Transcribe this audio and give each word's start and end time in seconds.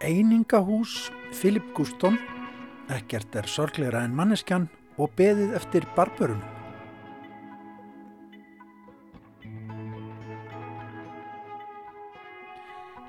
Einingahús 0.00 1.12
Filip 1.36 1.74
Gustón, 1.76 2.16
ekkert 2.88 3.36
er 3.36 3.44
sorgleira 3.44 4.00
en 4.08 4.14
manneskjan 4.16 4.64
og 4.96 5.12
beðið 5.18 5.52
eftir 5.58 5.84
barbörunum. 5.98 6.40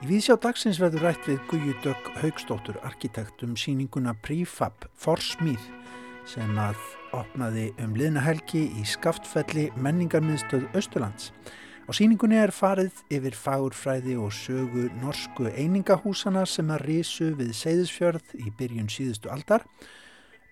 Í 0.02 0.10
vísjá 0.10 0.36
dagsins 0.36 0.82
verður 0.84 1.08
rætt 1.08 1.32
við 1.32 1.40
Guðjudögg 1.48 2.12
Haugstóttur, 2.20 2.82
arkitekt 2.84 3.48
um 3.48 3.56
síninguna 3.56 4.18
Prefab 4.20 4.90
Forsmíð 5.00 5.64
sem 6.28 6.60
að 6.60 6.76
opnaði 7.16 7.70
um 7.80 7.96
liðnahelgi 7.96 8.68
í 8.76 8.84
Skaftfelli 8.84 9.70
menningarmiðstöð 9.80 10.68
Östurlands. 10.76 11.32
Á 11.92 11.96
síningunni 12.00 12.38
er 12.40 12.54
farið 12.56 13.02
yfir 13.12 13.34
fagurfræði 13.36 14.14
og 14.24 14.30
sögu 14.32 14.86
norsku 15.02 15.50
einingahúsana 15.50 16.46
sem 16.48 16.70
að 16.72 16.86
risu 16.86 17.26
við 17.36 17.50
Seyðisfjörð 17.52 18.30
í 18.40 18.54
byrjun 18.56 18.88
síðustu 18.88 19.28
aldar, 19.28 19.66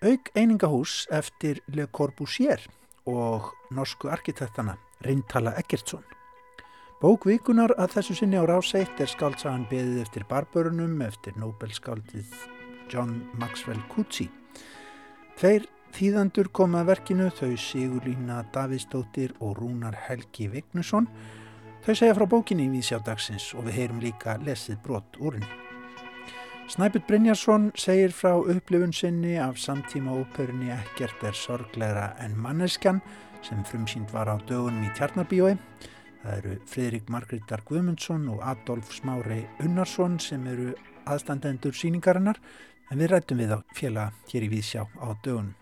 auk 0.04 0.28
einingahús 0.36 1.06
eftir 1.08 1.62
Le 1.72 1.86
Corbusier 1.96 2.60
og 3.08 3.48
norsku 3.72 4.12
arkitektana 4.12 4.76
Rintala 5.06 5.54
Eggertsson. 5.56 6.04
Bókvíkunar 7.00 7.72
að 7.80 7.96
þessu 7.96 8.18
sinni 8.20 8.36
á 8.36 8.44
ráseitt 8.44 9.00
er 9.00 9.08
skaldsagan 9.08 9.64
beðið 9.72 10.04
eftir 10.04 10.28
barbörunum 10.28 11.00
eftir 11.08 11.40
Nobel-skaldið 11.40 12.36
John 12.92 13.16
Maxwell 13.40 13.80
Coetzee. 13.88 14.28
Tveir 15.40 15.64
Þýðandur 15.96 16.48
koma 16.54 16.80
að 16.80 16.90
verkinu 16.92 17.26
þau 17.34 17.56
Sigurlína 17.58 18.42
Davidsdóttir 18.54 19.34
og 19.40 19.58
Rúnar 19.58 19.96
Helgi 20.06 20.46
Vignusson. 20.52 21.08
Þau 21.84 21.94
segja 21.94 22.14
frá 22.16 22.26
bókinni 22.30 22.68
í 22.68 22.72
Vísjádagsins 22.74 23.50
og 23.56 23.66
við 23.66 23.78
heyrum 23.78 24.00
líka 24.04 24.36
lesið 24.44 24.78
brott 24.84 25.18
úr 25.20 25.38
henni. 25.38 25.50
Snæput 26.70 27.02
Brynjarsson 27.08 27.72
segir 27.74 28.12
frá 28.14 28.36
upplifun 28.38 28.92
sinni 28.94 29.34
af 29.42 29.58
samtíma 29.58 30.12
óperunni 30.20 30.70
Ekkert 30.70 31.24
er 31.26 31.34
sorglegra 31.34 32.12
en 32.22 32.36
manneskjan 32.38 33.00
sem 33.42 33.64
frumsýnd 33.66 34.12
var 34.14 34.30
á 34.30 34.38
dögunum 34.46 34.84
í 34.86 34.92
Tjarnarbíói. 34.94 35.56
Það 36.20 36.36
eru 36.36 36.58
Fridrik 36.70 37.10
Margrítar 37.10 37.64
Guðmundsson 37.66 38.28
og 38.30 38.44
Adolf 38.46 38.92
Smári 38.94 39.40
Unnarsson 39.64 40.20
sem 40.22 40.46
eru 40.46 40.74
aðstandendur 41.10 41.74
síningarinnar 41.74 42.38
en 42.90 43.02
við 43.02 43.16
rættum 43.16 43.42
við 43.42 43.56
á 43.56 43.58
fjela 43.74 44.06
hér 44.30 44.46
í 44.46 44.52
Vísjá 44.54 44.86
á 44.86 45.10
dögunum. 45.24 45.56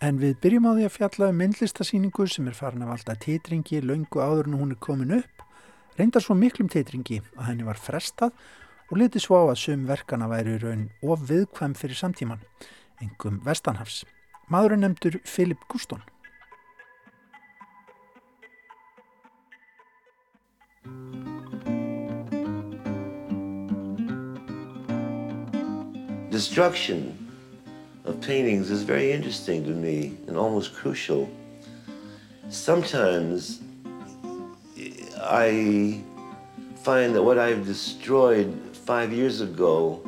En 0.00 0.16
við 0.16 0.38
byrjum 0.40 0.64
á 0.64 0.72
því 0.72 0.84
að 0.86 0.94
fjalla 0.94 1.26
um 1.28 1.36
myndlistasýningu 1.36 2.24
sem 2.32 2.46
er 2.48 2.54
farin 2.56 2.86
af 2.86 2.94
alltaf 2.94 3.18
teitringi 3.20 3.82
laungu 3.84 4.22
áður 4.24 4.48
en 4.48 4.56
hún 4.56 4.70
er 4.72 4.78
komin 4.80 5.12
upp. 5.18 5.42
Reyndar 5.98 6.24
svo 6.24 6.32
miklum 6.40 6.70
teitringi 6.72 7.18
að 7.36 7.50
henni 7.50 7.66
var 7.66 7.76
frestað 7.76 8.32
og 8.88 8.96
litið 8.96 9.26
svo 9.26 9.42
á 9.44 9.52
að 9.52 9.60
sum 9.60 9.84
verkana 9.90 10.30
væri 10.32 10.56
raun 10.62 10.88
of 11.04 11.28
viðkvæm 11.28 11.76
fyrir 11.76 12.00
samtíman, 12.00 12.40
engum 13.04 13.42
Vestanhafs. 13.44 14.06
Maðurinn 14.48 14.88
nefndur 14.88 15.20
Filip 15.28 15.68
Gustón. 15.68 16.00
Destruction 26.32 27.19
of 28.10 28.20
paintings 28.20 28.70
is 28.70 28.82
very 28.82 29.12
interesting 29.12 29.64
to 29.64 29.70
me 29.70 30.16
and 30.26 30.36
almost 30.36 30.74
crucial. 30.74 31.30
Sometimes 32.50 33.60
I 35.22 36.02
find 36.82 37.14
that 37.14 37.22
what 37.22 37.38
I've 37.38 37.64
destroyed 37.64 38.52
five 38.72 39.12
years 39.12 39.40
ago, 39.40 40.02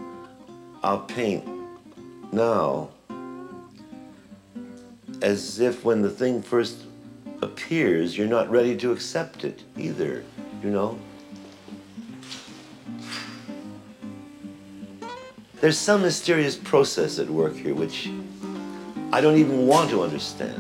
I'll 0.83 1.01
paint 1.01 1.45
now 2.33 2.91
as 5.23 5.61
if 5.61 5.85
when 5.85 6.03
the 6.03 6.11
thing 6.11 6.43
first 6.43 6.83
appears, 7.41 8.19
you're 8.19 8.27
not 8.27 8.51
ready 8.51 8.77
to 8.79 8.91
accept 8.91 9.45
it 9.45 9.63
either, 9.79 10.25
you 10.63 10.71
know? 10.71 10.99
There's 15.63 15.79
some 15.79 16.03
mysterious 16.03 16.57
process 16.57 17.21
at 17.21 17.31
work 17.31 17.55
here 17.55 17.73
which 17.73 18.11
I 19.13 19.21
don't 19.21 19.39
even 19.39 19.69
want 19.69 19.91
to 19.91 20.03
understand. 20.03 20.59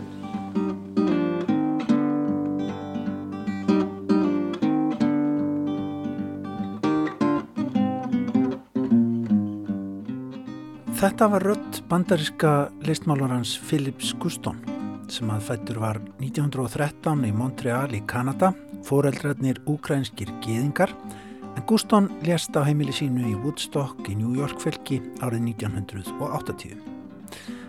Þetta 10.94 11.28
var 11.28 11.40
rött 11.40 11.82
bandariska 11.90 12.70
listmálarans 12.86 13.56
Philips 13.58 14.14
Guston 14.22 14.62
sem 15.10 15.34
að 15.34 15.48
fættur 15.48 15.82
var 15.82 15.98
1913 16.22 17.26
í 17.26 17.34
Montreal 17.34 17.90
í 17.90 18.04
Kanada, 18.06 18.54
foreldrarnir 18.86 19.58
ukrainskir 19.66 20.30
geðingar 20.46 20.94
En 20.94 21.21
Guston 21.66 22.08
lést 22.26 22.56
á 22.58 22.64
heimili 22.66 22.92
sínu 22.94 23.22
í 23.28 23.32
Woodstock 23.42 24.08
í 24.10 24.16
New 24.18 24.34
York 24.36 24.60
fylki 24.60 24.98
árið 25.22 25.46
1980. 25.52 26.76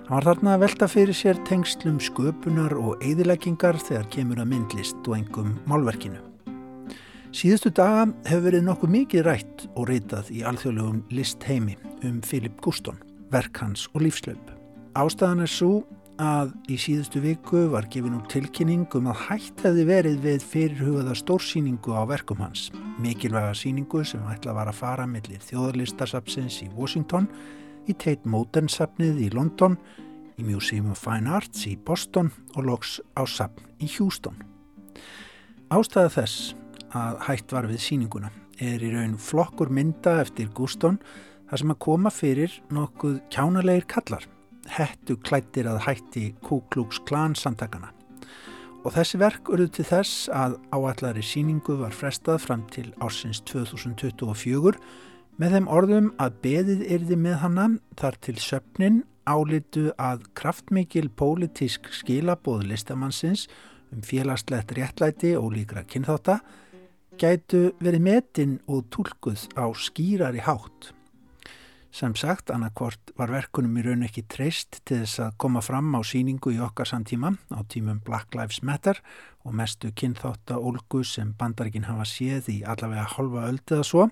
Hann 0.07 0.17
var 0.17 0.27
þarna 0.27 0.55
að 0.55 0.63
velta 0.65 0.87
fyrir 0.91 1.15
sér 1.15 1.39
tengslum 1.47 1.99
sköpunar 2.03 2.73
og 2.75 3.01
eðileggingar 3.05 3.79
þegar 3.79 4.09
kemur 4.13 4.41
að 4.43 4.49
myndlist 4.51 5.07
og 5.07 5.17
engum 5.17 5.55
málverkinu. 5.69 6.19
Síðustu 7.33 7.71
daga 7.73 8.07
hefur 8.27 8.45
verið 8.49 8.65
nokkuð 8.67 8.93
mikið 8.97 9.25
rætt 9.29 9.65
og 9.73 9.87
reytað 9.89 10.29
í 10.33 10.43
alþjóðlegum 10.45 10.99
listheimi 11.13 11.77
um 12.03 12.19
Philip 12.21 12.59
Guston, 12.61 12.99
verk 13.33 13.61
hans 13.63 13.87
og 13.93 14.03
lífslaup. 14.05 14.53
Ástæðan 14.93 15.45
er 15.45 15.49
svo 15.49 15.71
að 16.21 16.51
í 16.69 16.75
síðustu 16.77 17.21
viku 17.23 17.63
var 17.71 17.87
gefin 17.91 18.17
út 18.17 18.29
tilkynning 18.29 18.85
um 18.97 19.09
að 19.09 19.23
hætt 19.27 19.63
hefði 19.65 19.85
verið 19.87 20.19
við 20.21 20.45
fyrirhugaða 20.51 21.15
stórsýningu 21.17 21.95
á 21.97 22.05
verkum 22.09 22.43
hans. 22.43 22.67
Mikilvæga 23.01 23.53
síningu 23.57 24.03
sem 24.05 24.21
ætla 24.29 24.53
var 24.53 24.69
að 24.69 24.79
fara 24.81 25.07
millir 25.09 25.41
þjóðarlistarsapsins 25.47 26.61
í 26.65 26.69
Washington, 26.77 27.27
í 27.89 27.93
Tate 27.93 28.29
Modern 28.29 28.69
sapnið 28.69 29.23
í 29.25 29.29
London, 29.33 29.77
í 30.37 30.45
Museum 30.45 30.91
of 30.93 31.01
Fine 31.01 31.29
Arts 31.29 31.65
í 31.69 31.75
Boston 31.77 32.31
og 32.55 32.67
loks 32.69 32.99
á 33.17 33.25
sapn 33.25 33.65
í 33.81 33.89
Houston. 33.97 34.37
Ástæða 35.73 36.13
þess 36.19 36.53
að 36.93 37.19
hætt 37.25 37.53
var 37.55 37.67
við 37.69 37.81
síninguna 37.81 38.29
er 38.61 38.83
í 38.85 38.93
raun 38.93 39.17
flokkur 39.17 39.73
mynda 39.73 40.19
eftir 40.21 40.51
Guston 40.53 40.99
þar 41.49 41.63
sem 41.63 41.73
að 41.73 41.81
koma 41.87 42.13
fyrir 42.13 42.61
nokkuð 42.73 43.17
kjánalegir 43.33 43.89
kallar 43.89 44.29
hettu 44.69 45.17
klættir 45.19 45.67
að 45.69 45.83
hætti 45.87 46.25
Ku 46.43 46.61
Klux 46.71 47.01
Klan 47.07 47.35
samtakana. 47.35 47.91
Og 48.83 48.91
þessi 48.95 49.19
verk 49.21 49.47
urðu 49.51 49.69
til 49.77 49.85
þess 49.87 50.27
að 50.35 50.57
áallari 50.75 51.23
síningu 51.23 51.77
var 51.79 51.95
frestað 51.95 52.41
fram 52.43 52.65
til 52.71 52.89
ársins 53.03 53.39
2024 53.47 54.75
með 55.39 55.55
þeim 55.55 55.69
orðum 55.71 56.09
að 56.21 56.39
beðið 56.43 56.81
yrði 56.97 57.19
með 57.19 57.37
hana 57.45 57.67
þar 57.99 58.19
til 58.25 58.35
söpnin 58.43 59.03
álitu 59.23 59.91
að 59.95 60.25
kraftmikil 60.35 61.07
pólitísk 61.15 61.87
skilabóð 61.95 62.67
listamannsins 62.73 63.47
um 63.93 64.03
félagslegt 64.03 64.73
réttlæti 64.75 65.31
og 65.39 65.53
líkra 65.55 65.85
kynþáta 65.87 66.41
gætu 67.21 67.69
verið 67.79 68.03
metinn 68.03 68.59
og 68.67 68.87
tólkuð 68.91 69.47
á 69.55 69.69
skýrari 69.77 70.41
hátt. 70.43 70.91
Sem 71.93 72.15
sagt, 72.17 72.49
annarkvort 72.49 73.11
var 73.19 73.29
verkunum 73.29 73.75
í 73.77 73.83
raun 73.85 74.01
ekki 74.07 74.23
treyst 74.25 74.79
til 74.81 75.03
þess 75.03 75.19
að 75.27 75.35
koma 75.43 75.61
fram 75.61 75.91
á 75.93 76.01
síningu 76.01 76.49
í 76.49 76.57
okkar 76.65 76.89
samtíma 76.89 77.29
á 77.53 77.61
tímum 77.69 77.99
Black 78.01 78.33
Lives 78.33 78.63
Matter 78.65 78.97
og 79.45 79.53
mestu 79.59 79.91
kynþáttaólgu 80.01 81.03
sem 81.05 81.35
bandarikinn 81.37 81.85
hafa 81.85 82.07
séð 82.09 82.49
í 82.49 82.57
allavega 82.65 83.05
halva 83.13 83.45
öld 83.51 83.75
eða 83.77 83.85
svo, 83.85 84.07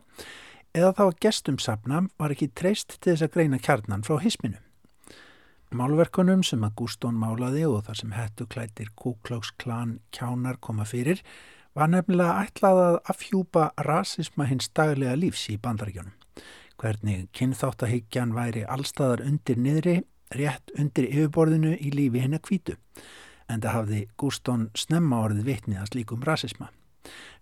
eða 0.77 0.93
þá 0.99 1.03
að 1.07 1.17
gestumsafna 1.25 2.03
var 2.21 2.37
ekki 2.37 2.51
treyst 2.53 2.99
til 2.99 3.15
þess 3.15 3.25
að 3.25 3.33
greina 3.39 3.61
kjarnan 3.65 4.05
frá 4.05 4.21
hisminu. 4.21 4.61
Málverkunum 5.73 6.45
sem 6.45 6.61
að 6.61 6.77
Gustón 6.83 7.17
málaði 7.17 7.65
og 7.65 7.87
þar 7.89 8.01
sem 8.03 8.13
hettu 8.13 8.45
klætir 8.45 8.93
Kuklóks 8.93 9.55
klan 9.57 9.97
kjánar 10.13 10.61
koma 10.61 10.85
fyrir 10.85 11.25
var 11.73 11.89
nefnilega 11.89 12.45
ætlað 12.45 12.85
að 12.85 13.03
afhjúpa 13.15 13.71
rasisma 13.89 14.45
hins 14.45 14.69
daglega 14.69 15.17
lífs 15.17 15.49
í 15.49 15.57
bandaríkjónum 15.57 16.20
hvernig 16.81 17.27
kynþáttahyggjan 17.37 18.33
væri 18.35 18.63
allstaðar 18.65 19.21
undir 19.25 19.59
niðri, 19.61 19.95
rétt 20.33 20.73
undir 20.79 21.07
yfirborðinu 21.09 21.75
í 21.77 21.91
lífi 21.93 22.23
hennar 22.23 22.41
kvítu, 22.45 22.77
en 23.51 23.61
það 23.61 23.75
hafði 23.77 24.01
Gustón 24.21 24.69
snemma 24.77 25.21
orðið 25.27 25.49
vitnið 25.49 25.81
að 25.81 25.91
slíkum 25.91 26.25
rasisma. 26.25 26.71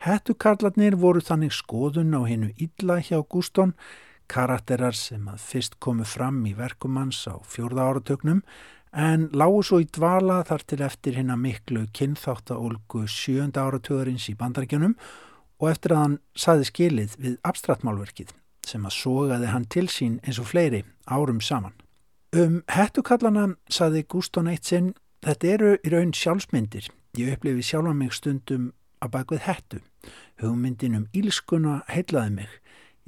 Hættukarlarnir 0.03 0.97
voru 0.99 1.21
þannig 1.23 1.53
skoðun 1.55 2.15
á 2.15 2.21
hennu 2.27 2.51
illa 2.57 2.99
hjá 3.03 3.19
Gustón, 3.31 3.75
karakterar 4.29 4.95
sem 4.95 5.23
að 5.29 5.39
fyrst 5.41 5.79
komu 5.83 6.05
fram 6.05 6.43
í 6.45 6.53
verkumanns 6.57 7.23
á 7.27 7.35
fjórða 7.43 7.87
áratögnum, 7.89 8.43
en 8.89 9.27
lágu 9.37 9.61
svo 9.65 9.79
í 9.83 9.87
dvala 9.87 10.41
þar 10.49 10.65
til 10.65 10.81
eftir 10.85 11.17
hennar 11.19 11.37
miklu 11.37 11.85
kynþáttaólgu 11.93 13.05
sjönda 13.05 13.67
áratögarins 13.67 14.29
í 14.31 14.37
bandarækjunum 14.37 14.95
og 15.59 15.69
eftir 15.69 15.93
að 15.93 16.03
hann 16.03 16.19
saði 16.33 16.69
skilið 16.71 17.17
við 17.21 17.35
abstraktmálverkið 17.45 18.33
sem 18.69 18.85
að 18.85 18.95
sogaði 18.95 19.51
hann 19.53 19.65
til 19.65 19.87
sín 19.89 20.19
eins 20.23 20.39
og 20.41 20.49
fleiri 20.51 20.83
árum 21.09 21.41
saman. 21.41 21.73
Um 22.35 22.61
hettukallana 22.69 23.55
saði 23.73 24.03
Gustón 24.05 24.49
eitt 24.51 24.69
sinn, 24.69 24.93
þetta 25.25 25.47
eru 25.53 25.71
í 25.81 25.93
raun 25.93 26.13
sjálfsmyndir. 26.13 26.89
Ég 27.17 27.33
upplifi 27.33 27.65
sjálfa 27.65 27.93
mig 27.97 28.13
stundum 28.13 28.69
að 29.01 29.13
bakvið 29.15 29.45
hettu. 29.47 29.79
Hugmyndin 30.41 30.99
um 30.99 31.07
ílskuna 31.15 31.81
heilaði 31.89 32.35
mig. 32.35 32.51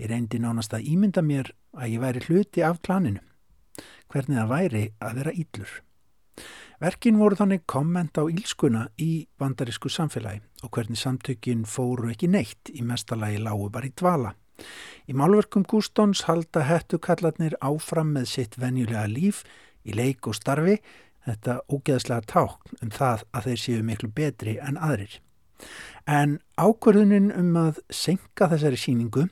Ég 0.02 0.10
reyndi 0.10 0.42
nánast 0.42 0.74
að 0.74 0.90
ímynda 0.90 1.22
mér 1.22 1.54
að 1.78 1.94
ég 1.94 2.02
væri 2.02 2.26
hluti 2.26 2.66
af 2.66 2.82
klaninu. 2.82 3.22
Hvernig 4.12 4.42
það 4.42 4.52
væri 4.52 4.84
að 5.00 5.18
vera 5.22 5.38
íllur. 5.44 5.72
Verkin 6.82 7.20
voru 7.22 7.38
þannig 7.38 7.68
komment 7.70 8.18
á 8.18 8.26
ílskuna 8.26 8.88
í 8.98 9.28
bandarísku 9.38 9.92
samfélagi 9.94 10.42
og 10.66 10.72
hvernig 10.74 10.98
samtökin 10.98 11.68
fóru 11.70 12.10
ekki 12.10 12.32
neitt 12.32 12.72
í 12.74 12.82
mestalagi 12.82 13.38
lágu 13.38 13.70
bara 13.70 13.86
í 13.86 13.94
dvala. 13.94 14.34
Í 15.10 15.16
málverkum 15.18 15.66
Gústóns 15.68 16.26
halda 16.28 16.66
hettukallarnir 16.68 17.58
áfram 17.62 18.14
með 18.16 18.30
sitt 18.36 18.58
venjulega 18.62 19.08
líf 19.10 19.44
í 19.84 19.96
leik 19.98 20.28
og 20.30 20.38
starfi 20.38 20.78
þetta 21.26 21.60
ógeðslega 21.70 22.28
tákn 22.30 22.80
um 22.82 22.94
það 22.94 23.26
að 23.32 23.50
þeir 23.50 23.62
séu 23.64 23.82
miklu 23.86 24.12
betri 24.16 24.58
en 24.62 24.78
aðrir. 24.82 25.20
En 26.10 26.40
ákvörðunin 26.58 27.30
um 27.38 27.58
að 27.60 27.82
senka 27.94 28.50
þessari 28.50 28.80
síningu 28.82 29.28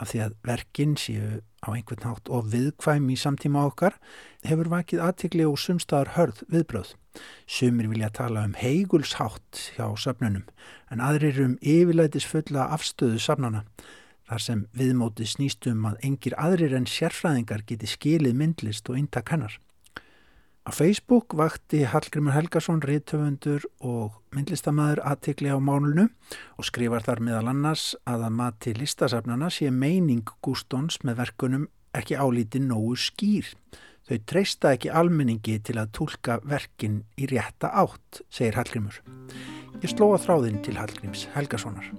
af 0.00 0.10
því 0.10 0.22
að 0.24 0.36
verkinn 0.48 0.94
séu 0.98 1.40
á 1.64 1.68
einhvern 1.72 2.06
hátt 2.08 2.28
og 2.32 2.48
viðkvæm 2.52 3.08
í 3.12 3.16
samtíma 3.20 3.64
okkar 3.70 3.96
hefur 4.44 4.70
vakið 4.72 5.02
aðtikli 5.04 5.46
og 5.48 5.58
sumstaðar 5.60 6.14
hörð 6.16 6.42
viðbröð. 6.52 6.94
Sumir 7.46 7.88
vilja 7.92 8.10
tala 8.12 8.44
um 8.48 8.56
heigulshátt 8.58 9.68
hjá 9.76 9.86
safnunum 10.00 10.48
en 10.92 11.04
aðrir 11.04 11.40
um 11.44 11.58
yfirleitis 11.62 12.26
fulla 12.28 12.68
afstöðu 12.74 13.20
safnana 13.22 13.64
þar 14.28 14.44
sem 14.46 14.64
viðmótið 14.76 15.30
snýstum 15.34 15.84
að 15.88 16.00
engir 16.08 16.36
aðrir 16.40 16.74
en 16.78 16.88
sérfræðingar 16.88 17.64
geti 17.68 17.90
skilið 17.90 18.36
myndlist 18.40 18.88
og 18.90 18.98
eintak 19.00 19.32
hennar. 19.34 19.58
Á 20.64 20.72
Facebook 20.72 21.34
vakti 21.36 21.82
Hallgrimur 21.84 22.32
Helgarsson, 22.32 22.80
ríðtöfundur 22.80 23.66
og 23.84 24.14
myndlistamæður 24.32 25.02
aðtikli 25.04 25.52
á 25.52 25.60
málunu 25.60 26.06
og 26.56 26.64
skrifar 26.64 27.04
þar 27.04 27.20
meðal 27.20 27.50
annars 27.52 27.90
að 28.08 28.24
að 28.30 28.38
mati 28.38 28.72
listasafnana 28.78 29.50
sé 29.52 29.68
meining 29.68 30.24
Gústóns 30.40 31.02
með 31.04 31.20
verkunum 31.20 31.68
ekki 31.92 32.16
álítið 32.16 32.64
nógu 32.70 32.96
skýr. 32.96 33.52
Þau 34.08 34.16
treysta 34.24 34.72
ekki 34.72 34.88
almenningi 34.92 35.58
til 35.64 35.76
að 35.80 35.92
tólka 36.00 36.40
verkin 36.48 37.02
í 37.20 37.28
rétta 37.28 37.68
átt, 37.84 38.24
segir 38.32 38.56
Hallgrimur. 38.56 39.02
Ég 39.84 39.92
slóa 39.92 40.16
þráðinn 40.16 40.64
til 40.64 40.80
Hallgrims 40.80 41.28
Helgarssonar. 41.36 41.92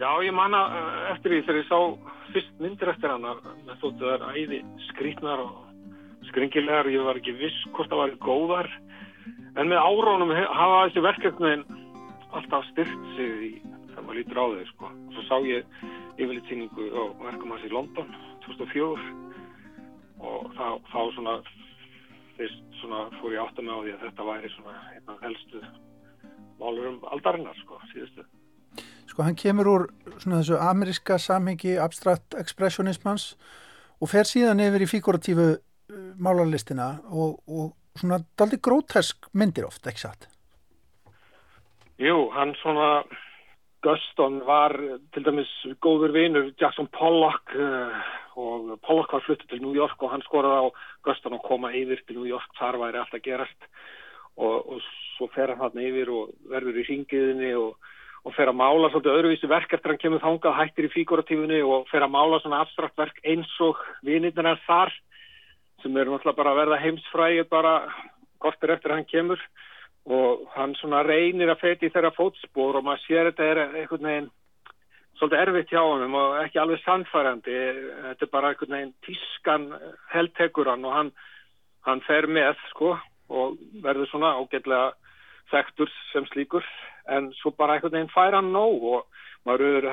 Já, 0.00 0.14
ég 0.24 0.32
manna 0.32 0.60
eh, 0.72 1.00
eftir 1.12 1.34
því 1.34 1.38
þegar 1.44 1.58
ég 1.58 1.66
sá 1.68 1.78
fyrst 2.32 2.60
myndir 2.62 2.88
eftir 2.88 3.12
hana 3.12 3.34
með 3.66 3.82
þóttu 3.82 4.06
þar 4.08 4.22
æði 4.32 4.60
skrítnar 4.86 5.42
og 5.44 5.58
skringilegar, 6.30 6.88
ég 6.88 7.04
var 7.04 7.20
ekki 7.20 7.34
viss 7.36 7.66
hvort 7.74 7.90
það 7.90 8.00
var 8.00 8.14
góðar 8.24 8.70
en 9.60 9.68
með 9.68 9.82
árónum 9.84 10.32
hafa 10.32 10.80
þessi 10.86 11.04
verkefnin 11.04 11.66
alltaf 12.32 12.64
styrt 12.70 13.04
sig 13.18 13.44
í 13.44 13.52
þegar 13.90 14.06
maður 14.06 14.18
lítur 14.22 14.40
á 14.40 14.44
þau 14.46 14.64
sko. 14.70 14.90
og 14.94 15.12
svo 15.18 15.26
sá 15.28 15.36
ég 15.50 15.78
yfirlitsýningu 16.16 16.88
á 16.96 17.02
verkum 17.26 17.52
hans 17.52 17.68
í 17.68 17.74
London 17.76 18.18
2004 18.48 18.88
og 20.24 20.50
þá, 20.56 20.66
þá 20.88 21.00
svona 21.18 21.38
fyrst 22.40 22.76
svona 22.80 23.04
fór 23.20 23.36
ég 23.36 23.44
átt 23.44 23.60
að 23.60 23.68
með 23.68 23.76
á 23.76 23.80
því 23.84 23.96
að 23.98 24.04
þetta 24.08 24.30
væri 24.32 24.56
svona 24.56 24.80
einn 24.96 25.12
af 25.12 25.24
helstu 25.28 25.64
málur 26.56 26.94
um 26.94 27.02
aldarinnar 27.12 27.66
sko, 27.66 27.84
síðustu 27.92 28.24
Sko 29.10 29.26
hann 29.26 29.38
kemur 29.38 29.68
úr 29.68 29.88
svona 30.18 30.40
þessu 30.40 30.60
ameriska 30.62 31.18
samhengi 31.18 31.76
abstrakt 31.82 32.36
expressionismans 32.38 33.34
og 34.00 34.10
fer 34.12 34.28
síðan 34.28 34.62
yfir 34.62 34.86
í 34.86 34.90
figuratífu 34.90 35.48
málarlistina 36.22 36.92
og, 37.10 37.40
og 37.48 37.72
svona 37.98 38.20
daldi 38.38 38.60
grótesk 38.62 39.30
myndir 39.34 39.66
oft, 39.66 39.86
ekki 39.86 40.04
satt? 40.04 40.28
Jú, 42.00 42.30
hann 42.32 42.54
svona 42.62 43.02
Guston 43.84 44.40
var 44.44 44.74
til 45.14 45.24
dæmis 45.24 45.50
góður 45.84 46.12
vinur 46.14 46.50
Jackson 46.60 46.88
Pollock 46.92 47.52
uh, 47.56 47.96
og 48.40 48.76
Pollock 48.84 49.12
var 49.16 49.24
fluttið 49.24 49.48
til 49.52 49.62
New 49.64 49.76
York 49.76 50.00
og 50.02 50.12
hann 50.12 50.24
skoraði 50.24 50.68
á 50.68 50.76
Guston 51.08 51.36
að 51.36 51.46
koma 51.48 51.72
yfir 51.76 52.02
til 52.06 52.20
New 52.20 52.28
York, 52.28 52.48
þar 52.60 52.80
væri 52.80 53.00
alltaf 53.00 53.24
gerast 53.24 53.70
og, 54.36 54.76
og 54.76 54.84
svo 55.16 55.28
fer 55.34 55.52
hann 55.54 55.62
hann 55.64 55.82
yfir 55.82 56.12
og 56.12 56.34
verður 56.52 56.80
í 56.80 56.86
ringiðinni 56.88 57.54
og, 57.60 57.74
og 58.24 58.34
fer 58.36 58.50
að 58.50 58.58
mála 58.60 58.90
svolítið 58.90 59.16
öðruvísi 59.16 59.48
verk 59.48 59.72
eftir 59.72 59.94
hann 59.94 60.00
kemur 60.00 60.20
þangað, 60.20 60.56
hættir 60.58 60.88
í 60.88 60.92
figuratífunni 60.92 61.60
og 61.64 61.86
fer 61.88 62.04
að 62.04 62.12
mála 62.12 62.40
svona 62.42 62.60
abstrakt 62.64 62.98
verk 63.00 63.20
eins 63.24 63.52
og 63.64 63.80
vinirna 64.04 64.54
er 64.54 64.60
þar 64.66 64.92
sem 65.80 65.96
eru 65.96 66.12
náttúrulega 66.12 66.36
bara 66.36 66.52
að 66.52 66.60
verða 66.60 66.80
heimsfræði 66.82 67.46
bara 67.48 67.74
kortir 68.40 68.74
eftir 68.74 68.92
hann 68.92 69.08
kemur. 69.08 69.40
Og 70.10 70.44
hann 70.56 70.74
svona 70.80 71.02
reynir 71.04 71.52
að 71.52 71.62
feti 71.62 71.90
þeirra 71.92 72.12
fótspór 72.16 72.78
og 72.80 72.84
maður 72.84 73.02
sér 73.04 73.30
þetta 73.30 73.48
er 73.48 73.60
einhvern 73.64 74.08
veginn 74.08 74.30
svolítið 75.20 75.42
erfitt 75.42 75.72
hjá 75.72 75.80
hann 75.84 76.16
og 76.20 76.38
ekki 76.40 76.60
alveg 76.60 76.80
sannfærandi. 76.84 77.58
Þetta 78.08 78.26
er 78.26 78.32
bara 78.32 78.52
einhvern 78.52 78.76
veginn 78.76 78.94
tískan 79.06 79.68
heldtekur 80.12 80.72
hann 80.72 80.84
og 80.88 80.96
hann, 80.96 81.12
hann 81.88 82.04
fer 82.08 82.28
með 82.28 82.56
sko 82.72 82.96
og 83.30 83.60
verður 83.84 84.08
svona 84.10 84.34
ágætlega 84.40 84.90
þektur 85.50 85.90
sem 86.12 86.26
slíkur 86.30 86.66
en 87.10 87.30
svo 87.40 87.52
bara 87.56 87.76
einhvern 87.76 87.96
veginn 87.96 88.14
fær 88.14 88.36
hann 88.38 88.52
nóg 88.54 88.84
og 88.94 89.22
maður 89.48 89.88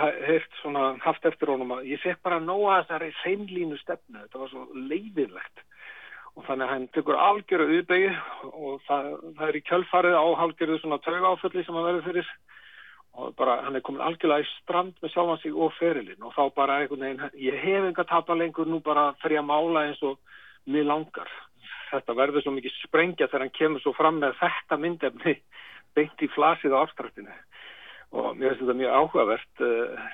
svona 0.62 0.89
haft 1.04 1.25
eftir 1.25 1.54
honum 1.54 1.77
að 1.77 1.88
ég 1.94 2.04
fekk 2.04 2.21
bara 2.25 2.39
nóg 2.44 2.65
að 2.68 2.83
þessari 2.83 3.13
seinlínu 3.21 3.80
stefnu, 3.81 4.19
þetta 4.25 4.44
var 4.44 4.51
svo 4.51 4.68
leiðilegt 4.89 5.63
og 6.38 6.45
þannig 6.45 6.68
að 6.68 6.74
hann 6.74 6.86
tekur 6.94 7.18
algjöru 7.18 7.65
auðbegi 7.71 8.09
og 8.51 8.83
það, 8.86 9.07
það 9.39 9.48
er 9.48 9.57
í 9.57 9.63
kjölfarið 9.65 10.18
á 10.21 10.25
algjöru 10.45 10.77
svona 10.81 11.00
tauga 11.01 11.31
áfölli 11.33 11.63
sem 11.65 11.77
hann 11.77 11.88
verður 11.88 12.06
fyrir. 12.12 12.30
Og 13.18 13.31
bara 13.39 13.56
hann 13.65 13.80
er 13.80 13.81
komin 13.86 14.04
algjörlega 14.06 14.45
í 14.45 14.50
strand 14.59 15.00
með 15.01 15.13
sjálfan 15.15 15.42
sig 15.42 15.56
og 15.57 15.74
ferilinn. 15.80 16.21
Og 16.21 16.36
þá 16.36 16.44
bara 16.54 16.77
einhvern 16.83 17.07
veginn, 17.07 17.24
ég 17.42 17.57
hef 17.63 17.88
enga 17.88 18.06
tapa 18.06 18.38
lengur 18.38 18.69
nú 18.69 18.77
bara 18.86 19.09
fyrir 19.24 19.42
að 19.42 19.50
mála 19.50 19.88
eins 19.88 20.04
og 20.06 20.19
mér 20.69 20.86
langar. 20.92 21.31
Þetta 21.88 22.16
verður 22.18 22.44
svo 22.44 22.54
mikið 22.56 22.78
sprengja 22.81 23.28
þegar 23.30 23.45
hann 23.45 23.57
kemur 23.57 23.84
svo 23.84 23.94
fram 23.95 24.22
með 24.22 24.38
þetta 24.42 24.80
myndefni 24.81 25.36
beint 25.98 26.24
í 26.24 26.31
flasið 26.36 26.75
á 26.75 26.84
afstraktinu 26.84 27.36
og 28.16 28.38
mér 28.38 28.54
finnst 28.54 28.64
þetta 28.64 28.80
mjög 28.80 28.97
áhugavert 29.02 29.64
uh, 29.68 30.07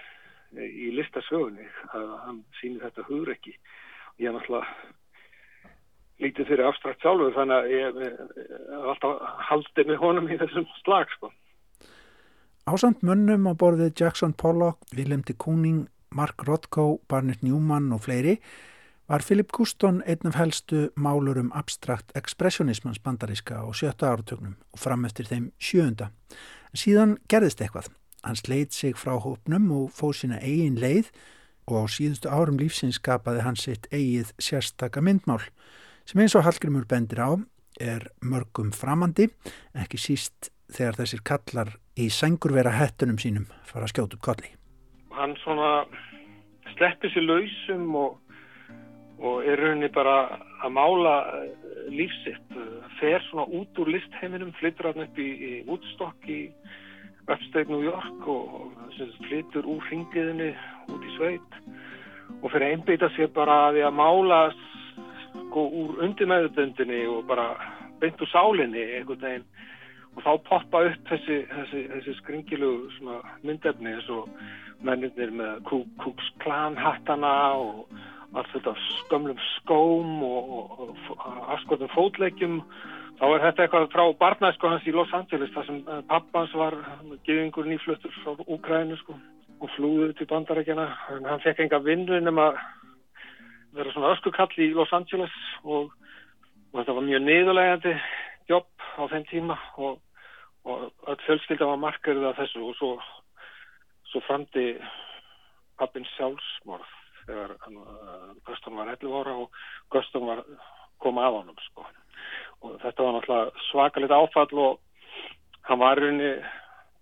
í 0.57 0.89
listasögunni 0.97 1.65
að 1.93 2.11
hann 2.25 2.43
sýnir 2.59 2.85
þetta 2.87 3.07
hugur 3.09 3.33
ekki 3.33 3.53
og 3.53 4.23
ég 4.23 4.29
er 4.29 4.37
náttúrulega 4.37 4.91
lítið 6.23 6.49
fyrir 6.51 6.67
abstrakt 6.67 7.03
sjálfur 7.03 7.33
þannig 7.35 7.55
að 7.57 7.71
ég 7.73 8.01
er 8.07 8.89
alltaf 8.91 9.23
haldið 9.49 9.89
með 9.89 10.03
honum 10.03 10.29
í 10.29 10.37
þessum 10.41 10.67
slag 10.81 11.09
sko. 11.17 11.31
Ásand 12.69 13.01
munnum 13.03 13.49
á 13.49 13.53
borðið 13.59 13.97
Jackson 13.99 14.31
Pollock, 14.39 14.79
Willem 14.95 15.23
de 15.27 15.35
Kooning, 15.35 15.87
Mark 16.15 16.45
Rothko, 16.47 17.01
Barnett 17.11 17.43
Newman 17.43 17.91
og 17.91 18.05
fleiri 18.05 18.37
var 19.13 19.21
Philip 19.21 19.51
Guston 19.51 20.01
einn 20.09 20.25
af 20.25 20.35
helstu 20.39 20.87
málur 20.97 21.37
um 21.37 21.51
abstrakt 21.53 22.11
expressionismans 22.17 22.97
bandaríska 22.99 23.59
á 23.61 23.69
sjötta 23.69 24.09
áratögnum 24.09 24.55
og 24.73 24.79
fram 24.79 25.05
eftir 25.05 25.27
þeim 25.29 25.51
sjöunda. 25.61 26.07
Síðan 26.73 27.19
gerðist 27.29 27.61
eitthvað. 27.61 27.91
Hann 28.23 28.39
sleit 28.39 28.73
sig 28.73 28.97
frá 28.97 29.13
hópnum 29.21 29.69
og 29.69 29.91
fóð 29.93 30.15
sína 30.17 30.39
eigin 30.41 30.79
leið 30.81 31.11
og 31.69 31.85
á 31.85 31.93
síðustu 31.93 32.31
árum 32.33 32.57
lífsins 32.57 32.97
skapaði 32.97 33.43
hann 33.45 33.59
sitt 33.59 33.85
eigið 33.91 34.31
sérstaka 34.41 35.03
myndmál 35.05 35.45
sem 36.09 36.23
eins 36.23 36.33
og 36.33 36.47
Hallgrimur 36.47 36.89
bendir 36.89 37.21
á 37.21 37.37
er 37.77 38.09
mörgum 38.25 38.73
framandi, 38.73 39.29
ekki 39.77 40.01
síst 40.01 40.49
þegar 40.73 41.03
þessir 41.03 41.21
kallar 41.21 41.75
í 42.01 42.09
sengurvera 42.09 42.73
hættunum 42.79 43.21
sínum 43.21 43.45
fara 43.61 43.85
að 43.85 43.93
skjóta 43.93 44.17
upp 44.17 44.25
kolli. 44.25 44.49
Hann 45.13 45.37
svona 45.45 45.85
sleppir 46.73 47.13
sér 47.13 47.25
lausum 47.27 47.93
og, 47.99 48.17
og 49.23 49.45
er 49.47 49.59
rauninni 49.59 49.89
bara 49.95 50.17
að 50.63 50.73
mála 50.75 51.15
eh, 51.39 51.67
lífsitt, 51.93 52.57
fer 52.99 53.23
svona 53.29 53.47
út 53.59 53.79
úr 53.79 53.91
listheiminum, 53.95 54.53
flyttur 54.59 54.91
hann 54.91 55.05
upp 55.05 55.19
í, 55.19 55.29
í 55.33 55.51
Woodstock 55.67 56.27
í 56.27 56.41
Upstate 57.23 57.71
New 57.71 57.83
York 57.85 58.27
og, 58.27 58.71
og 58.75 59.17
flyttur 59.27 59.67
úr 59.69 59.83
ringiðinni 59.91 60.51
út 60.91 61.07
í 61.07 61.15
sveit 61.15 61.59
og 62.41 62.49
fyrir 62.51 62.67
að 62.67 62.73
einbeita 62.75 63.09
sér 63.15 63.31
bara 63.35 63.59
að 63.67 63.77
því 63.77 63.85
að 63.87 63.97
mála 63.99 64.39
sko 65.53 65.67
úr 65.81 66.01
undir 66.03 66.29
meðutundinni 66.29 67.03
og 67.07 67.23
bara 67.29 67.53
beint 68.01 68.19
úr 68.21 68.31
sálinni 68.31 68.83
einhvern 68.97 69.23
veginn. 69.23 69.45
Og 70.13 70.21
þá 70.21 70.31
poppa 70.45 70.83
upp 70.89 71.07
þessi, 71.09 71.39
þessi, 71.49 71.83
þessi 71.89 72.15
skringilu 72.19 72.73
myndefni 73.41 73.95
eins 73.95 74.09
og 74.13 74.27
mennir 74.85 75.31
með 75.33 75.63
Kúks 75.69 76.27
klanhattana 76.43 77.33
og 77.57 77.87
allt 78.33 78.49
þetta 78.53 78.73
skömmlum 78.81 79.39
skóm 79.59 80.23
og, 80.25 80.53
og, 80.53 80.97
og 81.13 81.49
afskotum 81.55 81.91
fótleikjum 81.93 82.59
þá 83.19 83.25
er 83.27 83.43
þetta 83.45 83.65
eitthvað 83.65 83.89
frá 83.93 84.03
barnæsku 84.19 84.69
hans 84.69 84.87
í 84.89 84.93
Los 84.95 85.13
Angeles 85.13 85.51
þar 85.53 85.67
sem 85.67 85.81
eh, 85.85 86.01
pappans 86.09 86.53
var 86.57 86.77
geðingur 87.27 87.69
nýfluttur 87.69 88.13
frá 88.23 88.33
Úkrænu 88.47 88.97
sko 89.01 89.17
og 89.63 89.71
flúði 89.77 90.15
til 90.17 90.27
bandarækjana 90.31 90.87
en 91.15 91.27
hann 91.29 91.43
fekk 91.43 91.61
enga 91.63 91.79
vinnu 91.85 92.19
nema 92.19 92.49
vera 93.73 93.93
svona 93.93 94.15
öskukall 94.15 94.51
í 94.57 94.73
Los 94.75 94.91
Angeles 94.93 95.35
og, 95.63 95.93
og 96.73 96.79
þetta 96.79 96.97
var 96.97 97.07
mjög 97.07 97.23
niðurlegandi 97.27 97.93
jobb 98.49 98.89
á 98.97 99.03
þenn 99.13 99.29
tíma 99.29 99.59
og, 99.77 100.01
öll 100.65 101.21
fjölskylda 101.27 101.69
var 101.69 101.79
markarið 101.81 102.27
af 102.29 102.41
þessu 102.41 102.65
og 102.65 102.75
svo, 102.79 102.91
svo 104.11 104.25
framdi 104.27 104.73
pappin 105.79 106.05
sjálfsmorð 106.15 107.02
þegar 107.27 107.55
uh, 107.55 108.31
Guston 108.47 108.79
var 108.79 108.91
11 108.95 109.19
ára 109.19 109.35
og 109.43 109.61
Guston 109.93 110.27
var 110.27 110.43
koma 111.03 111.27
af 111.27 111.37
honum 111.39 111.59
sko. 111.67 111.85
og 112.63 112.75
þetta 112.81 113.03
var 113.03 113.15
náttúrulega 113.17 113.63
svakalit 113.69 114.11
áfall 114.11 114.59
og 114.65 114.79
hann 115.67 115.79
var 115.79 115.99
rauninni 115.99 116.33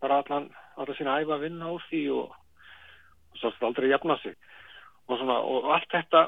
bara 0.01 0.21
allan, 0.21 0.49
allan 0.77 0.97
sína 0.97 1.19
æfa 1.21 1.37
að 1.37 1.43
vinna 1.45 1.73
úr 1.73 1.83
því 1.89 2.01
og, 2.17 2.31
og 3.31 3.41
svolítið 3.41 3.67
aldrei 3.67 3.91
jafna 3.91 4.17
sig 4.21 4.35
og, 5.07 5.17
svona, 5.17 5.37
og 5.37 5.69
allt 5.75 5.91
þetta 5.91 6.23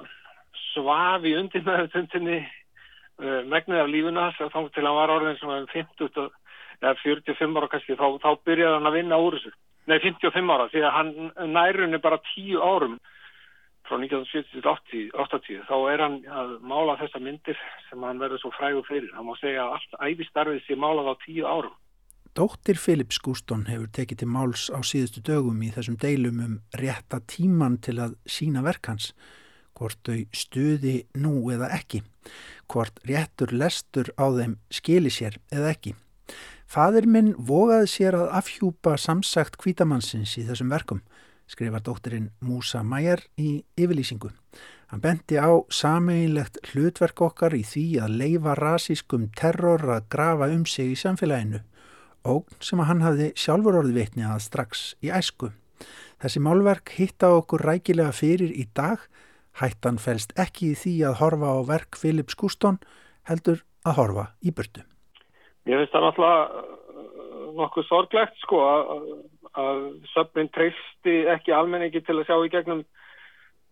svaf 0.73 1.25
í 1.25 1.35
undir 1.39 1.65
með 1.65 1.89
þundinni 1.95 2.39
uh, 2.43 3.41
megnið 3.49 3.83
af 3.83 3.91
lífuna 3.91 4.29
þá 4.37 4.59
til 4.75 4.85
hann 4.85 4.99
var 4.99 5.15
orðin 5.17 5.39
svona 5.41 5.65
50 5.73 6.29
eða 6.83 6.95
45 7.01 7.57
ára 7.57 7.71
kannski 7.71 7.97
þá, 7.97 8.07
þá 8.21 8.29
byrjaði 8.45 8.77
hann 8.77 8.89
að 8.89 8.97
vinna 8.99 9.21
úr 9.21 9.39
þessu 9.39 9.53
nei 9.89 9.99
55 9.99 10.53
ára 10.53 10.69
því 10.71 10.83
að 10.83 10.95
hann 10.97 11.13
nærunni 11.53 11.99
bara 12.03 12.21
10 12.33 12.61
árum 12.61 12.99
frá 13.87 13.99
1970-80 13.99 15.63
þá 15.67 15.75
er 15.91 16.03
hann 16.03 16.17
að 16.31 16.57
mála 16.63 16.95
þessa 17.01 17.21
myndir 17.23 17.59
sem 17.89 18.03
hann 18.05 18.21
verður 18.21 18.43
svo 18.43 18.51
frægur 18.55 18.85
fyrir. 18.87 19.11
Hann 19.15 19.27
má 19.27 19.35
segja 19.39 19.65
að 19.65 19.77
allt 19.77 19.97
æfistarfið 20.09 20.61
sé 20.65 20.77
málað 20.79 21.11
á 21.11 21.15
10 21.25 21.47
árum. 21.47 21.75
Dóttir 22.33 22.79
Philips 22.81 23.19
Gústón 23.21 23.67
hefur 23.69 23.91
tekið 23.93 24.23
til 24.23 24.29
máls 24.33 24.65
á 24.73 24.81
síðustu 24.81 25.21
dögum 25.21 25.59
í 25.61 25.69
þessum 25.75 25.99
deilum 26.01 26.39
um 26.41 26.55
rétta 26.81 27.19
tíman 27.29 27.77
til 27.77 27.99
að 28.01 28.15
sína 28.25 28.63
verkans, 28.65 29.11
hvort 29.77 29.99
þau 30.07 30.23
stuði 30.33 30.95
nú 31.13 31.35
eða 31.53 31.69
ekki, 31.77 32.01
hvort 32.71 32.97
réttur 33.05 33.53
lestur 33.53 34.09
á 34.17 34.25
þeim 34.33 34.57
skili 34.73 35.13
sér 35.13 35.37
eða 35.53 35.75
ekki. 35.75 35.93
Fadir 36.65 37.05
minn 37.05 37.35
vogaði 37.37 37.91
sér 37.91 38.17
að 38.17 38.31
afhjúpa 38.39 38.95
samsagt 38.97 39.59
kvítamannsins 39.61 40.33
í 40.41 40.47
þessum 40.47 40.73
verkum 40.73 41.03
skrifar 41.53 41.83
dóttirinn 41.85 42.31
Músa 42.41 42.81
Mæjar 42.83 43.21
í 43.37 43.61
yfirlýsingu. 43.77 44.31
Hann 44.89 45.01
benti 45.01 45.39
á 45.41 45.49
sameinlegt 45.73 46.59
hlutverk 46.71 47.21
okkar 47.25 47.55
í 47.57 47.63
því 47.65 47.85
að 48.05 48.17
leifa 48.19 48.55
rasískum 48.59 49.29
terror 49.37 49.81
að 49.95 50.09
grafa 50.13 50.49
um 50.53 50.65
sig 50.69 50.93
í 50.93 50.99
samfélaginu 50.99 51.63
og 52.29 52.51
sem 52.63 52.79
að 52.79 52.89
hann 52.89 53.03
hafði 53.03 53.29
sjálfur 53.39 53.79
orði 53.81 53.97
veitni 53.97 54.25
að 54.27 54.43
strax 54.45 54.83
í 55.03 55.11
æsku. 55.11 55.51
Þessi 56.23 56.39
málverk 56.39 56.93
hitta 56.95 57.33
okkur 57.35 57.65
rækilega 57.67 58.13
fyrir 58.15 58.53
í 58.53 58.67
dag, 58.77 59.01
hættan 59.59 59.99
fælst 59.99 60.31
ekki 60.39 60.71
í 60.71 60.77
því 60.79 60.93
að 61.09 61.19
horfa 61.19 61.51
á 61.51 61.59
verk 61.67 61.99
Philips 61.99 62.37
Gustón, 62.39 62.79
heldur 63.27 63.65
að 63.83 63.97
horfa 63.99 64.29
í 64.39 64.53
burtu. 64.55 64.85
Ég 65.67 65.79
finnst 65.79 65.95
það 65.95 66.07
náttúrulega 66.07 66.69
nokkuð 67.57 67.87
sorglegt 67.87 68.37
sko 68.43 68.59
að 68.65 69.07
að 69.53 69.81
söpminn 70.13 70.49
treysti 70.53 71.23
ekki 71.33 71.53
almenningi 71.53 72.01
til 72.01 72.17
að 72.19 72.29
sjá 72.29 72.37
í 72.41 72.51
gegnum 72.53 72.83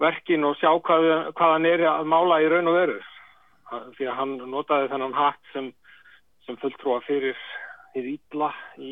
verkin 0.02 0.46
og 0.46 0.58
sjá 0.60 0.70
hvað, 0.86 1.08
hvað 1.38 1.56
hann 1.56 1.68
er 1.70 1.86
að 1.90 2.10
mála 2.10 2.42
í 2.42 2.50
raun 2.52 2.70
og 2.70 2.78
veru. 2.78 3.00
Því 3.98 4.10
að 4.10 4.18
hann 4.20 4.36
notaði 4.52 4.92
þennan 4.92 5.16
hatt 5.16 5.42
sem, 5.54 5.72
sem 6.46 6.60
fulltrúa 6.62 7.00
fyrir 7.08 7.40
í 7.98 8.04
Ídla 8.14 8.52
í 8.80 8.92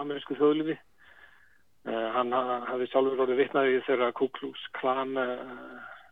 amerísku 0.00 0.36
þjóðlifi 0.38 0.76
uh, 0.76 2.08
hann 2.16 2.32
hafði 2.34 2.88
sjálfur 2.90 3.24
orðið 3.24 3.42
vittnaði 3.42 3.82
þegar 3.86 4.14
Ku 4.18 4.28
Klux 4.34 4.64
Klan 4.78 5.16
uh, 5.18 5.36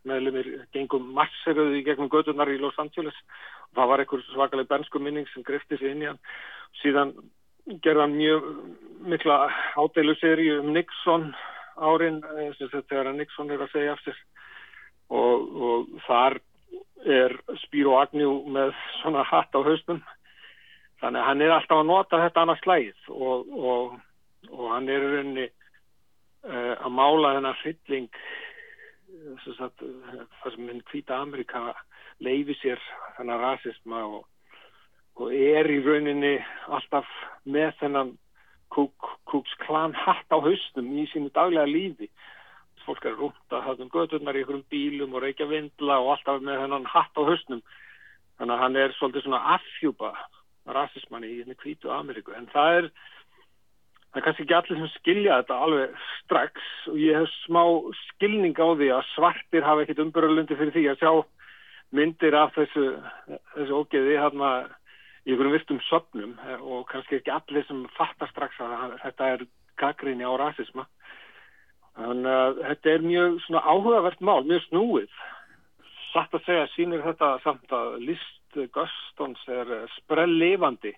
meðlumir 0.07 0.49
gengum 0.75 1.11
masseruði 1.15 1.81
í 1.81 1.85
gegnum 1.87 2.11
gödunar 2.11 2.49
í 2.51 2.59
Los 2.61 2.77
Angeles. 2.81 3.17
Og 3.71 3.79
það 3.79 3.91
var 3.91 4.03
einhver 4.03 4.25
svakalega 4.29 4.73
bernsku 4.73 5.01
minning 5.01 5.29
sem 5.31 5.45
grefti 5.47 5.79
sig 5.79 5.93
inn 5.93 6.03
í 6.03 6.09
hann. 6.09 6.21
Síðan 6.81 7.15
gerðan 7.85 8.15
mjög 8.17 8.47
mikla 9.11 9.37
ádeilu 9.77 10.15
seri 10.19 10.49
um 10.57 10.71
Nixon 10.75 11.31
árin 11.77 12.21
eh, 12.37 12.53
þegar 12.71 13.13
Nixon 13.15 13.51
er 13.51 13.65
að 13.65 13.73
segja 13.73 13.95
af 13.95 14.05
sér. 14.05 14.17
Og, 15.11 15.47
og 15.67 15.87
þar 16.05 16.37
er 17.05 17.35
Spiro 17.65 17.97
Agnew 17.99 18.43
með 18.53 18.73
svona 19.01 19.23
hatt 19.27 19.55
á 19.57 19.59
haustum 19.59 20.01
þannig 21.01 21.21
að 21.21 21.27
hann 21.27 21.41
er 21.41 21.55
alltaf 21.55 21.81
að 21.81 21.89
nota 21.89 22.21
þetta 22.21 22.43
annars 22.43 22.61
slæð 22.61 23.09
og, 23.09 23.49
og, 23.57 23.95
og 24.51 24.67
hann 24.69 24.89
er 24.91 25.05
rauninni 25.05 25.47
uh, 25.49 26.75
að 26.77 26.91
mála 26.93 27.33
þennan 27.37 27.59
hrylling 27.63 28.09
það 29.45 30.53
sem 30.53 30.65
minn 30.65 30.83
hvita 30.91 31.17
Amerika 31.19 31.71
leifi 32.23 32.55
sér 32.61 32.81
þennan 33.17 33.41
rasisma 33.41 34.03
og 34.05 34.27
og 35.19 35.33
er 35.35 35.69
í 35.69 35.79
rauninni 35.83 36.37
alltaf 36.67 37.07
með 37.43 37.73
þennan 37.81 38.17
Kúks 38.71 39.51
klan 39.65 39.91
hatt 39.91 40.31
á 40.31 40.39
haustum 40.39 40.93
í 40.95 41.03
sínu 41.11 41.27
daglega 41.35 41.67
lífi. 41.67 42.07
Fólk 42.85 43.03
er 43.05 43.17
rúnt 43.19 43.53
að 43.53 43.65
hafa 43.65 43.83
um 43.83 43.91
göturnar 43.91 44.37
í 44.37 44.41
einhverjum 44.41 44.63
bílum 44.71 45.15
og 45.17 45.25
reykja 45.25 45.47
vindla 45.49 45.99
og 45.99 46.13
alltaf 46.15 46.39
með 46.41 46.63
þennan 46.63 46.87
hatt 46.89 47.19
á 47.19 47.21
haustum 47.27 47.59
þannig 48.39 48.55
að 48.55 48.61
hann 48.63 48.77
er 48.79 48.95
svolítið 48.95 49.25
svona 49.25 49.41
affjúpa 49.57 50.13
rasismann 50.77 51.27
í 51.27 51.33
hérna 51.41 51.57
kvítu 51.59 51.91
Ameríku. 51.91 52.33
En 52.33 52.47
það 52.53 52.77
er 52.79 52.89
það 54.11 54.17
er 54.21 54.25
kannski 54.25 54.45
ekki 54.45 54.57
allir 54.57 54.79
sem 54.79 54.91
skilja 54.95 55.37
þetta 55.41 55.59
alveg 55.65 56.01
strax. 56.21 56.65
Og 56.91 56.97
ég 57.03 57.19
hef 57.19 57.37
smá 57.43 57.63
skilning 58.07 58.55
á 58.55 58.67
því 58.71 58.89
að 58.95 59.07
svartir 59.11 59.67
hafa 59.67 59.85
ekkit 59.85 60.03
umbyrðalundi 60.05 60.57
fyrir 60.57 60.75
því 60.75 60.87
að 60.91 61.03
sjá 61.03 61.11
myndir 61.91 62.39
af 62.39 62.55
þessu 62.55 62.85
þessu 63.57 63.81
ógeði 63.83 64.15
hérna 64.15 64.51
í 65.25 65.33
einhverjum 65.33 65.53
virtum 65.53 65.81
söpnum 65.85 66.33
eh, 66.47 66.61
og 66.61 66.87
kannski 66.89 67.19
ekki 67.19 67.33
allir 67.33 67.65
sem 67.67 67.83
fattar 67.97 68.31
strax 68.31 68.57
að 68.63 68.97
þetta 69.03 69.29
er 69.35 69.45
gaggrinni 69.81 70.25
á 70.25 70.33
rasisma. 70.39 70.87
Þannig 71.97 72.31
að 72.39 72.59
þetta 72.65 72.91
er 72.91 73.05
mjög 73.05 73.37
svona 73.45 73.61
áhugavert 73.67 74.21
mál, 74.23 74.41
mjög 74.47 74.65
snúið. 74.69 75.21
Satt 76.11 76.33
að 76.35 76.45
segja 76.47 76.67
sínir 76.73 77.05
þetta 77.05 77.35
samt 77.45 77.73
að 77.75 77.97
list 78.07 78.59
Gustons 78.73 79.41
er 79.47 79.69
eh, 79.77 79.97
sprellifandi 79.99 80.95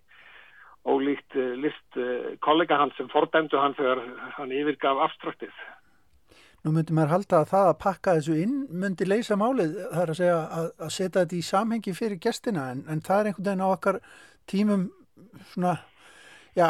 og 0.90 1.04
líkt 1.04 1.36
eh, 1.40 1.56
list 1.60 2.00
kollega 2.44 2.80
hans 2.80 2.96
sem 3.00 3.12
fordæmdu 3.12 3.60
hann 3.60 3.76
þegar 3.78 4.04
hann 4.40 4.56
yfirgaf 4.56 5.04
afstraktið. 5.10 5.54
Nú 6.64 6.72
myndi 6.72 6.96
maður 6.96 7.18
halda 7.18 7.40
að 7.42 7.50
það 7.52 7.70
að 7.70 7.80
pakka 7.84 8.16
þessu 8.18 8.36
inn 8.40 8.60
myndi 8.72 9.08
leysa 9.08 9.36
málið, 9.36 9.74
það 9.92 10.04
er 10.04 10.12
að 10.14 10.20
segja 10.20 10.36
að, 10.42 10.68
að 10.86 10.92
setja 10.96 11.24
þetta 11.24 11.36
í 11.36 11.48
samhengi 11.50 11.96
fyrir 11.98 12.22
gestina 12.24 12.68
en, 12.72 12.84
en 12.88 13.02
það 13.04 13.20
er 13.20 13.30
einhvern 13.30 13.48
veginn 13.50 13.64
á 13.68 13.68
okkar 13.68 14.00
tímum 14.48 14.86
svona, 15.52 15.74
já, 16.56 16.68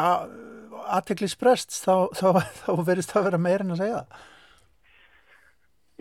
aðteklisprest 0.98 1.76
þá, 1.78 2.10
þá, 2.10 2.26
þá 2.64 2.70
verist 2.88 3.14
það 3.14 3.20
að 3.20 3.28
vera 3.28 3.42
meirinn 3.46 3.74
að 3.76 3.82
segja 3.84 4.00
það. 4.00 4.30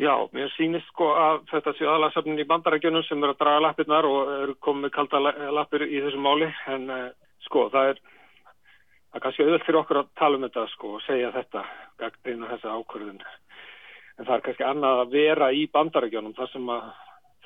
Já, 0.02 0.14
mér 0.34 0.50
sýnist 0.56 0.90
sko 0.90 1.12
að 1.14 1.44
þetta 1.52 1.76
séu 1.78 1.86
aðalagsöfnin 1.92 2.42
í 2.42 2.48
bandarækjunum 2.50 3.04
sem 3.06 3.22
eru 3.22 3.36
að 3.36 3.42
draga 3.44 3.62
lappirnar 3.68 4.08
og 4.10 4.32
eru 4.40 4.56
komið 4.66 4.94
kalda 4.96 5.22
lappir 5.54 5.86
í 5.86 6.02
þessu 6.02 6.22
máli 6.24 6.48
en 6.74 6.90
uh, 6.90 7.04
sko 7.46 7.68
það 7.70 7.92
er 7.92 8.02
það 8.02 9.20
er 9.20 9.24
kannski 9.28 9.46
auðvöld 9.46 9.66
fyrir 9.68 9.80
okkur 9.84 10.00
að 10.02 10.10
tala 10.18 10.40
um 10.40 10.48
þetta 10.48 10.66
sko 10.72 10.96
og 10.98 11.06
segja 11.06 11.30
þetta 11.36 11.62
gagd 12.02 12.32
einu 12.32 12.50
þessa 12.50 12.74
ákvörðun 12.74 13.22
en 14.18 14.28
það 14.28 14.36
er 14.36 14.44
kannski 14.46 14.66
annað 14.68 15.02
að 15.04 15.14
vera 15.16 15.50
í 15.56 15.64
bandarækjónum 15.74 16.36
þar 16.38 16.52
sem 16.52 16.70
að 16.70 16.92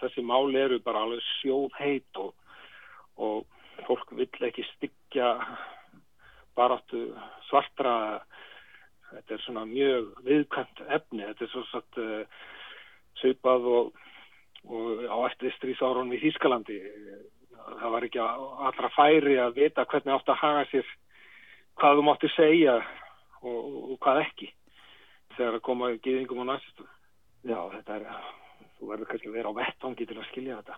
þessi 0.01 0.24
máli 0.25 0.59
eru 0.62 0.79
bara 0.83 1.05
alveg 1.05 1.24
sjóð 1.38 1.77
heit 1.79 2.19
og, 2.21 2.33
og 3.17 3.86
fólk 3.88 4.12
vill 4.17 4.50
ekki 4.50 4.65
styggja 4.74 5.31
baráttu 6.57 7.07
svartra. 7.47 7.93
Þetta 9.07 9.33
er 9.33 9.43
svona 9.45 9.63
mjög 9.69 10.09
viðkvæmt 10.25 10.83
efni, 10.91 11.24
þetta 11.24 11.45
er 11.45 11.51
svo 11.53 11.63
satt 11.69 12.00
uh, 12.01 12.45
söipað 13.21 13.67
og, 13.71 14.01
og 14.67 15.05
á 15.07 15.17
eftir 15.29 15.55
strísárunum 15.55 16.12
í 16.17 16.19
Þýskalandi. 16.25 16.81
Það 17.67 17.93
var 17.93 18.07
ekki 18.07 18.19
allra 18.19 18.91
færi 18.95 19.38
að 19.39 19.62
vita 19.62 19.88
hvernig 19.88 20.17
átt 20.17 20.33
að 20.33 20.41
haga 20.41 20.67
sér 20.74 20.91
hvað 21.79 22.00
þú 22.00 22.05
mátti 22.07 22.29
segja 22.36 22.75
og, 23.45 23.63
og 23.93 23.97
hvað 24.03 24.25
ekki 24.25 24.51
þegar 25.38 25.60
að 25.60 25.65
koma 25.67 25.91
gýðingum 26.01 26.41
og 26.41 26.50
næstum. 26.50 26.89
Já, 27.46 27.60
þetta 27.75 28.00
er, 28.00 28.08
þú 28.79 28.89
verður 28.91 29.10
kannski 29.12 29.29
að 29.29 29.38
vera 29.38 29.53
á 29.53 29.60
vettvangi 29.60 30.08
til 30.10 30.17
að 30.17 30.29
skilja 30.32 30.62
þetta. 30.62 30.77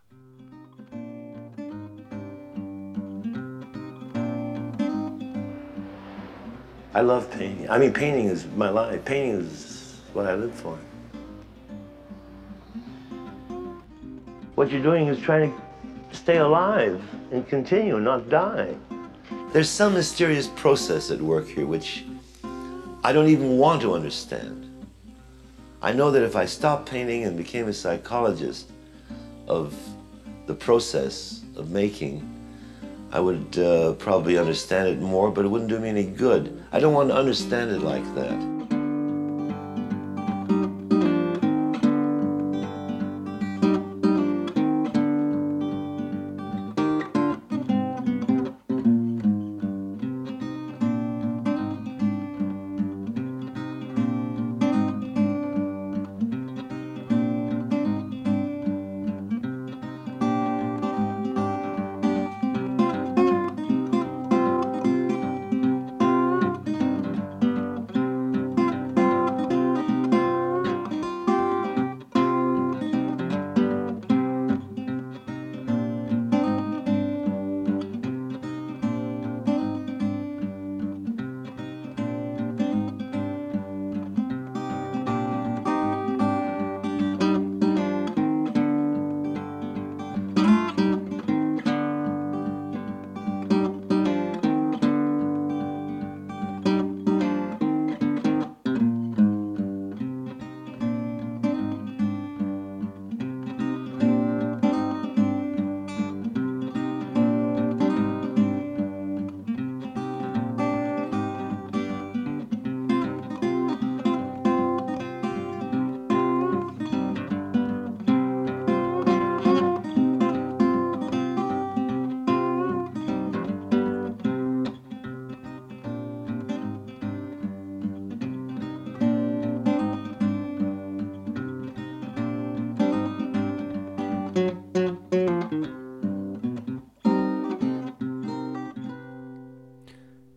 I 6.95 7.01
love 7.01 7.29
painting. 7.31 7.69
I 7.69 7.77
mean, 7.77 7.93
painting 7.93 8.25
is 8.25 8.45
my 8.57 8.69
life. 8.69 9.05
Painting 9.05 9.39
is 9.41 10.01
what 10.13 10.25
I 10.25 10.35
live 10.35 10.53
for. 10.53 10.77
What 14.55 14.71
you're 14.71 14.83
doing 14.83 15.07
is 15.07 15.19
trying 15.19 15.53
to 15.53 16.15
stay 16.15 16.37
alive 16.37 17.01
and 17.31 17.47
continue, 17.47 17.99
not 17.99 18.27
die. 18.29 18.75
There's 19.53 19.69
some 19.69 19.93
mysterious 19.93 20.47
process 20.47 21.11
at 21.11 21.21
work 21.21 21.47
here 21.47 21.65
which 21.65 22.03
I 23.03 23.13
don't 23.13 23.29
even 23.29 23.57
want 23.57 23.81
to 23.83 23.93
understand. 23.93 24.65
I 25.81 25.93
know 25.93 26.11
that 26.11 26.23
if 26.23 26.35
I 26.35 26.45
stopped 26.45 26.89
painting 26.89 27.23
and 27.23 27.37
became 27.37 27.69
a 27.69 27.73
psychologist 27.73 28.69
of 29.47 29.73
the 30.47 30.53
process 30.53 31.41
of 31.55 31.69
making, 31.69 32.27
I 33.11 33.21
would 33.21 33.57
uh, 33.57 33.93
probably 33.93 34.37
understand 34.37 34.89
it 34.89 34.99
more, 34.99 35.31
but 35.31 35.45
it 35.45 35.47
wouldn't 35.47 35.69
do 35.69 35.79
me 35.79 35.89
any 35.89 36.03
good. 36.03 36.61
I 36.73 36.79
don't 36.81 36.93
want 36.93 37.09
to 37.09 37.15
understand 37.15 37.71
it 37.71 37.79
like 37.79 38.03
that. 38.15 38.58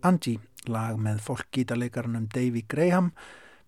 Angie, 0.02 0.40
lag 0.66 0.96
með 0.98 1.20
folkgítarleikarnum 1.22 2.24
Davy 2.32 2.64
Graham 2.66 3.12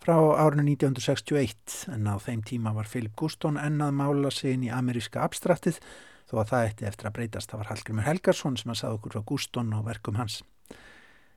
frá 0.03 0.17
árinu 0.43 0.65
1961 0.75 1.85
en 1.95 2.09
á 2.11 2.19
þeim 2.19 2.43
tíma 2.43 2.73
var 2.75 2.89
Philip 2.91 3.15
Guston 3.17 3.61
ennað 3.61 3.95
mála 4.01 4.33
sig 4.35 4.57
inn 4.57 4.67
í 4.67 4.73
ameríska 4.75 5.23
abstraktið 5.23 5.79
þó 6.27 6.41
að 6.43 6.51
það 6.51 6.67
eftir 6.69 6.89
eftir 6.91 7.09
að 7.09 7.15
breytast. 7.19 7.53
Það 7.53 7.63
var 7.63 7.71
Hallgrimur 7.71 8.09
Helgarsson 8.09 8.59
sem 8.59 8.75
að 8.75 8.81
sagða 8.81 8.99
okkur 8.99 9.15
frá 9.15 9.25
Guston 9.31 9.73
og 9.79 9.87
verkum 9.87 10.19
hans. 10.19 10.43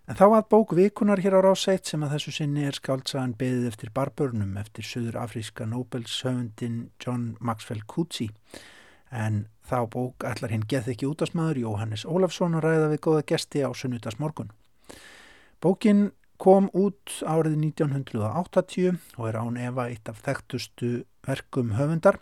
En 0.08 0.16
þá 0.16 0.26
að 0.28 0.50
bók 0.56 0.74
vikunar 0.74 1.22
hér 1.22 1.38
á 1.38 1.46
rásætt 1.46 1.90
sem 1.92 2.04
að 2.04 2.14
þessu 2.16 2.34
sinni 2.40 2.66
er 2.66 2.78
skáltsagan 2.78 3.36
beðið 3.38 3.70
eftir 3.70 3.92
barbörnum 3.94 4.58
eftir 4.58 4.88
söður 4.88 5.20
afríska 5.22 5.68
Nobels 5.68 6.22
höfundin 6.24 6.88
John 7.04 7.36
Maxwell 7.40 7.84
Coetzee. 7.86 8.32
En 9.12 9.46
þá 9.68 9.84
bók 9.94 10.24
allar 10.28 10.54
hinn 10.54 10.64
geð 10.68 10.94
ekki 10.94 11.10
út 11.12 11.22
á 11.22 11.28
smaður 11.28 11.60
Jóhannes 11.66 12.08
Ólafsson 12.08 12.56
og 12.56 12.64
ræða 12.64 12.88
við 12.94 13.04
góða 13.04 13.28
gesti 13.34 13.68
á 13.68 13.70
sunnutas 13.76 14.18
morgun. 14.20 14.50
Bókin 15.58 16.12
kom 16.38 16.68
út 16.78 17.16
árið 17.26 17.56
1980 17.58 19.00
og 19.18 19.24
er 19.26 19.38
án 19.42 19.56
efa 19.58 19.88
eitt 19.90 20.10
af 20.12 20.20
þekktustu 20.22 20.90
verkum 21.26 21.72
höfundar. 21.74 22.20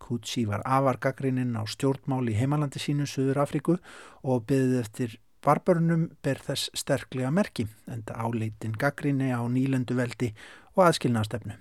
Kutsi 0.00 0.46
var 0.48 0.62
afargagrininn 0.64 1.52
á 1.52 1.68
stjórnmál 1.68 2.30
í 2.32 2.36
heimalandi 2.38 2.80
sínu 2.80 3.04
Suður 3.04 3.42
Afríku 3.44 3.76
og 4.24 4.46
byggðið 4.48 4.80
eftir 4.80 5.16
barbörnum 5.44 6.06
ber 6.24 6.40
þess 6.46 6.70
sterklega 6.72 7.28
merki 7.30 7.66
en 7.92 8.06
það 8.08 8.24
áleitin 8.24 8.78
gaggrinni 8.80 9.28
á 9.36 9.44
nýlendu 9.44 9.98
veldi 9.98 10.32
og 10.72 10.86
aðskilnaðstefnu. 10.88 11.58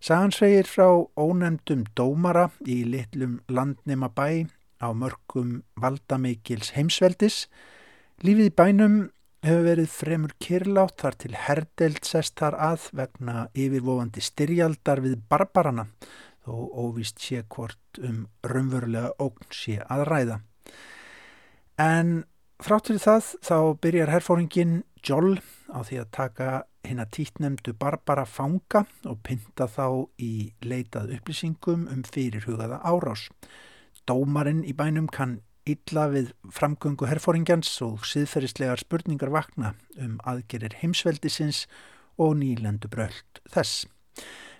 Sagan 0.00 0.32
segir 0.32 0.64
frá 0.64 0.88
ónefndum 1.20 1.84
dómara 1.92 2.48
í 2.64 2.80
litlum 2.88 3.42
landnema 3.48 4.08
bæ 4.08 4.48
á 4.80 4.88
mörgum 4.96 5.60
valdamikils 5.76 6.72
heimsveldis. 6.76 7.44
Lífið 8.24 8.48
í 8.48 8.56
bænum 8.56 8.96
hefur 9.46 9.66
verið 9.66 9.90
fremur 9.92 10.32
kyrlátt 10.42 11.00
þar 11.02 11.16
til 11.22 11.34
herdelt 11.38 12.08
sest 12.08 12.34
þar 12.40 12.56
að 12.72 12.86
vegna 12.98 13.46
yfirvofandi 13.54 14.22
styrjaldar 14.24 15.02
við 15.04 15.20
barbarana 15.30 15.86
þó 16.46 16.54
óvist 16.86 17.22
sé 17.22 17.42
hvort 17.50 18.00
um 18.02 18.24
raunverulega 18.46 19.12
ógn 19.22 19.50
sé 19.54 19.78
að 19.82 20.04
ræða. 20.10 20.40
En 21.82 22.12
fráttur 22.62 22.98
það 23.02 23.32
þá 23.44 23.58
byrjar 23.82 24.14
herfóringin 24.14 24.76
Joll 25.06 25.38
á 25.70 25.86
því 25.86 26.00
að 26.02 26.12
taka 26.16 26.50
hinn 26.86 27.02
að 27.02 27.12
títnemdu 27.18 27.74
barbara 27.78 28.24
fanga 28.26 28.84
og 29.06 29.20
pynta 29.26 29.68
þá 29.70 30.06
í 30.22 30.52
leitað 30.62 31.12
upplýsingum 31.18 31.86
um 31.92 32.02
fyrirhugaða 32.06 32.80
árás. 32.82 33.28
Dómarinn 34.06 34.64
í 34.66 34.74
bænum 34.74 35.06
kann 35.10 35.40
illa 35.66 36.06
við 36.12 36.30
framgöngu 36.54 37.08
herfóringjans 37.10 37.72
og 37.84 38.06
siðferðislegar 38.06 38.82
spurningar 38.82 39.32
vakna 39.34 39.74
um 39.98 40.16
aðgerir 40.28 40.78
heimsveldisins 40.80 41.64
og 42.22 42.36
nýlendu 42.40 42.90
bröld 42.92 43.42
þess. 43.52 43.84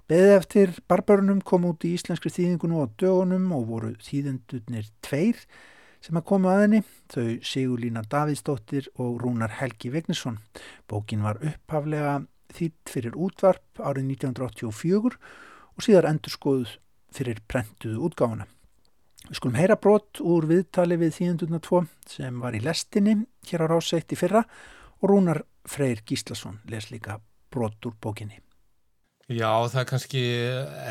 Beðið 0.06 0.32
eftir 0.36 0.74
barbörunum 0.90 1.40
kom 1.42 1.64
út 1.66 1.86
í 1.86 1.94
íslenskri 1.96 2.30
þýðingunum 2.30 2.84
á 2.84 2.86
dögunum 3.00 3.48
og 3.56 3.64
voru 3.70 3.94
þýðendurnir 4.06 4.90
tveir 5.02 5.40
sem 6.04 6.18
að 6.18 6.26
koma 6.28 6.52
að 6.52 6.62
henni, 6.62 6.80
þau 7.10 7.28
Sigurlína 7.50 8.04
Davíðsdóttir 8.06 8.90
og 9.02 9.16
Rúnar 9.22 9.56
Helgi 9.58 9.90
Vegnisson. 9.90 10.38
Bókin 10.86 11.24
var 11.26 11.40
upphaflega 11.42 12.20
þýtt 12.54 12.92
fyrir 12.92 13.18
útvarp 13.18 13.82
árið 13.82 14.12
1984 14.14 15.16
og 15.74 15.86
síðar 15.86 16.10
endur 16.12 16.36
skoðuð 16.36 16.76
fyrir 17.16 17.42
prentuðu 17.50 18.06
útgáfana. 18.06 18.46
Við 19.26 19.40
skulum 19.40 19.56
heyra 19.58 19.74
brot 19.82 20.20
úr 20.22 20.44
viðtali 20.46 20.96
við 21.00 21.16
þýðendurna 21.16 21.58
tvo 21.64 21.80
sem 22.06 22.36
var 22.38 22.54
í 22.54 22.60
lestinni 22.62 23.16
hér 23.48 23.64
á 23.66 23.74
rásætt 23.74 24.14
í 24.14 24.18
fyrra 24.18 24.44
og 25.02 25.08
Rúnar 25.10 25.42
Freyr 25.66 26.04
Gíslason 26.06 26.60
les 26.70 26.92
líka 26.92 27.18
brot 27.50 27.88
úr 27.88 27.96
bókinni. 27.98 28.38
Já, 29.26 29.50
það 29.66 29.80
er 29.80 29.88
kannski 29.90 30.22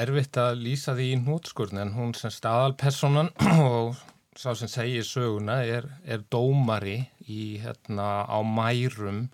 erfitt 0.01 0.39
að 0.41 0.59
lýsa 0.65 0.97
því 0.97 1.07
í 1.13 1.21
hnútskurn 1.21 1.79
en 1.79 1.95
hún 1.95 2.11
sem 2.19 2.33
staðalpersonan 2.35 3.31
og 3.69 3.95
sá 4.35 4.51
sem 4.59 4.67
segir 4.67 5.07
söguna 5.07 5.61
er, 5.63 5.87
er 6.03 6.27
dómari 6.27 7.05
í, 7.23 7.55
hérna, 7.63 8.27
á 8.27 8.39
mærum 8.43 9.29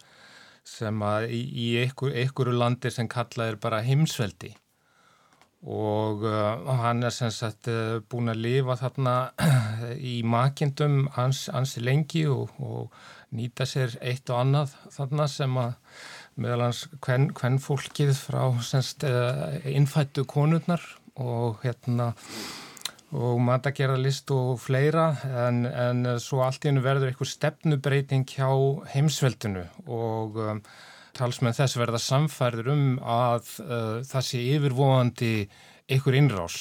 sem 0.62 1.02
að 1.02 1.32
í, 1.34 1.42
í 1.42 1.68
einhver, 1.82 2.14
einhverju 2.14 2.54
landi 2.54 2.94
sem 2.94 3.10
kallað 3.10 3.56
er 3.56 3.64
bara 3.66 3.82
heimsveldi 3.82 4.54
og 5.62 6.24
uh, 6.26 6.72
hann 6.82 7.04
er 7.06 7.14
sem 7.14 7.30
sagt 7.34 7.70
uh, 7.70 8.00
búin 8.10 8.34
að 8.34 8.42
lifa 8.42 8.78
þarna 8.80 9.16
í 10.14 10.22
makindum 10.26 11.04
hans, 11.18 11.46
hans 11.54 11.76
lengi 11.78 12.26
og, 12.26 12.50
og 12.58 12.90
nýta 13.38 13.68
sér 13.70 13.94
eitt 14.02 14.30
og 14.34 14.42
annað 14.42 14.74
þarna 14.96 15.28
sem 15.30 15.62
að 15.62 15.76
meðal 16.42 16.66
hans 16.66 16.82
hvern, 17.06 17.30
hvern 17.38 17.62
fólkið 17.62 18.16
frá 18.18 18.42
semst 18.66 19.06
uh, 19.06 19.62
innfættu 19.70 20.26
konurnar 20.26 20.82
og 21.22 21.62
hérna 21.62 22.14
og 23.12 23.42
matagerðarlist 23.44 24.32
og 24.34 24.56
fleira 24.64 25.10
en, 25.46 25.66
en 25.68 26.06
svo 26.24 26.42
allt 26.46 26.64
í 26.64 26.72
hennu 26.72 26.84
verður 26.84 27.12
einhver 27.12 27.28
stefnubreiting 27.28 28.24
hjá 28.30 28.48
heimsveldinu. 28.94 29.66
Og 29.92 30.40
um, 30.40 30.62
talsmenn 31.22 31.56
þess 31.56 31.78
verða 31.78 32.02
samfærður 32.02 32.72
um 32.74 32.86
að 33.06 33.50
uh, 33.64 33.98
það 34.08 34.28
sé 34.28 34.44
yfirvóandi 34.56 35.34
ykkur 35.92 36.18
innrás 36.18 36.58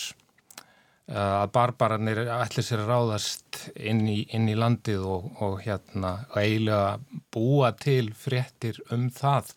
uh, 1.09 1.43
að 1.43 1.53
barbaranir 1.55 2.23
ætlir 2.37 2.67
sér 2.67 2.85
að 2.85 2.93
ráðast 2.93 3.63
inn 3.75 4.05
í, 4.09 4.23
inn 4.37 4.49
í 4.53 4.57
landið 4.59 5.07
og, 5.09 5.31
og 5.41 5.61
hérna 5.65 6.19
eiginlega 6.35 6.99
búa 7.33 7.73
til 7.81 8.13
fréttir 8.17 8.81
um 8.93 9.09
það. 9.15 9.55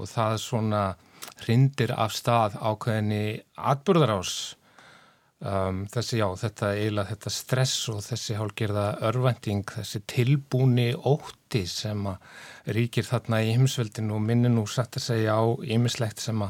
Og 0.00 0.08
það 0.08 0.38
svona 0.40 0.82
hrindir 1.42 1.92
af 1.96 2.14
stað 2.16 2.54
ákveðinni 2.60 3.42
atbyrðarás 3.56 4.36
um, 5.48 5.82
þessi 5.90 6.20
já, 6.20 6.26
þetta 6.42 6.72
eiginlega 6.76 7.12
þetta 7.12 7.32
stress 7.34 7.88
og 7.92 8.02
þessi 8.04 8.36
hálgerða 8.38 8.86
örvending, 9.08 9.64
þessi 9.78 10.02
tilbúni 10.10 10.92
ótti 10.96 11.64
sem 11.68 12.06
að 12.10 12.76
ríkir 12.76 13.06
þarna 13.08 13.42
í 13.42 13.52
heimsveldinu 13.56 14.16
og 14.16 14.24
minni 14.26 14.52
nú 14.52 14.64
satt 14.70 14.98
að 15.00 15.08
segja 15.08 15.36
á 15.38 15.44
ýmislegt 15.66 16.22
sem, 16.22 16.44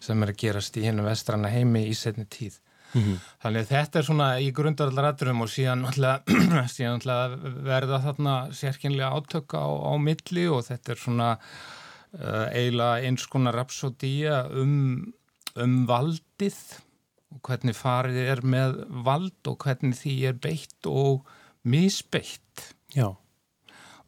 sem 0.00 0.22
er 0.22 0.34
að 0.34 0.40
gerast 0.44 0.78
í 0.78 0.84
hennu 0.86 1.06
vestrana 1.06 1.52
heimi 1.52 1.86
í 1.88 1.96
setni 1.98 2.28
tíð. 2.28 2.60
Mm 2.94 3.02
-hmm. 3.02 3.18
Þannig 3.42 3.60
að 3.60 3.70
þetta 3.74 3.98
er 3.98 4.04
svona 4.04 4.28
í 4.38 4.50
grundarallaraturum 4.54 5.40
og 5.42 5.48
síðan 5.50 5.86
alltaf 5.88 7.32
verða 7.70 7.98
þarna 8.04 8.34
sérkynlega 8.54 9.10
átök 9.10 9.56
á, 9.58 9.66
á 9.66 9.92
milli 9.98 10.46
og 10.46 10.62
þetta 10.68 10.92
er 10.92 10.98
svona 10.98 11.30
uh, 12.20 12.46
eiginlega 12.54 13.02
eins 13.02 13.26
konar 13.26 13.54
rapsodía 13.54 14.44
um, 14.50 15.12
um 15.56 15.86
valdið 15.86 16.60
hvernig 17.42 17.74
farið 17.76 18.20
er 18.22 18.42
með 18.46 18.78
vald 19.06 19.50
og 19.50 19.58
hvernig 19.64 19.98
því 19.98 20.14
er 20.30 20.38
beitt 20.38 20.88
og 20.90 21.24
misbeitt. 21.66 22.70
Já. 22.94 23.14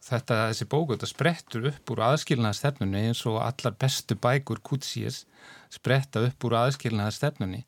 Þetta, 0.07 0.35
þessi 0.53 0.67
bóku, 0.71 0.95
þetta 0.95 1.09
sprettur 1.09 1.65
upp 1.67 1.91
úr 1.91 2.03
aðskilnaða 2.13 2.55
stefnunni 2.55 3.07
eins 3.09 3.25
og 3.27 3.41
allar 3.43 3.75
bestu 3.75 4.15
bækur 4.15 4.61
Kutsíes 4.63 5.25
spretta 5.73 6.21
upp 6.23 6.45
úr 6.47 6.55
aðskilnaða 6.61 7.15
stefnunni 7.15 7.63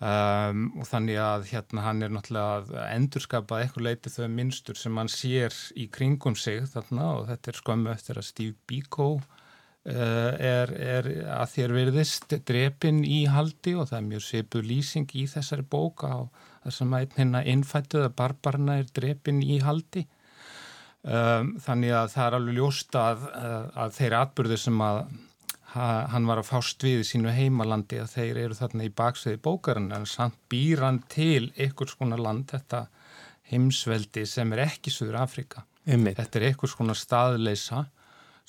um, 0.00 0.62
og 0.80 0.88
þannig 0.88 1.20
að 1.20 1.44
hérna 1.50 1.84
hann 1.84 2.00
er 2.06 2.14
náttúrulega 2.14 2.62
að 2.62 2.94
endurskapa 2.94 3.60
eitthvað 3.60 3.86
leiti 3.90 4.14
þau 4.14 4.30
minnstur 4.32 4.80
sem 4.80 4.96
hann 5.02 5.12
sér 5.12 5.56
í 5.76 5.90
kringum 5.92 6.38
sig 6.38 6.64
þarna 6.72 7.10
og 7.18 7.28
þetta 7.28 7.52
er 7.52 7.60
skömmu 7.60 7.92
eftir 7.92 8.20
að 8.22 8.28
Steve 8.30 8.56
Biko 8.70 9.10
er, 9.84 10.72
er 10.76 11.06
að 11.32 11.52
þér 11.54 11.72
verðist 11.72 12.34
drepin 12.46 13.00
í 13.04 13.22
haldi 13.32 13.72
og 13.80 13.88
það 13.88 13.98
er 13.98 14.08
mjög 14.10 14.24
svipu 14.26 14.60
lýsing 14.64 15.14
í 15.16 15.24
þessari 15.30 15.64
bóka 15.64 16.10
og 16.18 16.42
það 16.64 16.76
sem 16.76 16.92
að 16.92 17.06
einhverja 17.06 17.54
innfættuða 17.54 18.10
barbarna 18.16 18.76
er 18.82 18.90
drepin 18.92 19.40
í 19.40 19.60
haldi. 19.64 20.04
Um, 21.00 21.54
þannig 21.64 21.94
að 21.96 22.10
það 22.12 22.26
er 22.26 22.34
alveg 22.36 22.56
ljóst 22.58 22.96
að, 23.00 23.22
að 23.72 23.94
þeir 23.96 24.16
atbyrðu 24.18 24.58
sem 24.60 24.82
að 24.84 24.98
ha, 25.74 25.86
hann 26.12 26.26
var 26.28 26.40
að 26.42 26.50
fást 26.50 26.84
við 26.84 27.04
í 27.04 27.06
sínu 27.08 27.32
heimalandi 27.34 28.00
að 28.02 28.14
þeir 28.16 28.40
eru 28.44 28.58
þarna 28.58 28.86
í 28.86 28.92
baksviði 29.00 29.40
bókarinn 29.44 29.94
en 29.96 30.04
samt 30.08 30.36
býr 30.52 30.84
hann 30.84 31.00
til 31.12 31.50
einhvers 31.56 31.96
konar 31.98 32.22
land, 32.22 32.50
þetta 32.52 32.86
heimsveldi 33.50 34.26
sem 34.28 34.52
er 34.54 34.66
ekki 34.66 34.92
Suður 34.94 35.22
Afrika 35.24 35.64
Einmitt. 35.86 36.18
þetta 36.20 36.40
er 36.40 36.48
einhvers 36.50 36.76
konar 36.78 36.98
staðleisa 36.98 37.86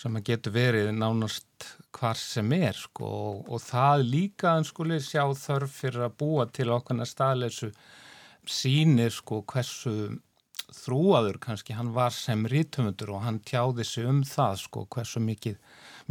sem 0.01 0.17
að 0.17 0.27
getur 0.31 0.55
verið 0.55 0.89
nánast 0.97 1.67
hvar 1.93 2.17
sem 2.17 2.49
er 2.57 2.77
sko 2.77 3.05
og, 3.05 3.41
og 3.53 3.61
það 3.61 4.05
líka 4.07 4.55
en 4.57 4.65
skuli 4.65 4.97
sjá 5.03 5.23
þörf 5.37 5.75
fyrir 5.83 6.07
að 6.07 6.17
búa 6.23 6.47
til 6.49 6.71
okkar 6.73 7.05
staðleysu 7.05 7.69
sínir 8.49 9.13
sko 9.13 9.43
hversu 9.45 9.93
þrúaður 10.75 11.39
kannski 11.43 11.75
hann 11.77 11.93
var 11.95 12.13
sem 12.15 12.45
rítumundur 12.49 13.15
og 13.15 13.25
hann 13.25 13.41
tjáði 13.47 13.86
sig 13.88 14.07
um 14.07 14.21
það 14.27 14.60
sko 14.65 14.86
hversu 14.95 15.23
mikið 15.23 15.60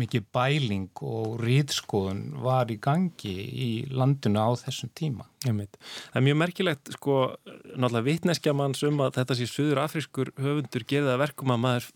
mikið 0.00 0.26
bæling 0.34 1.02
og 1.04 1.40
rýtskoðun 1.42 2.22
var 2.44 2.70
í 2.72 2.78
gangi 2.82 3.34
í 3.34 3.68
landinu 3.92 4.42
á 4.42 4.50
þessum 4.60 4.90
tíma. 4.96 5.26
Það 5.40 6.18
er 6.18 6.24
mjög 6.26 6.36
merkilegt, 6.42 6.90
sko, 6.98 7.14
náttúrulega 7.72 8.04
vitneskja 8.04 8.52
manns 8.56 8.82
um 8.84 9.00
að 9.00 9.14
þetta 9.16 9.36
sé 9.38 9.46
söður 9.48 9.80
afrískur 9.86 10.32
höfundur 10.36 10.84
gerða 10.88 11.16
verkum 11.22 11.54
að 11.54 11.62
maður 11.64 11.88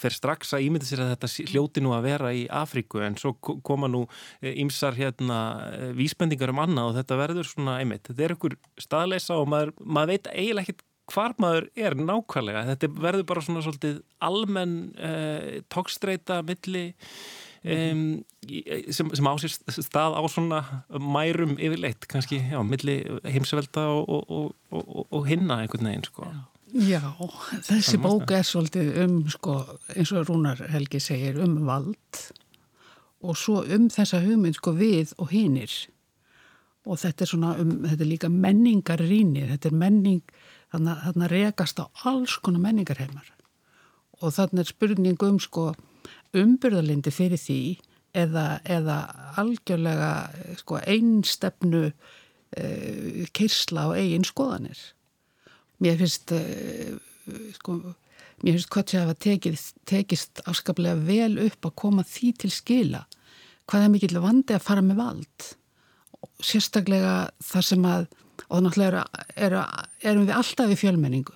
fer 0.00 0.16
strax 0.16 0.50
að 0.56 0.66
ímynda 0.66 0.88
sér 0.88 1.04
að 1.04 1.12
þetta 1.14 1.52
hljóti 1.52 1.84
nú 1.84 1.94
að 1.94 2.08
vera 2.08 2.34
í 2.34 2.44
Afríku 2.50 3.04
en 3.06 3.18
svo 3.20 3.36
koma 3.38 3.90
nú 3.90 4.04
ymsar 4.42 4.98
eh, 4.98 5.04
hérna 5.04 5.38
eh, 5.70 5.92
vísbendingar 5.98 6.50
um 6.50 6.62
annað 6.64 6.90
og 6.90 6.98
þetta 6.98 7.22
verður 7.22 7.50
svona 7.52 7.78
einmitt. 7.78 8.08
Þetta 8.10 8.26
er 8.26 8.34
einhver 8.34 8.58
staðleisa 8.82 9.38
og 9.38 9.50
maður, 9.54 9.74
maður 9.78 10.14
veit 10.16 10.30
eiginlega 10.34 10.66
ekkit 10.66 10.87
hvar 11.08 11.34
maður 11.40 11.68
er 11.78 11.96
nákvæmlega. 11.98 12.64
Þetta 12.72 12.92
verður 13.00 13.26
bara 13.30 13.44
svona 13.44 13.64
svolítið 13.64 14.00
almenn 14.24 14.78
eh, 14.96 15.60
tókstreita 15.72 16.42
milli 16.46 16.90
Um, 17.66 18.20
sem, 18.94 19.08
sem 19.18 19.26
ásist 19.26 19.64
stað 19.82 20.14
á 20.14 20.22
svona 20.30 20.60
mærum 20.94 21.56
yfirleitt 21.58 22.06
kannski, 22.06 22.38
já, 22.52 22.60
milli 22.62 23.00
heimsvelda 23.26 23.82
og, 23.90 24.30
og, 24.30 24.52
og, 24.70 25.00
og 25.10 25.26
hinna 25.26 25.56
einhvern 25.64 25.90
veginn, 25.90 26.06
sko. 26.06 26.28
Já, 26.78 27.02
þessi 27.66 27.98
bók 27.98 28.30
er 28.36 28.46
svolítið 28.46 28.92
um, 29.02 29.18
sko, 29.32 29.56
eins 29.96 30.14
og 30.14 30.28
Rúnar 30.28 30.62
Helgi 30.70 31.00
segir, 31.02 31.40
um 31.42 31.58
vald 31.66 32.22
og 33.26 33.34
svo 33.40 33.64
um 33.66 33.88
þessa 33.90 34.22
hugmynd, 34.22 34.60
sko, 34.60 34.76
við 34.78 35.16
og 35.18 35.32
hinnir 35.34 35.74
og 36.86 37.00
þetta 37.02 37.24
er 37.24 37.32
svona, 37.32 37.54
um, 37.58 37.74
þetta 37.88 38.04
er 38.04 38.12
líka 38.12 38.30
menningarrýnir, 38.32 39.50
þetta 39.56 39.72
er 39.72 39.80
menning, 39.82 40.22
þannig 40.72 41.24
að 41.24 41.32
rekast 41.32 41.80
á 41.80 41.86
alls 42.08 42.36
konar 42.44 42.62
menningarheimar 42.64 43.34
og 44.18 44.34
þannig 44.34 44.64
er 44.64 44.70
spurning 44.72 45.22
um, 45.22 45.38
sko, 45.42 45.70
umbyrðalindi 46.36 47.12
fyrir 47.14 47.40
því 47.40 47.60
eða, 48.18 48.46
eða 48.66 48.98
algjörlega 49.40 50.10
sko, 50.58 50.80
einstefnu 50.82 51.84
uh, 51.88 53.22
kyrsla 53.36 53.88
á 53.92 53.96
eigin 53.98 54.26
skoðanir. 54.26 54.80
Mér 55.84 56.00
finnst, 56.00 56.34
uh, 56.34 56.98
sko, 57.60 57.78
mér 58.42 58.58
finnst 58.58 58.72
hvað 58.74 58.90
sé 58.90 58.98
að 58.98 59.06
hafa 59.06 59.70
tekist 59.92 60.42
afskaplega 60.50 60.98
vel 61.06 61.38
upp 61.46 61.70
að 61.70 61.78
koma 61.84 62.06
því 62.06 62.34
til 62.42 62.52
skila. 62.54 63.04
Hvað 63.68 63.84
er 63.84 63.92
mikill 63.92 64.22
vandi 64.24 64.56
að 64.56 64.64
fara 64.64 64.82
með 64.82 65.02
vald? 65.02 65.50
Sérstaklega 66.42 67.28
þar 67.44 67.66
sem 67.66 67.84
að, 67.86 68.08
og 68.48 68.64
náttúrulega 68.64 69.04
erum 69.36 69.62
er, 70.02 70.20
við 70.24 70.34
alltaf 70.36 70.72
í 70.72 70.78
fjölmenningu, 70.78 71.34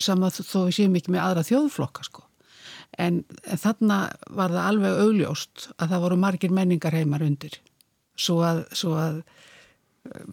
saman 0.00 0.32
þó 0.32 0.66
við 0.68 0.76
séum 0.78 0.96
ekki 1.00 1.14
með 1.14 1.24
aðra 1.26 1.46
þjóðflokka 1.50 2.06
sko. 2.08 2.24
En 2.98 3.20
þarna 3.44 4.00
var 4.34 4.54
það 4.54 4.64
alveg 4.66 5.02
augljóst 5.04 5.68
að 5.76 5.92
það 5.92 6.06
voru 6.06 6.18
margir 6.24 6.54
menningar 6.54 6.96
heimar 6.96 7.22
undir. 7.22 7.60
Svo 8.18 8.40
að, 8.44 8.64
svo 8.76 8.96
að 8.98 9.20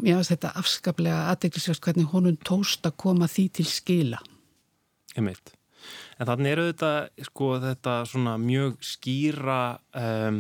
mér 0.02 0.18
finnst 0.18 0.34
þetta 0.34 0.56
afskaplega 0.62 1.28
aðdeglisvægt 1.34 1.86
hvernig 1.86 2.10
honum 2.16 2.40
tóst 2.48 2.88
að 2.88 2.98
koma 3.04 3.30
því 3.32 3.46
til 3.60 3.68
skila. 3.70 4.24
Emitt 5.18 5.57
En 6.18 6.30
þannig 6.30 6.54
eru 6.56 6.66
þetta, 6.72 6.92
sko, 7.28 7.50
þetta 7.62 7.94
svona 8.10 8.34
mjög 8.42 8.78
skýra 8.86 9.60
um, 9.98 10.40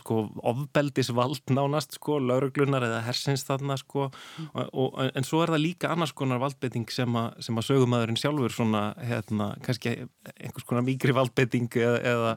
sko, 0.00 0.20
ofbeldisvald 0.50 1.52
nánast, 1.54 1.94
sko, 1.98 2.18
lauruglunar 2.22 2.86
eða 2.88 3.04
hersins 3.06 3.46
þarna, 3.46 3.78
sko. 3.78 4.08
Mm. 4.38 4.50
og, 4.58 4.72
og, 4.72 4.98
en 5.14 5.28
svo 5.28 5.44
er 5.44 5.54
það 5.54 5.64
líka 5.64 5.92
annars 5.94 6.14
konar 6.18 6.42
valdbeiting 6.42 6.90
sem, 6.94 7.18
a, 7.18 7.28
sem 7.44 7.58
að 7.60 7.68
sögumæðurinn 7.70 8.20
sjálfur 8.20 8.54
svona, 8.54 8.84
hérna, 8.98 9.52
kannski 9.64 9.94
einhvers 10.34 10.68
konar 10.68 10.86
mikri 10.86 11.14
valdbeiting 11.16 11.70
eða, 11.78 12.02
eða, 12.12 12.36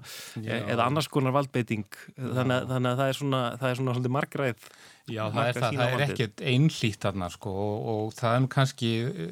eða 0.62 0.88
annars 0.88 1.10
konar 1.12 1.36
valdbeiting. 1.36 1.88
Þannig, 2.18 2.70
þannig 2.70 2.92
að 2.94 3.04
það 3.04 3.08
er 3.08 3.22
svona, 3.22 3.44
það 3.62 3.72
er 3.72 3.82
svona 3.82 4.16
margræð 4.20 4.72
Já, 5.10 5.24
það 5.34 5.48
er, 5.48 5.58
það, 5.58 5.78
það 5.78 5.94
er 5.94 6.04
ekkert 6.06 6.42
einlít 6.52 7.00
þarna 7.02 7.30
sko 7.34 7.52
og, 7.52 7.88
og 7.92 8.12
það 8.18 8.36
er 8.36 8.48
kannski, 8.54 8.92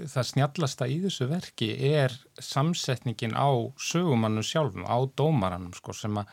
það 0.10 0.28
snjallasta 0.32 0.88
í 0.90 0.96
þessu 1.04 1.28
verki 1.30 1.70
er 1.92 2.16
samsetningin 2.42 3.36
á 3.38 3.50
sögumannum 3.78 4.46
sjálfum, 4.46 4.88
á 4.90 4.98
dómarannum 5.20 5.76
sko 5.78 5.94
sem 5.94 6.18
að, 6.20 6.32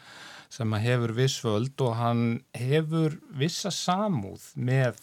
sem 0.56 0.76
að 0.76 0.86
hefur 0.88 1.14
vissvöld 1.18 1.84
og 1.84 1.98
hann 2.00 2.24
hefur 2.56 3.18
vissa 3.36 3.72
samúð 3.74 4.48
með 4.56 5.02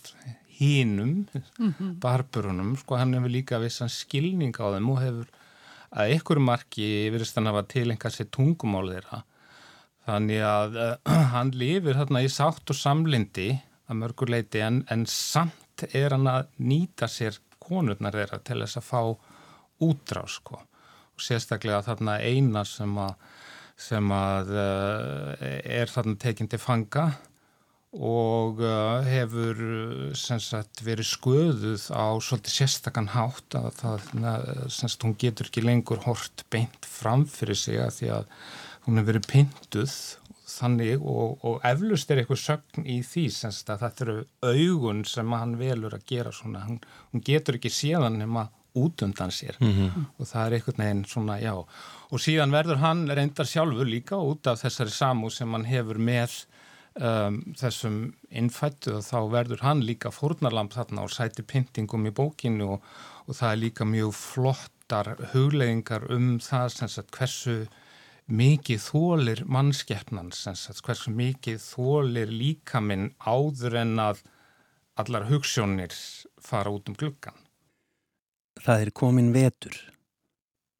hínum, 0.57 1.27
mm 1.59 1.73
-hmm. 1.77 1.93
barburunum, 2.01 2.75
sko 2.77 2.97
hann 2.97 3.13
hefur 3.13 3.29
líka 3.29 3.61
vissan 3.61 3.89
skilning 3.89 4.55
á 4.57 4.73
þeim 4.73 4.89
og 4.89 5.01
hefur 5.01 5.27
að 5.93 6.15
ykkur 6.17 6.41
marki 6.41 6.87
virðist 7.13 7.37
hann 7.37 7.49
hafa 7.51 7.67
tilenga 7.69 8.09
sér 8.09 8.29
tungumál 8.33 8.89
þeirra. 8.89 9.23
Þannig 10.07 10.41
að 10.43 10.79
uh, 10.81 11.13
hann 11.35 11.53
lifir 11.55 11.99
þarna 11.99 12.23
í 12.25 12.31
sátt 12.31 12.69
og 12.69 12.75
samlindi 12.77 13.61
að 13.89 13.99
mörgur 13.99 14.31
leiti 14.31 14.61
en, 14.63 14.83
en 14.91 15.05
samt 15.09 15.85
er 15.91 16.15
hann 16.15 16.29
að 16.29 16.47
nýta 16.63 17.09
sér 17.11 17.39
konurnar 17.63 18.15
þeirra 18.15 18.39
til 18.45 18.61
þess 18.63 18.79
að 18.79 18.87
fá 18.87 19.01
útrás 19.83 20.39
sko. 20.39 20.59
og 21.13 21.21
sérstaklega 21.21 21.83
þarna 21.85 22.17
eina 22.21 22.63
sem 22.65 22.97
að, 22.97 23.13
sem 23.77 24.15
að 24.15 24.55
uh, 24.55 25.45
er 25.81 25.91
þarna 25.91 26.17
tekinn 26.21 26.49
til 26.51 26.61
fanga 26.61 27.11
og 27.93 28.63
uh, 28.65 29.05
hefur 29.05 29.59
sagt, 30.17 30.81
verið 30.81 31.11
sköðuð 31.11 31.85
á 31.93 32.17
svolítið 32.17 32.55
sérstakann 32.55 33.11
hátt 33.13 33.57
að 33.59 33.69
það, 33.81 34.07
sagt, 34.73 35.05
hún 35.05 35.17
getur 35.21 35.49
ekki 35.49 35.65
lengur 35.65 36.01
hort 36.07 36.45
beint 36.53 36.89
fram 36.89 37.27
fyrir 37.29 37.59
sig 37.59 37.77
að 37.83 37.99
því 37.99 38.13
að 38.17 38.31
hún 38.87 38.97
hefur 38.99 39.11
verið 39.11 39.29
pinduð 39.29 39.93
þannig 40.53 41.01
og, 41.01 41.43
og 41.45 41.63
eflust 41.67 42.11
er 42.11 42.21
eitthvað 42.21 42.41
sögn 42.43 42.87
í 42.89 42.99
því 43.07 43.23
semst 43.33 43.69
að 43.73 43.85
þetta 43.85 44.05
eru 44.05 44.17
augun 44.41 45.03
sem 45.09 45.35
hann 45.37 45.55
velur 45.59 45.95
að 45.97 46.05
gera 46.09 46.31
svona, 46.35 46.65
hún, 46.67 46.79
hún 47.11 47.25
getur 47.25 47.59
ekki 47.59 47.71
síðan 47.73 48.19
nema 48.21 48.47
út 48.73 49.03
undan 49.05 49.31
sér. 49.31 49.57
Mm 49.59 49.73
-hmm. 49.73 50.05
og 50.17 50.27
það 50.27 50.45
er 50.45 50.53
einhvern 50.53 50.83
veginn 50.83 51.05
svona, 51.05 51.39
já. 51.39 51.53
Og 52.09 52.19
síðan 52.19 52.51
verður 52.51 52.81
hann 52.81 53.07
reyndar 53.09 53.45
sjálfur 53.45 53.85
líka 53.85 54.17
út 54.17 54.47
af 54.47 54.63
þessari 54.63 54.89
samú 54.89 55.29
sem 55.29 55.51
hann 55.53 55.65
hefur 55.65 55.97
með 55.97 56.45
um, 57.01 57.39
þessum 57.57 58.13
innfættu 58.29 58.97
og 58.97 59.03
þá 59.05 59.19
verður 59.31 59.63
hann 59.65 59.81
líka 59.85 60.11
fórnarlamp 60.11 60.73
þarna 60.73 61.05
og 61.05 61.11
sæti 61.11 61.43
pyntingum 61.43 62.07
í 62.07 62.11
bókinu 62.11 62.75
og, 62.77 62.83
og 63.27 63.35
það 63.35 63.51
er 63.51 63.61
líka 63.61 63.85
mjög 63.85 64.13
flottar 64.13 65.15
hugleðingar 65.33 66.09
um 66.11 66.39
það 66.39 66.69
sagt, 66.87 67.11
hversu 67.17 67.67
mikið 68.33 68.81
þólir 68.81 69.43
mannskeppnan 69.45 70.31
hversu 70.33 71.13
mikið 71.13 71.59
þólir 71.61 72.31
líkaminn 72.33 73.11
áður 73.21 73.77
en 73.83 73.99
að 74.01 74.23
allar 74.97 75.27
hugssjónir 75.29 75.93
fara 76.41 76.73
út 76.73 76.89
um 76.89 76.97
gluggan. 76.97 77.37
Það 78.61 78.85
er 78.85 78.91
komin 78.91 79.31
vetur. 79.33 79.75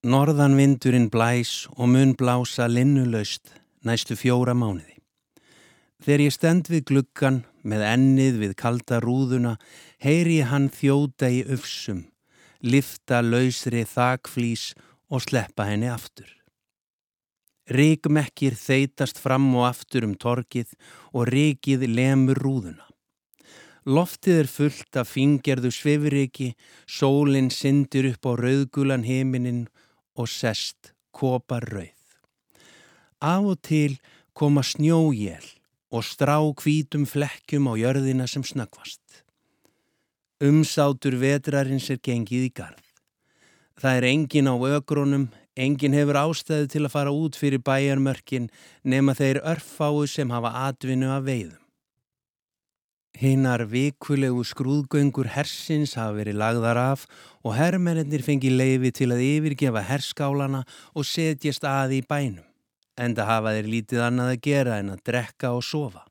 Norðanvindurinn 0.03 1.09
blæs 1.13 1.67
og 1.77 1.89
mun 1.93 2.13
blása 2.19 2.67
linnulaust 2.67 3.53
næstu 3.85 4.17
fjóra 4.19 4.55
mánuði. 4.57 4.97
Þegar 6.03 6.25
ég 6.25 6.35
stend 6.35 6.69
við 6.71 6.85
gluggan 6.89 7.43
með 7.63 7.85
ennið 7.93 8.39
við 8.41 8.55
kalda 8.59 8.99
rúðuna 8.99 9.55
heyri 10.03 10.41
hann 10.43 10.67
þjóta 10.73 11.29
í 11.31 11.45
öfsum, 11.47 12.03
lifta 12.59 13.21
lausri 13.23 13.85
þakflís 13.87 14.73
og 15.07 15.23
sleppa 15.23 15.69
henni 15.69 15.87
aftur. 15.87 16.42
Ríkmekkir 17.71 18.57
þeitast 18.59 19.19
fram 19.23 19.45
og 19.55 19.69
aftur 19.69 20.03
um 20.03 20.17
torkið 20.19 20.73
og 21.13 21.29
ríkið 21.31 21.87
lemur 21.87 22.41
rúðuna. 22.43 22.83
Loftið 23.83 24.39
er 24.41 24.47
fullt 24.47 24.99
af 24.99 25.09
fingerðu 25.11 25.71
svifriki, 25.75 26.53
sólinn 26.87 27.49
syndir 27.51 28.07
upp 28.13 28.27
á 28.27 28.31
rauðgulan 28.39 29.03
heiminin 29.03 29.65
og 30.15 30.29
sest 30.31 30.93
kopar 31.11 31.67
rauð. 31.67 31.99
Af 33.19 33.43
og 33.43 33.59
til 33.63 33.99
koma 34.33 34.63
snjójél 34.63 35.43
og 35.91 36.03
strá 36.03 36.39
kvítum 36.59 37.05
flekkjum 37.07 37.67
á 37.71 37.73
jörðina 37.79 38.27
sem 38.27 38.43
snakvast. 38.43 39.23
Umsátur 40.43 41.15
vetrarins 41.19 41.89
er 41.93 41.99
gengið 42.03 42.49
í 42.49 42.51
garð. 42.55 42.83
Það 43.79 43.97
er 43.99 44.07
engin 44.09 44.49
á 44.51 44.55
ögrónum, 44.57 45.27
engin 45.55 45.93
hefur 45.93 46.19
ástæði 46.19 46.69
til 46.73 46.83
að 46.85 46.93
fara 46.93 47.13
út 47.13 47.37
fyrir 47.37 47.61
bæjarmörkin 47.65 48.49
nema 48.83 49.13
þeir 49.17 49.41
örfáu 49.41 50.05
sem 50.09 50.31
hafa 50.33 50.53
atvinnu 50.67 51.11
að 51.13 51.27
veiðum. 51.29 51.59
Hinnar 53.13 53.61
vikulegu 53.69 54.41
skrúðgöngur 54.41 55.29
hersins 55.35 55.93
hafa 55.99 56.17
verið 56.17 56.39
lagðar 56.41 56.79
af 56.81 57.03
og 57.45 57.53
herrmennir 57.53 58.23
fengi 58.25 58.49
leifi 58.49 58.89
til 58.91 59.11
að 59.13 59.21
yfirgefa 59.27 59.83
herskálana 59.85 60.63
og 60.97 61.05
setjast 61.05 61.67
að 61.69 61.99
í 61.99 62.01
bænum, 62.09 62.47
en 62.97 63.13
það 63.13 63.29
hafa 63.29 63.53
þeir 63.57 63.69
lítið 63.75 64.07
annað 64.07 64.33
að 64.33 64.41
gera 64.49 64.79
en 64.81 64.95
að 64.95 65.05
drekka 65.05 65.53
og 65.53 65.61
sofa. 65.61 66.07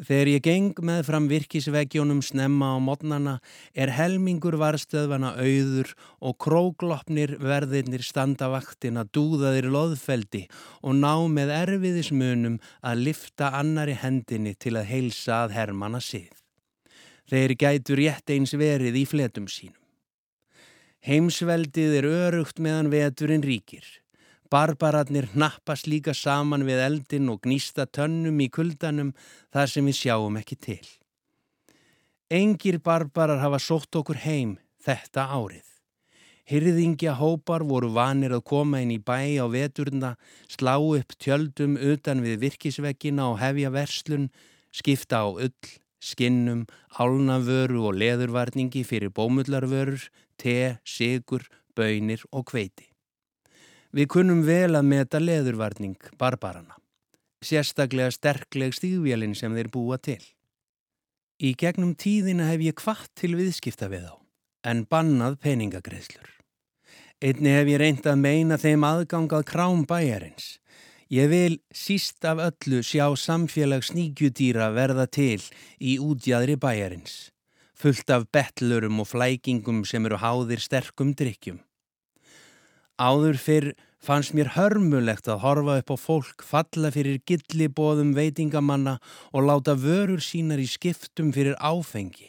Þegar 0.00 0.28
ég 0.30 0.44
geng 0.46 0.78
með 0.80 1.02
fram 1.10 1.26
virkisveggjónum 1.28 2.22
snemma 2.24 2.70
á 2.72 2.76
modnana 2.80 3.34
er 3.76 3.90
helmingur 3.92 4.56
varstöðvana 4.56 5.34
auður 5.36 5.92
og 6.24 6.38
króglopnir 6.40 7.34
verðirnir 7.36 8.00
standa 8.06 8.48
vaktin 8.48 8.96
að 8.96 9.10
dúða 9.18 9.52
þeir 9.58 9.68
loðfeldi 9.74 10.46
og 10.80 10.96
ná 11.02 11.12
með 11.28 11.52
erfiðismunum 11.58 12.56
að 12.80 13.04
lifta 13.10 13.52
annari 13.60 13.98
hendinni 14.00 14.54
til 14.56 14.78
að 14.80 14.88
heilsa 14.88 15.42
að 15.44 15.58
hermana 15.58 16.00
sið. 16.00 16.32
Þeir 17.28 17.56
gætur 17.60 18.00
rétt 18.00 18.32
eins 18.32 18.56
verið 18.56 18.96
í 18.96 19.04
fletum 19.04 19.52
sínum. 19.52 19.76
Heimsveldið 21.04 21.98
er 22.00 22.08
örugt 22.08 22.56
meðan 22.56 22.88
veturinn 22.92 23.44
ríkir. 23.44 23.84
Barbararnir 24.50 25.28
hnappast 25.30 25.86
líka 25.86 26.10
saman 26.16 26.64
við 26.66 26.80
eldin 26.82 27.28
og 27.30 27.44
gnýsta 27.44 27.86
tönnum 27.86 28.40
í 28.42 28.48
kuldanum 28.50 29.12
þar 29.54 29.70
sem 29.70 29.86
við 29.86 29.98
sjáum 30.00 30.38
ekki 30.40 30.58
til. 30.58 30.86
Engir 32.30 32.80
barbarar 32.82 33.38
hafa 33.42 33.60
sótt 33.62 33.94
okkur 34.00 34.18
heim 34.24 34.56
þetta 34.82 35.28
árið. 35.36 35.66
Hyrðingja 36.50 37.14
hópar 37.14 37.62
voru 37.62 37.92
vanir 37.94 38.34
að 38.34 38.42
koma 38.50 38.80
inn 38.82 38.90
í 38.90 38.98
bæ 38.98 39.38
á 39.38 39.46
veturna, 39.46 40.16
slá 40.50 40.74
upp 40.82 41.14
tjöldum 41.22 41.78
utan 41.78 42.24
við 42.26 42.40
virkisveggina 42.42 43.28
og 43.30 43.38
hefja 43.38 43.70
verslun, 43.70 44.26
skipta 44.74 45.22
á 45.22 45.28
ull, 45.30 45.70
skinnum, 46.02 46.66
álnavöru 46.98 47.86
og 47.86 47.98
leðurvarningi 48.02 48.82
fyrir 48.82 49.14
bómullarvörur, 49.14 50.10
te, 50.42 50.80
sigur, 50.82 51.46
bönir 51.78 52.26
og 52.34 52.50
kveiti. 52.50 52.89
Við 53.90 54.06
kunnum 54.06 54.44
vel 54.46 54.76
að 54.78 54.86
meta 54.86 55.18
leðurvarning 55.18 55.96
barbarana, 56.18 56.76
sérstaklega 57.42 58.12
sterkleg 58.14 58.76
stígvélinn 58.76 59.34
sem 59.34 59.50
þeir 59.56 59.70
búa 59.74 59.96
til. 59.98 60.20
Í 61.42 61.56
gegnum 61.58 61.96
tíðina 61.98 62.46
hef 62.52 62.62
ég 62.62 62.76
kvart 62.78 63.10
til 63.18 63.32
viðskipta 63.34 63.88
við 63.90 64.04
þá, 64.06 64.14
en 64.70 64.84
bannað 64.86 65.40
peningagreðslur. 65.42 66.28
Einni 67.20 67.50
hef 67.56 67.70
ég 67.72 67.80
reynd 67.82 68.06
að 68.06 68.20
meina 68.20 68.58
þeim 68.60 68.86
aðgangað 68.86 69.42
krám 69.48 69.82
bæjarins. 69.88 70.60
Ég 71.10 71.26
vil 71.32 71.56
síst 71.74 72.22
af 72.28 72.38
öllu 72.44 72.84
sjá 72.86 73.08
samfélag 73.18 73.82
sníkjudýra 73.88 74.70
verða 74.76 75.08
til 75.10 75.40
í 75.82 75.96
útjæðri 75.98 76.54
bæjarins, 76.62 77.32
fullt 77.74 78.14
af 78.14 78.28
betlurum 78.30 79.02
og 79.02 79.10
flækingum 79.10 79.82
sem 79.82 80.06
eru 80.06 80.22
háðir 80.22 80.62
sterkum 80.62 81.10
drikkjum. 81.18 81.58
Áður 83.00 83.38
fyrr 83.40 83.70
fannst 84.04 84.34
mér 84.36 84.50
hörmulegt 84.58 85.28
að 85.32 85.40
horfa 85.40 85.78
upp 85.80 85.92
á 85.92 85.96
fólk 85.96 86.42
falla 86.44 86.90
fyrir 86.92 87.22
gillibóðum 87.24 88.10
veitingamanna 88.12 88.98
og 89.32 89.46
láta 89.48 89.72
vörur 89.72 90.20
sínar 90.20 90.60
í 90.60 90.66
skiptum 90.68 91.30
fyrir 91.32 91.56
áfengi, 91.56 92.28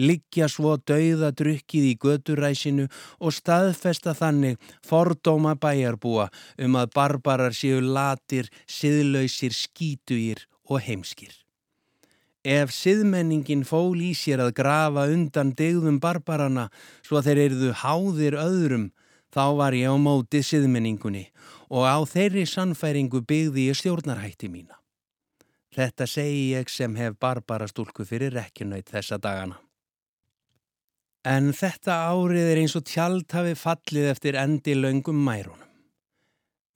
liggja 0.00 0.48
svo 0.48 0.78
dauða 0.88 1.34
drukkið 1.36 1.90
í 1.90 1.92
göturæsinu 2.00 2.88
og 3.20 3.36
staðfesta 3.36 4.16
þannig 4.16 4.56
fordóma 4.80 5.52
bæjarbúa 5.60 6.30
um 6.64 6.80
að 6.80 6.92
barbarar 6.96 7.52
séu 7.52 7.84
latir, 7.84 8.48
siðlausir, 8.64 9.52
skítugir 9.52 10.46
og 10.64 10.80
heimskir. 10.80 11.34
Ef 12.40 12.72
siðmenningin 12.72 13.68
fól 13.68 14.00
í 14.00 14.14
sér 14.16 14.46
að 14.46 14.56
grafa 14.62 15.10
undan 15.12 15.52
degðum 15.58 16.00
barbarana 16.00 16.70
svo 17.04 17.20
þeir 17.20 17.50
eruðu 17.50 17.72
háðir 17.84 18.40
öðrum, 18.40 18.94
Þá 19.36 19.52
var 19.52 19.74
ég 19.76 19.92
á 19.92 19.96
mótið 20.00 20.46
siðmenningunni 20.48 21.26
og 21.68 21.84
á 21.84 22.00
þeirri 22.08 22.46
sannfæringu 22.48 23.20
byggði 23.28 23.66
ég 23.68 23.76
stjórnarhætti 23.76 24.48
mína. 24.48 24.78
Þetta 25.76 26.06
segi 26.08 26.54
ég 26.54 26.72
sem 26.72 26.96
hef 26.96 27.18
barbara 27.20 27.68
stúlku 27.68 28.06
fyrir 28.08 28.32
rekjunöyt 28.32 28.88
þessa 28.94 29.20
dagana. 29.20 29.58
En 31.28 31.52
þetta 31.52 31.98
árið 32.14 32.48
er 32.48 32.62
eins 32.62 32.78
og 32.80 32.88
tjald 32.88 33.28
hafi 33.36 33.52
fallið 33.60 34.08
eftir 34.14 34.40
endi 34.40 34.72
laungum 34.78 35.20
mærunum. 35.28 35.68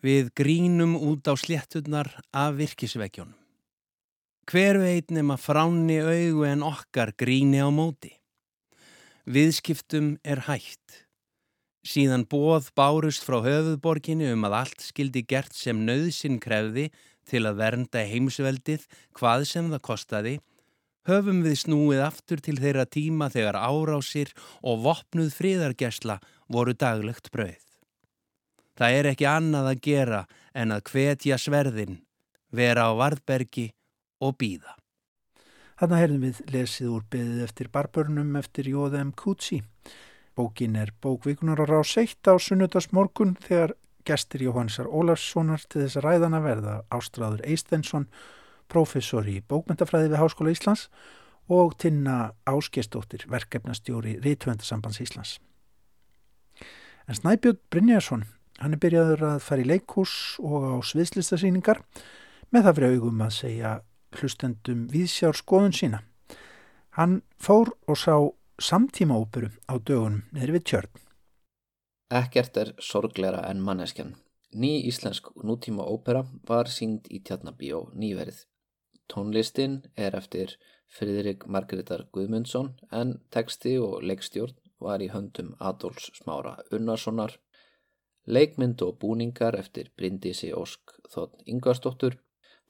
Við 0.04 0.28
grínum 0.36 0.98
út 1.00 1.32
á 1.32 1.34
slétturnar 1.40 2.12
af 2.28 2.60
virkisveggjónum. 2.60 3.36
Hver 4.50 4.82
veit 4.82 5.12
nema 5.14 5.40
fráni 5.40 6.00
augu 6.02 6.44
en 6.44 6.66
okkar 6.66 7.16
gríni 7.16 7.64
á 7.64 7.72
móti. 7.72 8.18
Viðskiptum 9.24 10.18
er 10.24 10.44
hægt. 10.44 11.06
Síðan 11.80 12.26
bóð 12.28 12.68
bárust 12.76 13.24
frá 13.24 13.38
höfuðborginni 13.40 14.28
um 14.34 14.44
að 14.48 14.56
allt 14.58 14.82
skildi 14.84 15.22
gert 15.24 15.54
sem 15.56 15.78
nöðsinn 15.86 16.36
krefði 16.42 16.90
til 17.30 17.46
að 17.48 17.60
vernda 17.62 18.02
heimsveldið 18.04 18.84
hvað 19.16 19.46
sem 19.48 19.70
það 19.72 19.84
kostaði, 19.88 20.34
höfum 21.08 21.40
við 21.46 21.56
snúið 21.62 22.02
aftur 22.04 22.42
til 22.44 22.58
þeirra 22.60 22.84
tíma 22.84 23.30
þegar 23.32 23.56
árásir 23.56 24.34
og 24.60 24.84
vopnuð 24.84 25.32
fríðargesla 25.38 26.18
voru 26.52 26.76
daglegt 26.76 27.30
brauð. 27.32 27.64
Það 28.76 28.98
er 28.98 29.08
ekki 29.10 29.28
annað 29.28 29.70
að 29.72 29.80
gera 29.84 30.20
en 30.56 30.76
að 30.76 30.84
hvetja 30.92 31.40
sverðin, 31.40 31.98
vera 32.52 32.88
á 32.88 32.92
varðbergi 32.96 33.70
og 34.20 34.36
býða. 34.40 34.76
Þannig 35.80 36.00
heyrðum 36.02 36.24
við 36.26 36.40
lesið 36.52 36.92
úr 36.92 37.04
beðið 37.08 37.42
eftir 37.46 37.68
barbörnum 37.72 38.36
eftir 38.36 38.68
Jóðem 38.68 39.14
Kútsi. 39.16 39.62
Bókin 40.36 40.76
er 40.76 40.92
bókvíkunar 41.02 41.60
á 41.60 41.66
rás 41.66 41.96
1 41.98 42.22
á 42.30 42.34
sunnudagsmorgun 42.38 43.36
þegar 43.42 43.74
gestur 44.06 44.42
Jóhannsar 44.46 44.88
Ólarssonar 44.88 45.62
til 45.68 45.84
þess 45.84 45.98
að 46.00 46.06
ræðana 46.06 46.40
verða 46.44 46.74
Ástráður 46.94 47.42
Eistensson, 47.44 48.06
professor 48.70 49.26
í 49.26 49.40
bókmyndafræði 49.42 50.12
við 50.12 50.22
Háskóla 50.22 50.54
Íslands 50.54 50.86
og 51.50 51.74
Tinna 51.82 52.32
Áskestóttir, 52.46 53.26
verkefnastjóri 53.28 54.16
Rítvöndasambands 54.22 55.00
Íslands. 55.02 55.38
En 57.08 57.18
Snæbjörn 57.18 57.58
Brynjarsson, 57.70 58.24
hann 58.62 58.76
er 58.76 58.82
byrjaður 58.82 59.24
að 59.34 59.38
fara 59.42 59.64
í 59.64 59.66
leikús 59.66 60.12
og 60.38 60.68
á 60.70 60.76
sviðslistasýningar 60.86 61.82
með 62.54 62.68
það 62.68 62.76
fyrir 62.76 62.94
augum 62.94 63.24
að 63.26 63.34
segja 63.34 63.72
hlustendum 64.18 64.86
viðsjár 64.90 65.38
skoðun 65.38 65.74
sína. 65.74 66.04
Hann 66.98 67.20
fór 67.38 67.72
og 67.86 67.98
sá 67.98 68.14
samtíma 68.60 69.16
óperu 69.16 69.50
á 69.66 69.74
dögunum 69.80 70.22
niður 70.32 70.54
við 70.56 70.66
tjörn. 70.70 70.92
Ekkert 72.20 72.56
er 72.62 72.74
sorgleira 72.82 73.42
en 73.48 73.62
manneskjan. 73.66 74.16
Ný 74.52 74.72
íslensk 74.90 75.30
nútíma 75.46 75.84
ópera 75.86 76.24
var 76.48 76.68
sínd 76.68 77.06
í 77.10 77.20
tjarnabíó 77.22 77.84
nýverið. 77.94 78.40
Tónlistin 79.10 79.76
er 79.96 80.16
eftir 80.18 80.56
Friðrik 80.90 81.46
Margreðar 81.46 82.08
Guðmundsson 82.14 82.72
en 82.90 83.14
teksti 83.30 83.76
og 83.78 84.02
leikstjórn 84.02 84.56
var 84.82 85.02
í 85.04 85.10
höndum 85.12 85.52
Adolfs 85.70 86.10
Smára 86.18 86.56
Unnarssonar. 86.74 87.36
Leikmynd 88.26 88.82
og 88.86 88.98
búningar 89.02 89.56
eftir 89.58 89.92
Bryndísi 89.96 90.50
Ósk 90.54 90.96
Þotn 91.14 91.46
Ingvarsdóttur. 91.46 92.18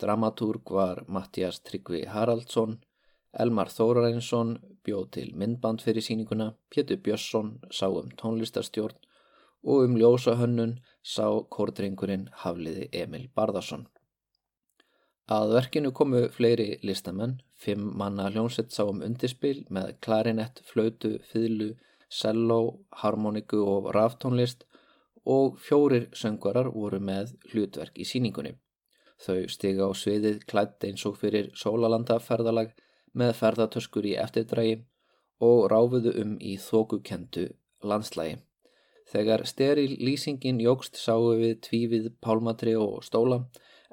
Dramatúrg 0.01 0.73
var 0.77 1.05
Mattias 1.09 1.61
Tryggvi 1.65 2.07
Haraldsson. 2.13 2.79
Elmar 3.33 3.71
Þórarinsson 3.71 4.57
bjóð 4.87 5.07
til 5.17 5.29
myndband 5.39 5.83
fyrir 5.85 6.03
síninguna. 6.03 6.55
Pétur 6.71 6.99
Björnsson 7.05 7.59
sá 7.71 7.87
um 7.87 8.11
tónlistarstjórn 8.23 8.99
og 9.63 9.85
um 9.87 9.97
ljósahönnun 10.01 10.79
sá 11.03 11.27
kórdringurinn 11.55 12.29
Hafliði 12.43 12.89
Emil 12.93 13.29
Barðarsson. 13.37 13.87
Að 15.31 15.53
verkinu 15.55 15.93
komu 15.95 16.25
fleiri 16.35 16.81
listamenn, 16.83 17.37
fimm 17.55 17.93
manna 17.99 18.31
hljónsett 18.35 18.73
sá 18.75 18.83
um 18.83 19.03
undirspil 19.07 19.61
með 19.71 19.93
klarinett, 20.03 20.59
flautu, 20.67 21.19
fýðlu, 21.31 21.77
selló, 22.11 22.81
harmoniku 23.03 23.61
og 23.63 23.93
ráftónlist 23.95 24.67
og 25.25 25.61
fjórir 25.63 26.09
söngvarar 26.17 26.73
voru 26.75 26.99
með 26.99 27.37
hlutverk 27.53 28.01
í 28.03 28.09
síningunni. 28.09 28.57
Þau 29.21 29.47
stiga 29.53 29.87
á 29.87 29.93
sviðið 29.95 30.43
klætt 30.51 30.83
eins 30.89 31.05
og 31.07 31.21
fyrir 31.21 31.53
sólalandaferðalag 31.55 32.73
með 33.17 33.35
ferðartöskur 33.41 34.07
í 34.07 34.15
eftirdrægi 34.21 34.77
og 35.45 35.67
ráfuðu 35.73 36.15
um 36.23 36.37
í 36.41 36.57
þókukendu 36.61 37.49
landslægi. 37.83 38.39
Þegar 39.11 39.43
steril 39.49 39.97
lýsingin 39.99 40.61
jógst 40.63 41.01
sáu 41.01 41.33
við 41.41 41.57
tvífið 41.67 42.11
pálmatri 42.23 42.77
og 42.79 43.01
stóla 43.03 43.41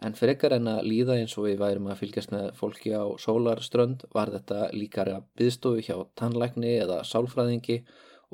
en 0.05 0.13
frekar 0.17 0.53
en 0.57 0.69
að 0.69 0.83
líða 0.91 1.15
eins 1.17 1.33
og 1.39 1.47
við 1.47 1.61
værum 1.63 1.87
að 1.89 2.03
fylgjast 2.03 2.33
með 2.33 2.51
fólki 2.59 2.91
á 2.93 3.05
sólarströnd 3.17 4.05
var 4.13 4.29
þetta 4.35 4.67
líkara 4.75 5.23
byðstofu 5.39 5.81
hjá 5.87 5.95
tannlækni 6.19 6.75
eða 6.83 6.99
sálfræðingi 7.07 7.79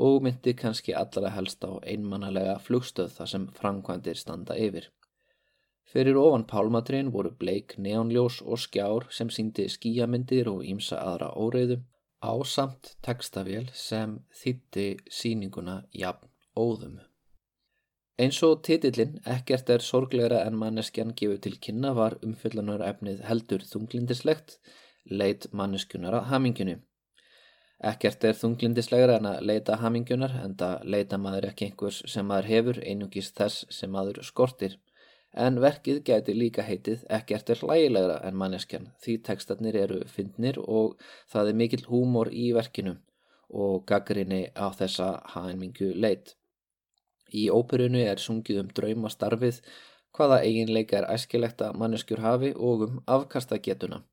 og 0.03 0.25
myndi 0.25 0.55
kannski 0.59 0.95
allra 0.97 1.31
helst 1.31 1.63
á 1.63 1.71
einmannalega 1.85 2.57
flugstöð 2.65 3.15
þar 3.15 3.31
sem 3.31 3.47
framkvæmdir 3.55 4.19
standa 4.19 4.57
yfir. 4.59 4.89
Fyrir 5.93 6.17
ofan 6.17 6.43
pálmatrin 6.49 7.11
voru 7.13 7.31
bleik 7.39 7.75
neonljós 7.77 8.39
og 8.41 8.61
skjár 8.65 9.03
sem 9.13 9.29
síndi 9.29 9.67
skíamyndir 9.69 10.47
og 10.49 10.63
ímsa 10.65 10.97
aðra 10.97 11.27
óreiðu 11.37 11.77
á 12.25 12.33
samt 12.55 12.95
textavél 13.05 13.67
sem 13.77 14.15
þýtti 14.41 14.85
síninguna 15.17 15.75
jafn 16.03 16.31
óðum. 16.57 16.95
Eins 18.17 18.39
og 18.45 18.63
titillin 18.65 19.19
ekkert 19.35 19.69
er 19.75 19.85
sorglegra 19.85 20.39
en 20.47 20.57
manneskjan 20.63 21.13
gefur 21.19 21.37
til 21.45 21.59
kynna 21.67 21.93
var 21.97 22.17
umfyllunar 22.25 22.81
efnið 22.87 23.21
heldur 23.29 23.65
þunglindislegt, 23.69 24.57
leit 25.21 25.47
manneskjunar 25.51 26.17
að 26.19 26.27
haminginu. 26.31 26.75
Ekkert 27.83 28.23
er 28.23 28.37
þunglindislegra 28.39 29.17
en 29.19 29.25
að 29.27 29.41
leita 29.49 29.75
hamingjunar 29.81 30.37
en 30.39 30.53
það 30.59 30.85
leita 30.93 31.17
maður 31.19 31.49
ekki 31.49 31.65
einhvers 31.67 31.97
sem 32.13 32.29
maður 32.29 32.49
hefur 32.51 32.79
einugist 32.79 33.35
þess 33.35 33.65
sem 33.77 33.91
maður 33.91 34.21
skortir. 34.23 34.77
En 35.33 35.57
verkið 35.61 36.03
gæti 36.05 36.35
líka 36.37 36.61
heitið 36.61 37.07
ekkert 37.17 37.49
er 37.49 37.61
hlægilegra 37.65 38.19
en 38.27 38.37
manneskjan 38.37 38.91
því 39.01 39.17
tekstarnir 39.29 39.77
eru 39.79 40.03
fyndnir 40.05 40.59
og 40.61 40.93
það 41.33 41.49
er 41.49 41.59
mikill 41.61 41.87
húmor 41.89 42.29
í 42.29 42.51
verkinu 42.53 42.99
og 43.49 43.83
gaggrinni 43.89 44.43
á 44.53 44.69
þessa 44.77 45.09
hamingu 45.33 45.89
leit. 46.05 46.35
Í 47.33 47.49
óperunu 47.49 48.01
er 48.05 48.21
sungið 48.21 48.61
um 48.61 48.71
draumastarfið, 48.77 49.59
hvaða 50.13 50.41
eiginleika 50.45 50.99
er 50.99 51.09
æskilegt 51.09 51.61
að 51.65 51.79
manneskjur 51.81 52.21
hafi 52.21 52.51
og 52.53 52.83
um 52.87 52.99
afkastagetuna. 53.09 54.03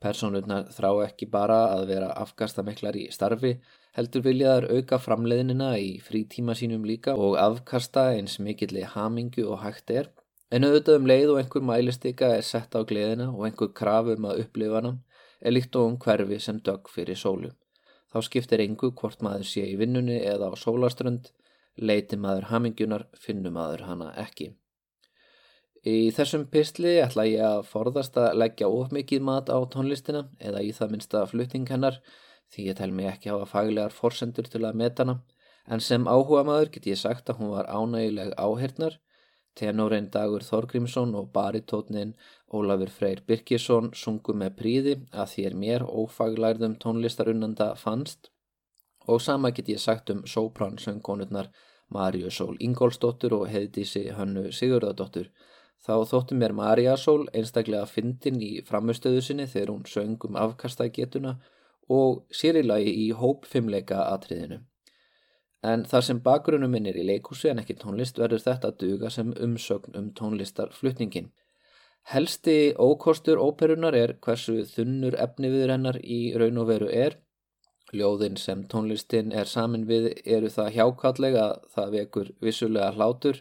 Personurnar 0.00 0.70
þrá 0.74 0.90
ekki 1.04 1.28
bara 1.30 1.58
að 1.76 1.90
vera 1.92 2.08
afkastamiklar 2.24 2.96
í 2.96 3.06
starfi, 3.14 3.52
heldur 3.94 4.24
viljaðar 4.24 4.66
auka 4.72 4.98
framleiðinina 4.98 5.74
í 5.78 5.90
frítíma 6.02 6.56
sínum 6.58 6.86
líka 6.88 7.14
og 7.14 7.36
afkasta 7.38 8.08
eins 8.16 8.38
mikilli 8.40 8.86
hamingu 8.94 9.44
og 9.46 9.60
hægt 9.62 9.92
er, 9.94 10.08
en 10.50 10.66
auðvitað 10.66 10.98
um 10.98 11.08
leið 11.10 11.32
og 11.32 11.40
einhver 11.40 11.66
mælistika 11.66 12.30
er 12.36 12.46
sett 12.46 12.74
á 12.74 12.80
gleðina 12.82 13.30
og 13.30 13.46
einhver 13.46 13.72
krafum 13.80 14.28
að 14.30 14.44
upplifa 14.44 14.80
hann 14.80 15.02
er 15.40 15.54
líkt 15.54 15.76
og 15.78 15.90
um 15.92 15.98
hverfi 16.04 16.38
sem 16.42 16.60
dögg 16.60 16.90
fyrir 16.92 17.18
sólu. 17.18 17.52
Þá 18.10 18.18
skiptir 18.26 18.62
engu 18.64 18.90
hvort 18.98 19.22
maður 19.22 19.46
sé 19.46 19.62
í 19.70 19.76
vinnunni 19.78 20.18
eða 20.26 20.50
á 20.50 20.54
sólaströnd, 20.58 21.30
leiti 21.78 22.18
maður 22.18 22.48
hamingjunar, 22.50 23.06
finnum 23.14 23.54
maður 23.54 23.86
hana 23.86 24.10
ekki. 24.18 24.50
Í 25.80 26.10
þessum 26.12 26.42
pistli 26.52 26.98
ætla 27.00 27.24
ég 27.24 27.40
að 27.46 27.62
forðast 27.70 28.18
að 28.20 28.34
leggja 28.42 28.68
of 28.68 28.90
mikið 28.92 29.22
mat 29.24 29.48
á 29.48 29.56
tónlistina 29.72 30.26
eða 30.36 30.60
í 30.60 30.74
það 30.76 30.90
minnsta 30.92 31.22
flutting 31.30 31.70
hennar 31.72 32.02
því 32.52 32.66
ég 32.66 32.76
tel 32.76 32.90
mig 32.92 33.08
ekki 33.08 33.30
hafa 33.32 33.46
faglegar 33.48 33.94
forsendur 33.96 34.50
til 34.50 34.60
að 34.66 34.76
meta 34.76 35.06
hana 35.06 35.22
en 35.72 35.80
sem 35.80 36.04
áhuga 36.04 36.42
maður 36.44 36.72
get 36.74 36.90
ég 36.90 37.00
sagt 37.00 37.30
að 37.30 37.40
hún 37.40 37.54
var 37.54 37.70
ánægileg 37.70 38.34
áhernar 38.36 38.98
Tenorinn 39.60 40.10
Dagur 40.14 40.44
Þorgrímsson 40.46 41.14
og 41.20 41.30
baritótnin 41.36 42.16
Ólafur 42.56 42.92
Freyr 42.98 43.22
Birkesson 43.28 43.92
sungu 44.02 44.34
með 44.42 44.56
príði 44.60 44.94
að 45.12 45.32
er 45.46 45.56
mér 45.64 45.86
ófaglærðum 45.86 46.78
tónlistarunnanda 46.82 47.74
fannst 47.84 48.30
og 49.06 49.20
sama 49.20 49.50
get 49.50 49.68
ég 49.68 49.80
sagt 49.82 50.10
um 50.10 50.22
sópransöngkonurnar 50.24 51.50
Marju 51.90 52.30
Sól 52.30 52.56
Ingólsdóttur 52.60 53.34
og 53.34 53.48
heiðdísi 53.50 54.04
Hönnu 54.14 54.50
Sigurðardóttur. 54.54 55.30
Þá 55.80 55.94
þóttu 56.10 56.36
mér 56.38 56.54
Marja 56.54 56.96
Sól 56.96 57.24
einstaklega 57.34 57.88
fyndin 57.90 58.38
í 58.44 58.52
framustöðu 58.66 59.22
sinni 59.24 59.48
þegar 59.50 59.72
hún 59.74 59.86
söng 59.88 60.28
um 60.28 60.38
afkastægetuna 60.38 61.38
og 61.90 62.22
sérilagi 62.30 62.92
í 63.06 63.08
hópfimleika 63.16 64.04
atriðinu. 64.14 64.60
En 65.62 65.84
þar 65.84 66.04
sem 66.06 66.20
bakgrunum 66.24 66.70
minn 66.72 66.88
er 66.88 66.96
í 66.96 67.04
leikúsi 67.04 67.50
en 67.50 67.60
ekki 67.60 67.76
tónlist 67.80 68.18
verður 68.18 68.44
þetta 68.46 68.70
duga 68.80 69.10
sem 69.12 69.32
umsögn 69.46 69.96
um 70.00 70.10
tónlistarflutningin. 70.16 71.30
Helsti 72.10 72.74
ókostur 72.80 73.38
óperunar 73.38 73.94
er 73.94 74.14
hversu 74.24 74.62
þunnur 74.64 75.18
efni 75.20 75.50
viður 75.52 75.74
hennar 75.74 76.00
í 76.00 76.22
raun 76.40 76.62
og 76.62 76.70
veru 76.72 76.88
er 76.88 77.18
Ljóðin 77.92 78.36
sem 78.38 78.62
tónlistin 78.70 79.32
er 79.34 79.48
samin 79.50 79.86
við 79.86 80.12
eru 80.24 80.50
það 80.54 80.74
hjákallega 80.76 81.46
að 81.46 81.64
það 81.74 81.94
vekur 81.96 82.28
vissulega 82.44 82.90
hlátur 82.94 83.40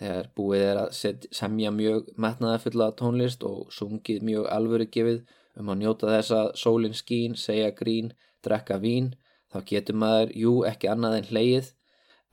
þegar 0.00 0.30
búið 0.38 0.62
er 0.68 0.80
að 0.80 0.94
set, 0.98 1.26
semja 1.30 1.72
mjög 1.74 2.08
metnaðafulla 2.16 2.90
tónlist 3.00 3.44
og 3.44 3.74
sungið 3.76 4.24
mjög 4.30 4.48
alvöru 4.56 4.86
gefið 4.96 5.20
um 5.60 5.68
að 5.70 5.82
njóta 5.82 6.14
þess 6.14 6.34
að 6.38 6.48
sólinn 6.62 6.96
skín, 6.96 7.36
segja 7.36 7.70
grín, 7.76 8.10
drekka 8.42 8.80
vín 8.80 9.12
þá 9.54 9.58
getur 9.70 9.98
maður, 10.02 10.36
jú, 10.42 10.52
ekki 10.68 10.90
annað 10.90 11.18
en 11.20 11.30
hleið 11.30 11.72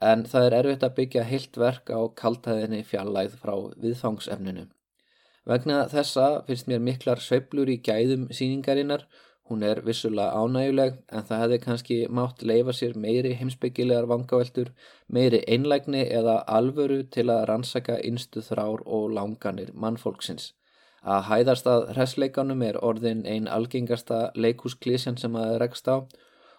en 0.02 0.26
það 0.26 0.46
er 0.48 0.58
erfitt 0.58 0.86
að 0.86 0.94
byggja 0.98 1.26
heilt 1.30 1.58
verk 1.62 1.90
á 1.94 2.00
kaltæðinni 2.18 2.82
fjallæð 2.84 3.36
frá 3.38 3.54
viðfangsefninu. 3.78 4.66
Vegna 5.46 5.84
þessa 5.90 6.26
finnst 6.46 6.68
mér 6.70 6.82
miklar 6.82 7.22
sveiblur 7.22 7.70
í 7.70 7.78
gæðum 7.82 8.28
síningarinnar 8.34 9.06
Hún 9.52 9.62
er 9.68 9.80
vissulega 9.84 10.38
ánæguleg 10.38 10.94
en 11.12 11.24
það 11.28 11.40
hefði 11.42 11.56
kannski 11.64 11.96
mátt 12.18 12.42
leifa 12.50 12.72
sér 12.78 12.94
meiri 13.04 13.32
heimsbyggilegar 13.36 14.06
vangaveltur, 14.08 14.70
meiri 15.16 15.40
einlægni 15.54 16.04
eða 16.18 16.36
alvöru 16.58 17.02
til 17.16 17.26
að 17.34 17.42
rannsaka 17.50 17.98
innstu 18.10 18.40
þrár 18.46 18.84
og 18.98 19.10
langanir 19.18 19.74
mannfólksins. 19.84 20.52
Að 21.02 21.26
hæðast 21.28 21.68
að 21.68 21.88
hræsleikanum 21.96 22.62
er 22.62 22.78
orðin 22.90 23.24
einn 23.26 23.50
algengasta 23.58 24.22
leikúsklísjan 24.44 25.18
sem 25.20 25.36
að 25.36 25.58
rekst 25.64 25.90
á 25.90 26.00
og 26.00 26.14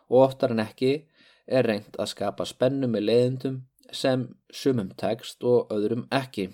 oftar 0.10 0.52
en 0.52 0.64
ekki 0.64 0.94
er 1.48 1.68
reynd 1.68 2.00
að 2.00 2.12
skapa 2.14 2.46
spennu 2.48 2.88
með 2.88 3.08
leiðendum 3.10 3.62
sem 3.94 4.28
sumum 4.52 4.92
tekst 4.98 5.44
og 5.44 5.72
öðrum 5.74 6.08
ekki. 6.12 6.50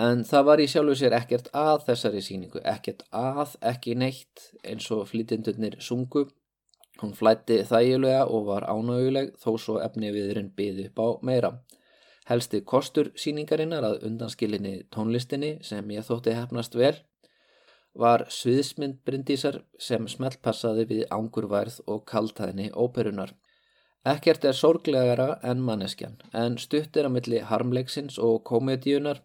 En 0.00 0.22
það 0.24 0.44
var 0.48 0.60
í 0.62 0.68
sjálfu 0.70 0.96
sér 0.96 1.14
ekkert 1.18 1.50
að 1.56 1.84
þessari 1.88 2.22
síningu, 2.24 2.60
ekkert 2.64 3.02
að, 3.12 3.56
ekki 3.60 3.96
neitt 4.00 4.46
eins 4.64 4.86
og 4.94 5.08
flytindunir 5.10 5.76
sungu. 5.84 6.26
Hún 7.00 7.12
flætti 7.16 7.60
þægilega 7.68 8.24
og 8.28 8.46
var 8.48 8.66
ánæguleg 8.68 9.34
þó 9.40 9.50
svo 9.60 9.76
efni 9.84 10.12
viðurinn 10.14 10.52
byði 10.56 10.88
upp 10.88 11.00
á 11.04 11.08
meira. 11.28 11.52
Helsti 12.30 12.62
kostur 12.62 13.10
síningarinnar 13.18 13.84
að 13.84 14.04
undanskilinni 14.08 14.74
tónlistinni 14.94 15.58
sem 15.66 15.88
ég 15.92 16.06
þótti 16.06 16.36
hefnast 16.36 16.76
vel 16.78 16.94
var 17.94 18.26
sviðsmynd 18.30 19.00
Bryndísar 19.04 19.62
sem 19.78 20.06
smeltpassaði 20.08 20.86
við 20.90 21.06
ángurværð 21.10 21.80
og 21.86 22.04
kaltæðni 22.06 22.70
óperunar. 22.72 23.34
Ekkert 24.06 24.44
er 24.48 24.56
sorglegara 24.56 25.34
en 25.42 25.60
manneskjan 25.60 26.20
en 26.32 26.56
stutt 26.58 26.96
er 26.96 27.08
á 27.08 27.10
milli 27.12 27.42
harmleiksins 27.44 28.16
og 28.18 28.40
komedíunar 28.48 29.20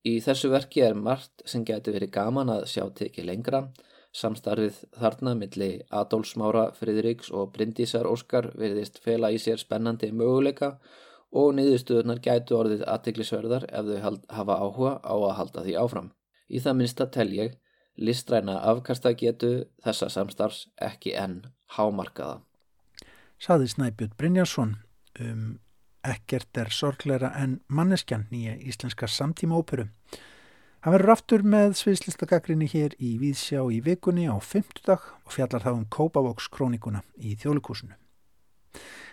Í 0.00 0.16
þessu 0.24 0.48
verki 0.48 0.80
er 0.80 0.94
margt 0.96 1.42
sem 1.44 1.64
getur 1.68 1.92
verið 1.92 2.12
gaman 2.14 2.48
að 2.48 2.62
sjá 2.72 2.86
tekið 2.96 3.26
lengra. 3.28 3.60
Samstarfið 4.16 4.78
þarna 4.96 5.34
milli 5.36 5.68
Adolf 5.92 6.30
Smára, 6.30 6.70
Fridriks 6.74 7.28
og 7.30 7.52
Bryndísar 7.54 8.08
Óskar 8.08 8.48
verðist 8.58 8.98
fela 9.04 9.30
í 9.30 9.38
sér 9.38 9.60
spennandi 9.60 10.10
möguleika 10.10 10.78
og 11.30 11.52
niðurstuðunar 11.58 12.22
gætu 12.24 12.56
orðið 12.58 12.86
aðtiklisverðar 12.88 13.68
ef 13.68 13.90
þau 13.90 14.16
hafa 14.38 14.56
áhuga 14.64 14.94
á 15.04 15.14
að 15.14 15.36
halda 15.42 15.66
því 15.68 15.76
áfram. 15.84 16.08
Í 16.48 16.58
það 16.64 16.78
minnsta 16.80 17.06
tel 17.12 17.28
ég, 17.36 17.52
listræna 18.00 18.58
afkastagetu 18.72 19.52
þessa 19.84 20.08
samstarfs 20.12 20.66
ekki 20.80 21.14
enn 21.16 21.42
hámarkaða. 21.76 22.40
Saði 23.40 23.68
Snæbjörn 23.72 24.16
Brynjarsson 24.18 24.76
um 25.20 25.44
ekkert 26.06 26.56
er 26.56 26.72
sorgleira 26.72 27.32
en 27.36 27.60
manneskjan 27.68 28.26
nýja 28.32 28.56
íslenska 28.56 29.08
samtíma 29.08 29.58
óperu. 29.60 29.88
Hann 30.80 30.94
verður 30.94 31.12
aftur 31.12 31.42
með 31.44 31.74
sviðslistagakrinni 31.76 32.68
hér 32.72 32.94
í 32.96 33.18
Víðsjá 33.20 33.60
í 33.68 33.82
vikunni 33.84 34.24
á 34.32 34.36
fymtudag 34.40 35.02
og 35.26 35.34
fjallar 35.34 35.60
þá 35.66 35.72
um 35.74 35.84
Kópavóks 35.92 36.48
krónikuna 36.48 37.02
í 37.20 37.34
þjólikúsinu. 37.36 37.92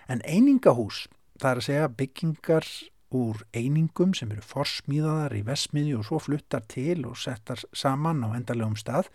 En 0.08 0.24
einingahús, 0.24 1.08
það 1.42 1.50
er 1.52 1.62
að 1.62 1.68
segja 1.68 1.90
byggingar 2.00 2.70
úr 3.16 3.40
einingum 3.56 4.14
sem 4.18 4.32
eru 4.34 4.44
forsmíðaðar 4.44 5.36
í 5.38 5.44
vesmiði 5.48 5.96
og 5.98 6.08
svo 6.08 6.20
fluttar 6.20 6.66
til 6.68 7.06
og 7.08 7.18
settar 7.20 7.62
saman 7.76 8.24
á 8.28 8.36
endarlegum 8.36 8.76
stað, 8.80 9.08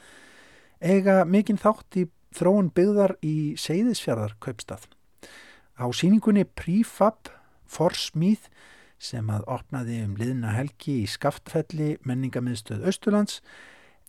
eiga 0.81 1.23
mikinn 1.29 1.61
þátt 1.61 2.01
í 2.01 2.07
þróun 2.33 2.71
byggðar 2.73 3.17
í 3.21 3.55
Seyðisfjörðar 3.61 4.37
kaupstað. 4.43 4.87
Á 5.77 5.87
síningunni 5.93 6.45
Prífab 6.49 7.29
forsmíð 7.69 8.49
sem 9.03 9.29
að 9.35 9.47
opnaði 9.51 9.99
um 10.07 10.17
liðna 10.19 10.55
helgi 10.55 11.03
í 11.03 11.11
skaftfelli 11.11 11.97
menningamiðstöð 12.07 12.87
Östurlands 12.89 13.41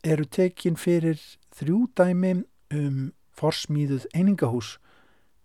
eru 0.05 0.27
tekin 0.29 0.77
fyrir 0.77 1.19
þrjú 1.55 1.87
dæmi 1.97 2.33
um 2.73 3.11
forsmíðuð 3.33 4.05
einingahús 4.13 4.77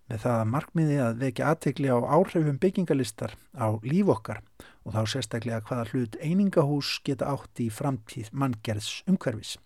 með 0.09 0.25
það 0.25 0.41
að 0.41 0.51
markmiði 0.55 0.99
að 1.05 1.23
vekja 1.23 1.53
aðtegli 1.53 1.93
á 1.93 1.99
áhrifum 2.17 2.59
byggingalistar 2.63 3.35
á 3.57 3.69
líf 3.85 4.11
okkar 4.15 4.43
og 4.89 4.95
þá 4.97 5.01
sérstaklega 5.13 5.65
hvaða 5.69 5.89
hlut 5.93 6.19
einingahús 6.25 6.95
geta 7.05 7.29
átt 7.29 7.61
í 7.61 7.69
framtíð 7.69 8.31
manngerðs 8.33 9.03
umhverfis. 9.11 9.57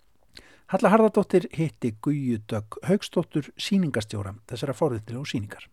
Halla 0.73 0.91
Harðardóttir 0.93 1.47
hitti 1.53 1.93
Guðjudögg 2.03 2.79
Haugstóttur 2.89 3.51
síningastjóra 3.61 4.35
þessara 4.51 4.75
forðinlega 4.75 5.21
og 5.21 5.29
síningar. 5.31 5.67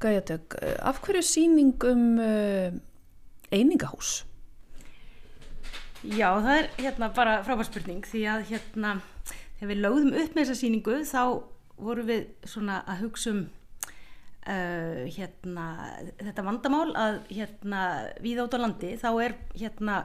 Gauðjadögg, 0.00 0.56
af 0.80 1.02
hverju 1.04 1.22
síning 1.24 1.84
um 1.88 2.06
uh, 2.20 2.72
einingahús? 3.52 4.24
Já, 6.06 6.28
það 6.38 6.54
er 6.56 6.70
hérna 6.78 7.10
bara 7.14 7.36
frábær 7.46 7.68
spurning 7.68 8.04
því 8.06 8.22
að 8.30 8.48
hérna 8.50 8.96
þegar 9.58 9.70
við 9.70 9.80
lögðum 9.84 10.16
upp 10.22 10.34
með 10.36 10.42
þessa 10.42 10.58
síningu 10.60 10.98
þá 11.08 11.22
vorum 11.78 12.08
við 12.08 12.26
svona 12.48 12.80
að 12.88 13.02
hugsa 13.04 13.32
um 13.34 13.42
uh, 14.46 15.02
hérna 15.16 15.66
þetta 16.20 16.46
vandamál 16.46 16.88
að 16.96 17.20
hérna 17.30 17.82
við 18.24 18.42
átt 18.44 18.56
á 18.56 18.58
landi 18.62 18.92
þá 19.00 19.08
er 19.26 19.36
hérna 19.54 20.04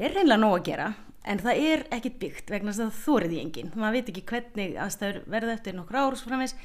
er 0.00 0.14
reynilega 0.16 0.40
nóg 0.40 0.58
að 0.58 0.66
gera 0.70 0.90
en 1.28 1.42
það 1.42 1.62
er 1.70 1.82
ekkit 1.92 2.20
byggt 2.20 2.52
vegna 2.52 2.72
þess 2.72 2.82
að 2.84 2.90
það 2.90 3.00
þórið 3.04 3.34
í 3.34 3.40
enginn. 3.42 3.72
Maður 3.76 3.96
veit 3.98 4.10
ekki 4.12 4.28
hvernig 4.30 4.78
aðstæður 4.80 5.18
verða 5.34 5.56
eftir 5.58 5.76
nokkur 5.76 6.00
árs 6.00 6.24
framvegs 6.24 6.56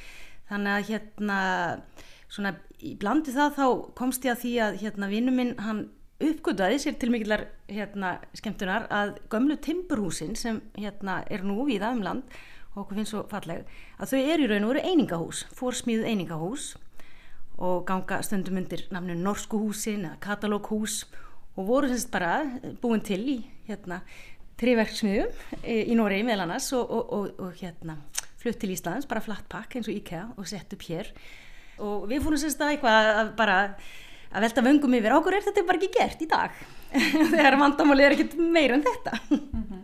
þannig 0.50 0.72
að 0.78 0.89
hérna 0.91 1.39
svona 2.32 2.56
í 2.80 2.96
blandi 3.00 3.34
það 3.36 3.60
þá 3.60 3.68
komst 3.98 4.26
ég 4.26 4.36
að 4.36 4.41
því 4.43 4.54
að 4.64 4.80
hérna 4.84 5.12
vinnum 5.12 5.39
minn 5.39 5.54
hann 5.62 5.86
uppgötaði 6.24 6.80
sér 6.80 6.96
til 7.00 7.12
mikillar 7.12 7.43
hérna 7.68 8.16
skemmtunar 8.38 8.88
að 8.93 9.18
gömlu 9.32 9.58
timburhúsin 9.60 10.36
sem 10.39 10.62
hérna 10.78 11.20
er 11.32 11.43
nú 11.43 11.66
við 11.68 11.84
aðum 11.84 12.06
land 12.06 12.38
og 12.76 12.84
okkur 12.84 12.99
finnst 12.99 13.15
svo 13.15 13.23
falleg 13.32 13.65
að 13.97 14.11
þau 14.11 14.19
eru 14.19 14.45
í 14.45 14.49
raun 14.51 14.67
og 14.67 14.73
veru 14.73 14.84
einingahús 14.91 15.45
fórsmíðu 15.55 16.07
einingahús 16.11 16.73
og 17.55 17.86
ganga 17.88 18.19
stundum 18.26 18.59
undir 18.59 18.84
namnu 18.91 19.15
Norsku 19.15 19.59
húsin 19.61 20.05
eða 20.05 20.19
Katalóghús 20.23 21.05
og 21.55 21.69
voru 21.69 21.88
semst 21.91 22.11
bara 22.11 22.43
búin 22.84 23.03
til 23.03 23.21
í 23.23 23.38
hérna 23.69 24.01
triverksmiðum 24.59 25.63
í 25.63 25.95
Nóri 25.95 26.21
meðal 26.28 26.45
annars 26.45 26.67
og, 26.76 26.84
og, 26.84 27.13
og, 27.15 27.32
og 27.39 27.59
hérna 27.61 27.97
flutt 28.45 28.59
til 28.61 28.76
Íslands 28.76 29.07
bara 29.09 29.23
flatt 29.23 29.47
pakk 29.51 29.80
eins 29.80 29.89
og 29.89 29.95
IKEA 29.95 30.28
og 30.36 30.47
sett 30.49 30.73
upp 30.76 30.84
hér. 30.86 31.09
Og 31.82 32.05
við 32.11 32.21
fórum 32.23 32.39
sérst 32.39 32.61
að 32.61 32.76
eitthvað 32.76 33.09
að 33.11 33.32
bara 33.39 33.57
að 34.36 34.45
velta 34.45 34.63
vöngum 34.65 34.97
yfir 34.99 35.15
ákur 35.15 35.38
er 35.38 35.45
þetta 35.47 35.65
bara 35.67 35.80
ekki 35.80 35.95
gert 35.95 36.21
í 36.23 36.30
dag? 36.30 36.59
Þegar 37.34 37.57
vandamálið 37.59 38.07
er 38.07 38.15
ekkert 38.15 38.38
meira 38.39 38.78
en 38.78 38.86
þetta. 38.86 39.17
-hmm. 39.32 39.82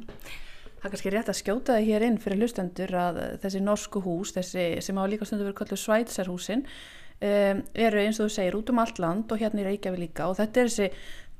Það 0.81 0.87
er 0.87 0.93
kannski 0.95 1.11
rétt 1.13 1.29
að 1.29 1.37
skjóta 1.37 1.73
það 1.75 1.87
hér 1.91 2.03
inn 2.07 2.15
fyrir 2.17 2.39
hlustendur 2.41 2.95
að 2.97 3.17
þessi 3.43 3.59
norsku 3.61 4.01
hús 4.01 4.31
þessi 4.33 4.63
sem 4.81 4.97
á 4.97 5.05
líka 5.05 5.27
stundu 5.29 5.45
verið 5.45 5.59
kallu 5.59 5.77
Svætsarhúsin 5.77 6.63
um, 6.65 7.59
eru 7.85 8.01
eins 8.01 8.17
og 8.17 8.25
þú 8.25 8.33
segir 8.33 8.57
út 8.57 8.71
um 8.73 8.81
allt 8.81 9.01
land 9.03 9.29
og 9.29 9.43
hérna 9.43 9.61
í 9.61 9.67
Reykjavík 9.67 10.01
líka. 10.07 10.25
Og 10.25 10.39
þetta 10.39 10.63
er 10.63 10.71
þessi 10.71 10.87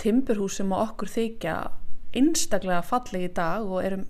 timburhús 0.02 0.60
sem 0.60 0.70
á 0.70 0.78
okkur 0.84 1.10
þykja 1.10 1.56
einstaklega 2.22 2.84
fallegi 2.86 3.32
í 3.32 3.36
dag 3.40 3.66
og 3.66 3.82
erum 3.82 4.04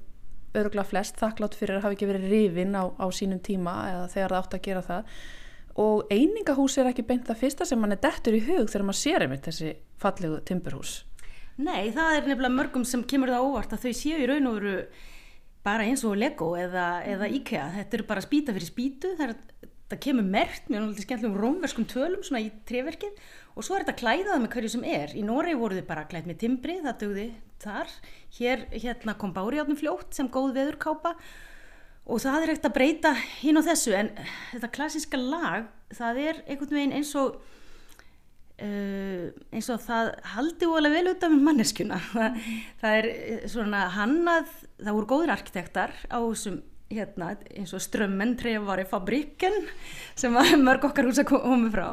öruglega 0.57 0.89
flest 0.89 1.21
þakklátt 1.21 1.55
fyrir 1.55 1.77
að 1.77 1.85
hafa 1.85 1.95
ekki 1.95 2.09
verið 2.09 2.33
rifin 2.33 2.75
á, 2.75 2.83
á 2.91 3.05
sínum 3.15 3.39
tíma 3.39 3.75
eða 3.87 4.09
þegar 4.11 4.33
það 4.33 4.41
átt 4.41 4.57
að 4.57 4.65
gera 4.65 4.81
það. 4.89 5.13
Og 5.79 6.11
einingahús 6.11 6.75
er 6.81 6.89
ekki 6.91 7.05
beint 7.07 7.29
það 7.29 7.39
fyrsta 7.45 7.69
sem 7.69 7.79
mann 7.79 7.95
er 7.95 8.01
dettur 8.03 8.35
í 8.35 8.43
hug 8.49 8.67
þegar 8.67 8.83
maður 8.89 8.99
sér 8.99 9.23
einmitt 9.23 9.47
þessi 9.47 9.71
fallegu 10.01 10.41
timburhús. 10.49 10.97
Nei, 11.61 11.91
það 11.95 12.17
er 12.17 12.27
nefnilega 12.27 12.57
mörgum 12.57 12.83
sem 12.87 13.05
kemur 13.07 13.31
það 13.31 13.47
óvart 13.47 13.75
að 13.75 13.85
þau 13.85 13.95
séu 13.95 14.19
í 14.19 14.27
raun 14.27 14.49
og 14.49 14.59
veru 14.59 14.75
bara 15.65 15.85
eins 15.85 16.03
og 16.07 16.17
Lego 16.17 16.53
eða, 16.59 17.03
eða 17.07 17.29
IKEA. 17.37 17.67
Þetta 17.77 17.97
eru 17.97 18.07
bara 18.09 18.23
spýta 18.25 18.55
fyrir 18.55 18.69
spýtu 18.69 19.13
það, 19.19 19.33
er, 19.33 19.69
það 19.91 20.01
kemur 20.07 20.27
mert, 20.27 20.65
mjög 20.67 20.83
náttúrulega 20.83 21.05
skemmtilegum 21.05 21.37
rómverskum 21.43 21.87
tölum 21.91 22.25
svona 22.25 22.43
í 22.45 22.49
treverkið 22.69 23.21
og 23.51 23.67
svo 23.67 23.77
er 23.77 23.85
þetta 23.85 23.99
klæðað 24.01 24.41
með 24.41 24.51
hverju 24.55 24.73
sem 24.75 24.87
er. 24.87 25.15
Í 25.17 25.23
Noregi 25.27 25.61
voru 25.61 25.79
þau 25.79 25.87
bara 25.91 26.07
klæð 26.09 26.31
með 26.31 26.41
timbri, 26.45 26.79
það 26.81 26.99
dögði 27.05 27.29
þar. 27.61 27.95
Hér 28.39 28.67
hérna 28.73 29.17
kom 29.21 29.33
Báriátnum 29.35 29.79
fljótt 29.79 30.17
sem 30.17 30.31
góð 30.31 30.55
veðurkápa 30.57 31.15
og 32.11 32.21
það 32.23 32.43
er 32.43 32.53
ekkert 32.53 32.69
að 32.71 32.77
breyta 32.79 33.15
hinn 33.43 33.61
á 33.61 33.67
þessu. 33.67 33.95
En 33.97 34.13
þetta 34.53 34.73
klassiska 34.77 35.19
lag 35.21 35.69
það 35.93 36.23
er 36.25 36.45
einhvern 36.47 36.77
veginn 36.79 36.95
eins 36.97 37.13
og 37.19 37.41
uh, 38.61 39.27
eins 39.51 39.69
og 39.73 39.81
það 39.83 40.11
haldi 40.35 40.69
óalega 40.69 40.97
vel 40.97 41.13
út 41.13 41.25
af 41.27 41.35
manneskjuna. 41.35 41.99
Það, 42.15 42.41
það 42.81 42.97
er 42.99 43.09
svona 43.51 43.85
hannað 43.95 44.51
það 44.81 44.97
voru 44.97 45.09
góðir 45.11 45.33
arkitektar 45.35 45.95
á 46.09 46.19
þessum 46.19 46.61
hérna 46.91 47.35
eins 47.55 47.71
og 47.75 47.83
strömmen 47.83 48.35
trefavari 48.39 48.87
fabrikken 48.89 49.69
sem 50.19 50.35
mörg 50.67 50.89
okkar 50.89 51.07
hús 51.07 51.21
að 51.21 51.31
koma 51.33 51.71
frá. 51.73 51.87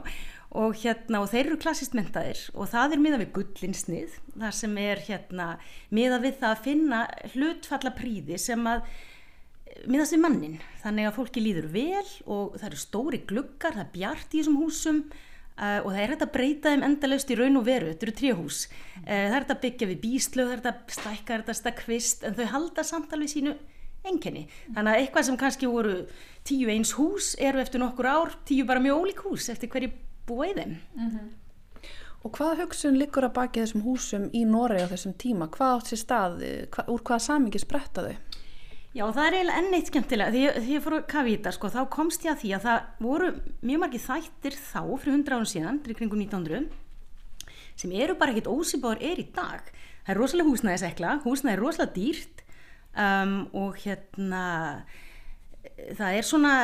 Og 0.58 0.78
hérna 0.80 1.20
og 1.20 1.28
þeir 1.28 1.50
eru 1.50 1.58
klassist 1.60 1.92
mentaðir 1.96 2.40
og 2.56 2.70
það 2.70 2.96
er 2.96 3.02
miða 3.04 3.20
við 3.20 3.34
gullinsnið 3.36 4.16
þar 4.32 4.56
sem 4.56 4.78
er 4.80 5.02
hérna 5.04 5.48
miða 5.92 6.22
við 6.24 6.38
það 6.40 6.54
að 6.54 6.64
finna 6.64 7.00
hlutfalla 7.34 7.92
príði 7.98 8.40
sem 8.40 8.64
að 8.70 8.86
miðast 9.86 10.14
við 10.16 10.22
mannin 10.24 10.56
þannig 10.82 11.08
að 11.08 11.18
fólki 11.18 11.42
líður 11.44 11.68
vel 11.74 12.06
og 12.24 12.56
það 12.56 12.68
eru 12.70 12.80
stóri 12.80 13.20
gluggar, 13.28 13.76
það 13.76 13.84
er 13.84 13.92
bjart 13.92 14.32
í 14.32 14.40
þessum 14.40 14.60
húsum 14.62 15.02
uh, 15.58 15.80
og 15.84 15.90
það 15.92 16.02
er 16.02 16.12
hægt 16.12 16.24
að 16.26 16.34
breyta 16.36 16.72
þeim 16.72 16.84
endalaust 16.88 17.32
í 17.32 17.38
raun 17.38 17.60
og 17.60 17.66
veru, 17.66 17.90
þetta 17.92 18.06
eru 18.06 18.14
tríhús 18.20 18.60
uh, 18.68 19.08
það 19.08 19.24
er 19.24 19.36
hægt 19.36 19.54
að 19.54 19.62
byggja 19.64 19.90
við 19.90 20.00
bíslög, 20.04 20.46
það 20.48 20.54
er 20.54 20.62
hægt 20.62 20.70
að 20.70 20.94
stækka 20.98 21.26
það 21.26 21.34
er 21.34 21.42
hægt 21.42 21.52
að 21.52 21.60
stækka 21.60 21.84
kvist, 21.84 22.24
en 22.24 22.38
þau 22.38 22.46
halda 22.54 22.86
samtalið 22.86 23.34
sínu 23.34 23.56
enginni, 24.08 24.46
þannig 24.70 24.92
að 24.92 25.02
eitthvað 25.02 25.26
sem 25.28 25.40
kannski 25.40 25.68
voru 25.70 25.96
tíu 26.46 26.70
eins 26.72 26.94
hús 26.96 27.34
eru 27.42 27.60
eftir 27.60 27.82
nokkur 27.82 28.08
ár, 28.08 28.38
tíu 28.48 28.64
bara 28.68 28.82
mjög 28.82 29.02
ólík 29.02 29.26
hús 29.26 29.50
eftir 29.52 29.70
hverju 29.72 29.92
búa 30.28 30.48
í 30.48 30.54
þeim 30.54 30.78
mm 30.78 31.10
-hmm. 31.10 31.28
Og 32.26 32.32
hvaða 32.34 32.64
hugsun 32.64 32.98
liggur 32.98 33.22
að 33.24 33.36
baki 33.36 33.60
þessum 33.62 33.84
húsum 33.86 34.24
í 34.34 34.44
Noregi 34.44 34.82
á 34.82 34.90
þessum 34.90 35.14
tíma? 35.22 35.46
Hvað 35.54 35.74
átt 35.76 35.86
sér 35.86 36.00
stað, 36.02 36.40
hva, 36.74 36.84
úr 36.90 37.00
hvaða 37.06 37.18
samingi 37.18 37.60
spretta 37.62 38.02
þau? 38.02 38.16
Já, 38.98 39.04
það 39.14 39.26
er 39.28 39.34
eiginlega 39.36 39.58
enn 39.62 39.74
eitt 39.76 39.88
skemmtilega 39.92 40.34
því, 40.34 40.40
því 40.64 40.72
ég 40.74 40.82
fór 40.82 40.94
að 40.96 41.04
kafa 41.12 41.30
í 41.30 41.34
þetta, 41.36 41.50
sko, 41.54 41.68
þá 41.70 41.82
komst 41.94 42.24
ég 42.26 42.32
að 42.32 42.40
því 42.40 42.48
að 42.56 42.64
það 42.64 42.86
voru 43.04 43.28
mjög 43.68 43.82
margir 43.84 44.02
þættir 44.02 44.56
þá 44.58 44.80
fyrir 44.80 45.14
hundra 45.14 45.38
árun 45.38 45.50
síðan, 45.52 45.78
fyrir 45.84 45.98
kringum 46.00 46.22
1900 46.24 46.66
sem 47.78 47.92
eru 47.94 48.16
bara 48.18 48.34
ekkit 48.34 48.50
ósýbáður 48.50 49.04
er 49.06 49.20
í 49.22 49.26
dag. 49.36 49.70
Það 50.02 50.10
er 50.14 50.18
rosalega 50.18 50.50
húsnæðisekla 50.50 51.14
húsnæði 51.22 51.54
er 51.54 51.62
rosalega 51.62 51.94
dýrt 51.94 52.42
um, 53.04 53.38
og 53.62 53.78
hérna 53.84 54.42
það 55.94 56.18
er 56.18 56.26
svona 56.26 56.54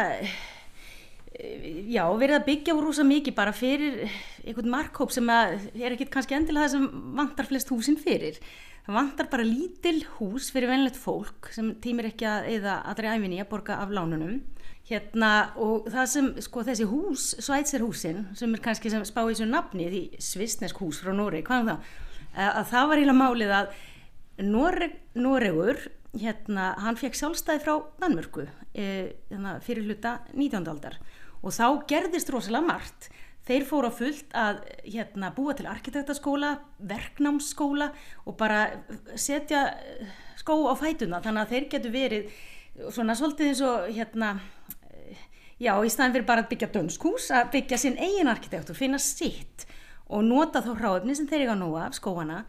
já, 1.38 2.04
verið 2.18 2.40
að 2.40 2.46
byggja 2.50 2.74
úr 2.74 2.88
rosa 2.88 3.06
mikið 3.06 3.38
bara 3.38 3.54
fyrir 3.54 4.08
einhvern 4.42 4.74
markhóp 4.74 5.14
sem 5.14 5.30
er 5.30 5.94
ekkit 5.94 6.10
kannski 6.10 6.34
endilega 6.34 6.66
það 6.66 6.74
sem 6.74 7.10
vantar 7.20 7.46
flest 7.52 7.70
húsin 7.70 8.00
fyrir 8.00 8.42
það 8.84 8.98
vantar 8.98 9.30
bara 9.32 9.46
lítil 9.46 10.02
hús 10.18 10.50
fyrir 10.52 10.68
venlegt 10.68 10.98
fólk 11.00 11.48
sem 11.54 11.72
tímir 11.80 12.10
ekki 12.10 12.26
að 12.28 12.50
eða 12.58 12.80
aðri 12.90 13.12
æfinni 13.14 13.40
að 13.40 13.50
borga 13.52 13.78
af 13.80 13.94
lánunum. 13.94 14.42
Hérna 14.84 15.30
og 15.56 15.86
það 15.88 16.08
sem 16.12 16.26
sko 16.44 16.62
þessi 16.66 16.86
hús, 16.90 17.30
Svætserhúsin 17.40 18.26
sem 18.36 18.52
er 18.52 18.60
kannski 18.64 18.92
sem 18.92 19.04
spá 19.08 19.22
í 19.24 19.30
þessu 19.32 19.48
nafni 19.48 19.88
því 19.88 20.02
svistnesk 20.20 20.82
hús 20.84 21.00
frá 21.00 21.14
Nóri, 21.16 21.40
hvað 21.46 21.62
er 21.62 21.70
það? 21.70 21.92
Að 22.44 22.64
það 22.72 22.88
var 22.90 23.00
eiginlega 23.00 23.22
málið 23.22 23.54
að 23.56 23.74
Noreg, 24.44 24.96
Noregur 25.16 25.80
hérna, 26.20 26.72
hann 26.82 26.98
fekk 26.98 27.16
sjálfstæði 27.18 27.62
frá 27.62 27.74
Danmörku 28.02 28.44
e, 28.74 28.86
hérna, 29.30 29.56
fyrir 29.64 29.86
hluta 29.88 30.18
19. 30.34 30.68
aldar. 30.70 30.98
Og 31.40 31.54
þá 31.54 31.66
gerðist 31.88 32.32
rosalega 32.34 32.66
margt 32.66 33.08
þeir 33.48 33.66
fóru 33.68 33.90
á 33.90 33.92
fullt 33.92 34.34
að 34.36 34.60
hérna, 34.84 35.30
búa 35.36 35.54
til 35.56 35.68
arkitektaskóla, 35.68 36.56
verknámsskóla 36.78 37.90
og 38.24 38.36
bara 38.40 38.66
setja 39.16 39.66
skó 40.40 40.56
á 40.68 40.74
fætuna 40.78 41.22
þannig 41.24 41.44
að 41.44 41.54
þeir 41.54 41.68
getur 41.74 41.94
verið 41.94 42.34
svona 42.90 43.16
svolítið 43.18 43.50
eins 43.50 43.62
og 43.64 43.88
hérna 43.94 44.30
já, 45.60 45.72
í 45.76 45.92
staðin 45.92 46.16
fyrir 46.16 46.28
bara 46.28 46.44
að 46.44 46.50
byggja 46.52 46.72
dönskús 46.74 47.30
að 47.34 47.50
byggja 47.54 47.80
sinn 47.80 48.00
eigin 48.00 48.30
arkitektur, 48.32 48.76
finna 48.76 49.00
sitt 49.02 49.66
og 50.08 50.24
nota 50.26 50.62
þá 50.64 50.72
hráöfni 50.80 51.16
sem 51.16 51.28
þeir 51.28 51.46
eiga 51.46 51.58
nú 51.58 51.74
af 51.80 51.96
skóana 51.96 52.44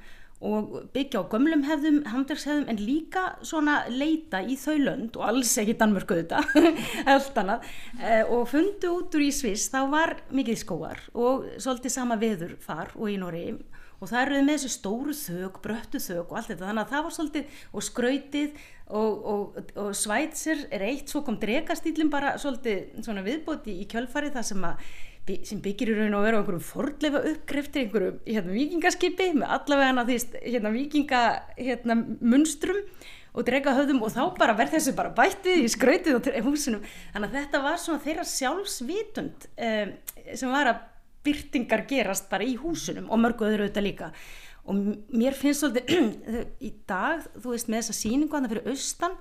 og 0.46 0.74
byggja 0.94 1.24
á 1.26 1.30
gömlum 1.32 1.64
hefðum, 1.66 2.02
handverkshefðum 2.12 2.70
en 2.72 2.82
líka 2.82 3.26
svona 3.46 3.80
leita 3.92 4.44
í 4.46 4.58
þau 4.60 4.76
lönd 4.84 5.18
og 5.20 5.26
alls 5.30 5.56
ekki 5.62 5.78
Danmörku 5.80 6.20
þetta 6.22 6.44
allt 7.16 7.40
annað. 7.42 7.70
Eh, 8.02 8.22
og 8.30 8.46
fundu 8.52 8.92
út 9.00 9.18
úr 9.18 9.26
í 9.26 9.32
Sviss 9.34 9.72
þá 9.74 9.80
var 9.94 10.18
mikið 10.36 10.62
skóar 10.62 11.02
og 11.14 11.48
svolítið 11.58 11.96
sama 11.98 12.20
veður 12.22 12.56
þar 12.66 12.94
og 12.96 13.10
í 13.12 13.18
Nóri 13.22 13.48
og 13.96 14.10
það 14.12 14.22
eruð 14.22 14.46
með 14.46 14.58
þessu 14.58 14.72
stóru 14.74 15.14
þög, 15.18 15.60
bröttu 15.64 16.02
þög 16.04 16.24
og 16.26 16.38
allt 16.38 16.52
þetta. 16.52 16.68
Þannig 16.68 16.84
að 16.84 16.94
það 16.94 17.06
var 17.06 17.16
svolítið 17.16 17.60
og 17.72 17.86
skrautið 17.88 18.64
og, 18.86 19.26
og, 19.32 19.60
og 19.82 19.92
Svætsir 19.98 20.66
er 20.76 20.86
eitt 20.90 21.12
svo 21.12 21.24
kom 21.26 21.40
dregastýlum 21.42 22.12
bara 22.14 22.36
svolítið 22.42 23.02
svona 23.06 23.24
viðbóti 23.26 23.80
í 23.82 23.88
kjölfari 23.90 24.34
það 24.36 24.50
sem 24.52 24.68
að 24.68 24.90
sem 25.26 25.62
byggir 25.64 25.90
í 25.90 25.98
raun 25.98 26.16
og 26.18 26.26
veru 26.26 26.38
á 26.38 26.40
einhverjum 26.42 26.66
fordleifa 26.66 27.22
uppgreftir, 27.32 27.86
einhverjum 27.86 28.18
hérna, 28.28 28.54
vikingaskipi 28.54 29.30
með 29.40 29.54
allavega 29.58 29.90
hana 29.90 30.06
því 30.06 30.18
hérna, 30.44 30.72
vikingamunstrum 30.76 32.82
hérna, 32.82 33.14
og 33.36 33.48
drega 33.48 33.74
höfðum 33.76 34.04
og 34.06 34.14
þá 34.14 34.22
bara 34.38 34.56
verð 34.56 34.78
þessu 34.78 34.94
bara 34.96 35.12
bættið 35.16 35.66
í 35.66 35.72
skrautið 35.74 36.20
og 36.20 36.30
húsinum. 36.46 36.86
Þannig 37.14 37.32
að 37.32 37.40
þetta 37.42 37.64
var 37.66 37.82
svona 37.82 38.04
þeirra 38.06 38.28
sjálfsvitund 38.32 39.48
um, 39.68 39.96
sem 40.32 40.54
var 40.54 40.72
að 40.72 40.84
byrtingar 41.26 41.84
gerast 41.90 42.30
bara 42.32 42.48
í 42.48 42.56
húsunum 42.62 43.10
og 43.10 43.20
mörgu 43.20 43.50
öðru 43.50 43.66
auðvitað 43.66 43.88
líka. 43.90 44.12
Og 44.66 44.80
mér 45.14 45.36
finnst 45.38 45.66
svolítið 45.66 46.30
í 46.70 46.72
dag, 46.88 47.26
þú 47.36 47.58
veist 47.58 47.70
með 47.70 47.82
þessa 47.82 48.00
síningu 48.00 48.38
að 48.38 48.46
það 48.46 48.56
fyrir 48.56 48.72
austan 48.72 49.20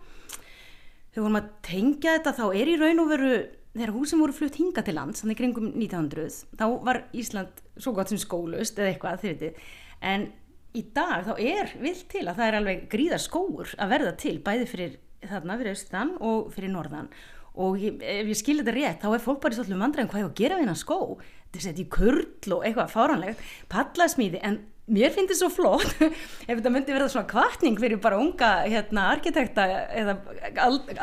þegar 1.15 1.25
vorum 1.25 1.39
að 1.39 1.51
tengja 1.65 2.17
þetta 2.17 2.33
þá 2.39 2.47
er 2.49 2.71
í 2.71 2.79
raun 2.81 3.03
og 3.03 3.11
veru 3.13 3.35
þegar 3.75 3.95
húsum 3.97 4.23
voru 4.23 4.37
flutt 4.37 4.57
hinga 4.61 4.85
til 4.87 4.97
lands 4.97 5.23
þannig 5.23 5.41
kringum 5.41 5.69
1900 5.73 6.57
þá 6.59 6.67
var 6.87 7.03
Ísland 7.13 7.63
svo 7.77 7.95
gott 7.97 8.13
sem 8.13 8.21
skólust 8.23 8.79
eða 8.79 8.93
eitthvað 8.93 9.23
þið 9.25 9.35
veitir 9.35 9.71
en 10.05 10.29
í 10.75 10.83
dag 10.95 11.23
þá 11.29 11.35
er 11.39 11.73
vilt 11.83 12.07
til 12.11 12.25
að 12.27 12.39
það 12.39 12.49
er 12.49 12.59
alveg 12.59 12.85
gríðar 12.91 13.23
skóur 13.23 13.73
að 13.79 13.95
verða 13.95 14.15
til 14.21 14.37
bæði 14.43 14.69
fyrir 14.71 15.01
þarna 15.29 15.57
fyrir 15.61 15.77
austan 15.77 16.13
og 16.21 16.51
fyrir 16.55 16.73
norðan. 16.73 17.09
Og 17.55 17.79
ég, 17.79 18.01
ef 18.03 18.31
ég 18.33 18.39
skilja 18.39 18.65
þetta 18.65 18.75
rétt 18.75 19.05
þá 19.05 19.15
er 19.15 19.23
fólk 19.23 19.41
bara 19.45 19.55
í 19.55 19.59
svolítið 19.59 19.81
mandræðin 19.81 20.11
hvað 20.11 20.23
ég 20.23 20.27
á 20.27 20.31
að 20.33 20.41
gera 20.41 20.57
við 20.59 20.65
hennar 20.65 20.81
skó. 20.81 20.99
Þetta 21.47 21.65
setja 21.69 21.85
í 21.85 21.91
kurl 21.95 22.57
og 22.57 22.65
eitthvað 22.67 22.95
fáranlegt 22.97 23.45
pallasmíði 23.71 24.41
en 24.43 24.59
mér 24.87 25.13
finnst 25.15 25.33
þetta 25.33 25.41
svo 25.41 25.51
flott. 25.53 25.95
Ef 26.49 26.57
þetta 26.59 26.73
myndi 26.73 26.95
verða 26.95 27.13
svona 27.13 27.31
kvartning 27.31 27.79
fyrir 27.81 28.01
bara 28.03 28.19
unga 28.21 28.51
hérna, 28.67 29.11
arkitekta 29.15 29.67
eða 29.93 30.19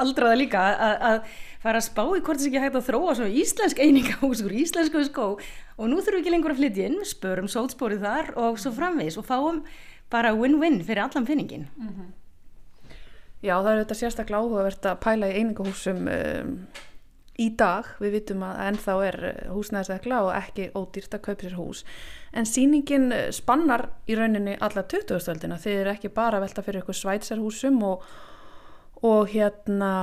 aldraða 0.04 0.38
líka 0.38 0.66
að 1.12 1.22
fara 1.62 1.82
að 1.82 1.88
spá 1.88 2.04
í 2.06 2.22
hvort 2.22 2.42
þess 2.42 2.50
ekki 2.50 2.62
hægt 2.64 2.78
að 2.78 2.88
þróa 2.90 3.16
svona 3.18 3.38
íslensk 3.42 3.82
einingahús 3.82 4.44
úr 4.46 4.58
íslensku 4.64 5.06
skó. 5.08 5.28
Og 5.78 5.90
nú 5.90 6.02
þurfum 6.02 6.20
við 6.20 6.24
ekki 6.24 6.36
lengur 6.36 6.56
að 6.56 6.62
flytja 6.62 6.90
inn 6.90 7.00
spörum 7.06 7.50
sótspórið 7.50 8.06
þar 8.06 8.34
og 8.42 8.62
svo 8.62 8.74
framvegs 8.76 9.18
og 9.22 9.28
fáum 9.30 9.64
bara 10.12 10.34
win-win 10.36 10.82
fyrir 10.86 11.06
allan 11.06 11.26
finningin 11.26 11.68
mm 11.78 11.88
-hmm. 11.88 12.10
Já 13.42 13.58
það 13.64 13.72
er 13.72 13.80
þetta 13.86 13.96
sérstaklega 14.00 14.42
áhugavert 14.42 14.86
að 14.86 15.00
pæla 15.00 15.28
í 15.28 15.38
einingahúsum 15.40 16.08
um, 16.08 16.68
í 17.40 17.48
dag, 17.58 17.88
við 18.02 18.18
vitum 18.18 18.44
að 18.44 18.60
ennþá 18.68 18.96
er 19.08 19.18
eh, 19.30 19.38
húsnæðisvekla 19.54 20.18
og 20.26 20.34
ekki 20.36 20.68
ódýrt 20.76 21.16
að 21.16 21.24
kaupa 21.28 21.46
sér 21.46 21.56
hús, 21.60 21.84
en 22.36 22.48
síningin 22.48 23.08
eh, 23.16 23.30
spannar 23.36 23.88
í 24.10 24.18
rauninni 24.20 24.58
alla 24.60 24.84
20-stöldina, 24.84 25.60
þeir 25.62 25.78
eru 25.80 25.94
ekki 25.96 26.12
bara 26.14 26.42
velta 26.44 26.64
fyrir 26.66 26.84
ykkur 26.84 26.98
svætsarhúsum 27.00 27.80
og, 27.88 28.04
og 29.08 29.32
hérna 29.32 29.94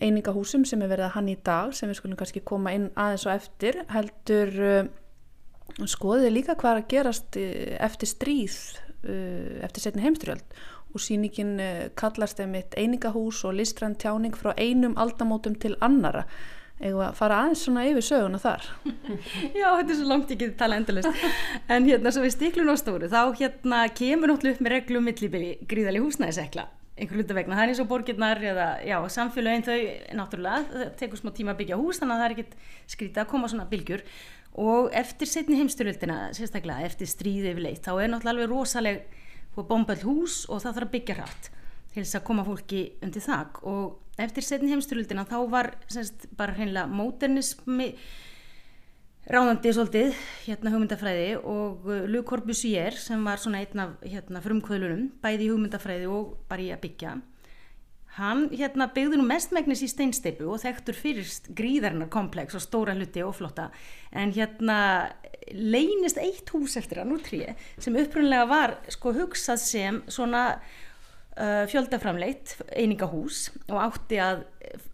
einingahúsum 0.00 0.64
sem 0.68 0.82
er 0.82 0.90
verið 0.94 1.10
að 1.10 1.16
hann 1.18 1.30
í 1.30 1.38
dag 1.44 1.76
sem 1.76 1.92
við 1.92 2.00
skulum 2.00 2.18
kannski 2.18 2.42
koma 2.46 2.72
inn 2.74 2.88
aðeins 2.98 3.26
og 3.28 3.36
eftir. 3.36 3.78
Heldur 3.92 4.56
uh, 4.66 4.88
skoðið 5.86 6.32
líka 6.32 6.56
hvað 6.58 6.80
að 6.80 6.88
gerast 6.90 7.36
eftir 7.38 8.10
stríð 8.10 8.56
eftir 9.02 9.82
setni 9.82 10.02
heimstyrjöld 10.04 10.58
og 10.94 11.02
síningin 11.02 11.56
kallast 11.98 12.38
einmitt 12.42 12.76
einingahús 12.78 13.40
og 13.48 13.56
listrænt 13.58 13.98
tjáning 14.02 14.36
frá 14.38 14.52
einum 14.54 14.94
aldamótum 15.00 15.56
til 15.58 15.74
annara 15.82 16.26
eða 16.82 17.08
að 17.08 17.16
fara 17.18 17.40
aðeins 17.44 17.64
svona 17.66 17.86
yfir 17.88 18.06
söguna 18.06 18.42
þar? 18.42 18.68
Já, 19.60 19.68
þetta 19.78 19.88
er 19.88 19.98
svo 19.98 20.10
langt 20.10 20.34
ekki 20.34 20.50
að 20.50 20.58
tala 20.60 20.78
endalist 20.82 21.26
en 21.72 21.88
hérna 21.88 22.12
svo 22.14 22.26
við 22.26 22.36
stiklum 22.36 22.72
á 22.72 22.76
stóru 22.80 23.10
þá 23.12 23.22
hérna 23.40 23.82
kemur 23.94 24.32
náttúrulega 24.32 24.58
upp 24.58 24.66
með 24.66 24.76
reglum 24.76 25.08
millibili 25.08 25.56
gríðali 25.70 26.02
húsnæðisekla 26.04 26.68
einhver 27.02 27.18
hluta 27.18 27.34
vegna, 27.36 27.56
það 27.56 27.64
er 27.64 27.72
eins 27.72 27.80
og 27.82 27.88
borgirnar 27.88 28.42
eða 28.44 28.66
já, 28.84 28.96
samfélagin 29.14 29.64
þau 29.64 29.78
náttúrulega 30.18 30.66
það 30.68 30.92
tekur 31.00 31.20
smá 31.22 31.30
tíma 31.32 31.54
að 31.54 31.60
byggja 31.62 31.78
hús 31.80 32.00
þannig 32.02 32.14
að 32.14 32.20
það 32.20 32.26
er 32.26 32.34
ekkit 32.36 32.54
skrítið 32.94 33.22
að 33.22 33.30
koma 33.32 33.50
svona 33.50 33.68
bylgjur. 33.70 34.04
Og 34.62 34.92
eftir 35.00 35.30
setni 35.30 35.56
heimsturöldina 35.56 36.18
sérstaklega 36.36 36.84
eftir 36.84 37.08
stríði 37.08 37.54
yfir 37.54 37.64
leitt 37.64 37.86
þá 37.86 37.92
er 37.94 38.12
náttúrulega 38.12 38.34
alveg 38.36 38.52
rosaleg 38.52 38.96
eftir 44.20 44.44
setni 44.44 44.72
heimsturöldina 44.72 45.24
þá 45.28 45.38
var 45.52 45.72
semst, 45.90 46.28
bara 46.36 46.54
hreinlega 46.56 46.90
móternismi 46.90 47.92
ráðandi 49.32 49.72
svolítið 49.72 50.16
hérna 50.44 50.72
hugmyndafræði 50.74 51.28
og 51.38 51.86
uh, 51.88 52.04
Luc 52.10 52.26
Corbusier 52.28 52.96
sem 52.98 53.22
var 53.24 53.40
svona 53.40 53.62
einn 53.62 53.84
af 53.84 54.00
hérna, 54.02 54.42
frumkvöðlunum 54.44 55.12
bæði 55.22 55.46
í 55.46 55.52
hugmyndafræði 55.52 56.10
og 56.10 56.34
bara 56.50 56.66
í 56.66 56.72
að 56.74 56.82
byggja 56.86 57.14
hann 58.18 58.48
hérna 58.52 58.90
byggði 58.92 59.20
nú 59.20 59.24
mestmægnis 59.24 59.84
í 59.86 59.88
steinsteipu 59.88 60.50
og 60.52 60.60
þekktur 60.60 60.98
fyrir 60.98 61.28
gríðarnar 61.56 62.10
komplex 62.12 62.58
og 62.58 62.64
stóra 62.64 62.96
hluti 62.98 63.22
og 63.24 63.36
flotta 63.38 63.70
en 64.12 64.34
hérna 64.36 64.78
leynist 65.52 66.20
eitt 66.20 66.50
hús 66.52 66.76
eftir 66.80 67.00
hann 67.00 67.14
úr 67.14 67.22
tríi 67.24 67.54
sem 67.80 67.96
upprunlega 67.96 68.48
var 68.50 68.76
sko 68.92 69.14
hugsað 69.16 69.62
sem 69.62 70.02
svona 70.12 70.44
fjöldaframleitt 71.32 72.58
einingahús 72.76 73.46
og 73.70 73.78
átti 73.80 74.18
að 74.20 74.42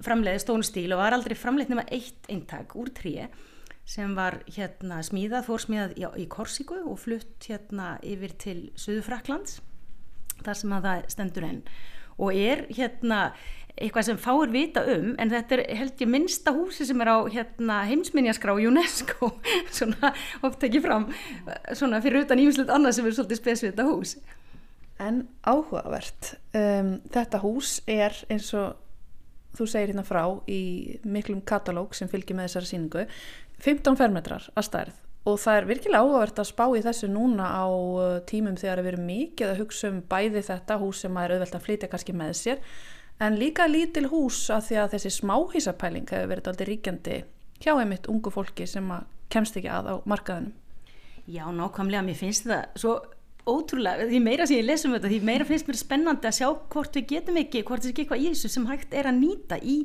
framleiði 0.07 0.43
stónstíl 0.45 0.93
og 0.95 1.01
var 1.03 1.17
aldrei 1.17 1.35
framleitt 1.39 1.71
nema 1.73 1.87
eitt 1.91 2.29
eintak 2.31 2.77
úr 2.79 2.93
tríi 2.95 3.27
sem 3.89 4.13
var 4.17 4.43
hérna 4.53 5.01
smíðað, 5.05 5.47
fór 5.49 5.63
smíðað 5.65 5.95
í, 5.97 6.05
í 6.23 6.27
Korsíku 6.31 6.83
og 6.85 6.99
flutt 7.01 7.49
hérna 7.49 7.95
yfir 8.05 8.35
til 8.41 8.59
Suðu 8.77 9.05
Fraklands 9.07 9.63
þar 10.45 10.59
sem 10.61 10.75
að 10.77 10.89
það 10.89 11.07
stendur 11.15 11.47
enn. 11.49 11.63
Og 12.19 12.37
er 12.37 12.67
hérna 12.75 13.21
eitthvað 13.79 14.09
sem 14.09 14.19
fáir 14.21 14.53
vita 14.53 14.83
um 14.93 15.13
en 15.23 15.33
þetta 15.33 15.57
er 15.57 15.79
held 15.79 16.03
ég 16.03 16.11
minnsta 16.11 16.53
húsi 16.55 16.87
sem 16.87 17.01
er 17.05 17.13
á 17.15 17.19
hérna, 17.31 17.81
heimsminjaskrá 17.89 18.57
UNESCO 18.59 19.31
svona 19.79 20.13
oft 20.47 20.65
ekki 20.67 20.83
fram 20.85 21.09
svona 21.79 22.03
fyrir 22.05 22.27
utan 22.27 22.43
ímslut 22.43 22.73
annað 22.75 22.99
sem 22.99 23.09
er 23.09 23.17
svolítið 23.17 23.41
spesvita 23.41 23.87
hús 23.87 24.17
En 24.99 25.23
áhugavert, 25.47 26.35
um, 26.59 26.95
þetta 27.15 27.43
hús 27.45 27.79
er 27.87 28.17
eins 28.33 28.51
og 28.59 28.79
þú 29.59 29.67
segir 29.71 29.93
hérna 29.93 30.07
frá 30.07 30.25
í 30.51 30.99
miklum 31.07 31.43
katalóg 31.47 31.95
sem 31.97 32.11
fylgir 32.11 32.37
með 32.37 32.51
þessari 32.51 32.71
síningu, 32.73 33.05
15 33.63 33.99
fermetrar 33.99 34.51
að 34.55 34.67
stærð 34.69 35.05
og 35.29 35.39
það 35.43 35.59
er 35.59 35.67
virkilega 35.69 36.05
áhugavert 36.05 36.39
að 36.41 36.49
spá 36.49 36.65
í 36.79 36.85
þessu 36.85 37.09
núna 37.11 37.49
á 37.51 37.67
uh, 37.69 38.21
tímum 38.29 38.57
þegar 38.59 38.83
við 38.85 38.93
erum 38.93 39.09
mikið 39.09 39.51
að 39.53 39.61
hugsa 39.63 39.91
um 39.91 39.99
bæði 40.09 40.45
þetta 40.47 40.79
hús 40.81 41.03
sem 41.03 41.13
maður 41.15 41.37
auðvelt 41.37 41.59
að 41.59 41.67
flytja 41.67 41.91
kannski 41.93 42.15
með 42.17 42.33
sér 42.39 42.63
en 43.25 43.37
líka 43.41 43.67
lítil 43.69 44.07
hús 44.13 44.45
að 44.55 44.69
því 44.69 44.81
að 44.83 44.95
þessi 44.95 45.15
smáhísapæling 45.19 46.09
hefur 46.13 46.33
verið 46.33 46.51
aldrei 46.53 46.69
ríkjandi 46.71 47.19
hjá 47.59 47.73
einmitt 47.75 48.09
ungu 48.11 48.33
fólki 48.33 48.67
sem 48.71 48.89
kemst 49.33 49.59
ekki 49.59 49.71
að 49.73 49.91
á 49.91 49.95
markaðunum. 50.09 50.55
Já, 51.29 51.45
nákvæmlega, 51.53 52.07
mér 52.07 52.17
finnst 52.17 52.47
það 52.49 52.79
svo 52.81 52.93
ótrúlega, 53.49 54.07
því 54.11 54.21
meira 54.25 54.47
sem 54.49 54.59
ég 54.61 54.67
lesum 54.69 54.95
þetta, 54.97 55.11
því 55.13 55.19
meira 55.29 55.47
finnst 55.49 55.69
mér 55.69 55.81
spennandi 55.81 56.29
að 56.29 56.39
sjá 56.39 56.49
hvort 56.75 56.99
við 56.99 57.07
getum 57.15 57.41
ekki, 57.41 57.65
hvort 57.67 57.83
það 57.83 57.91
er 57.91 57.95
ekki 57.95 58.05
eitthvað 58.05 58.25
í 58.25 58.31
þessu 58.33 58.53
sem 58.53 58.67
hægt 58.69 58.97
er 58.97 59.11
að 59.11 59.21
nýta 59.23 59.59
í 59.59 59.77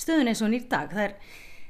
stöðun 0.00 0.30
eins 0.32 0.42
og 0.44 0.52
nýr 0.52 0.64
dag. 0.72 0.92
Það 0.92 1.04
er, 1.06 1.16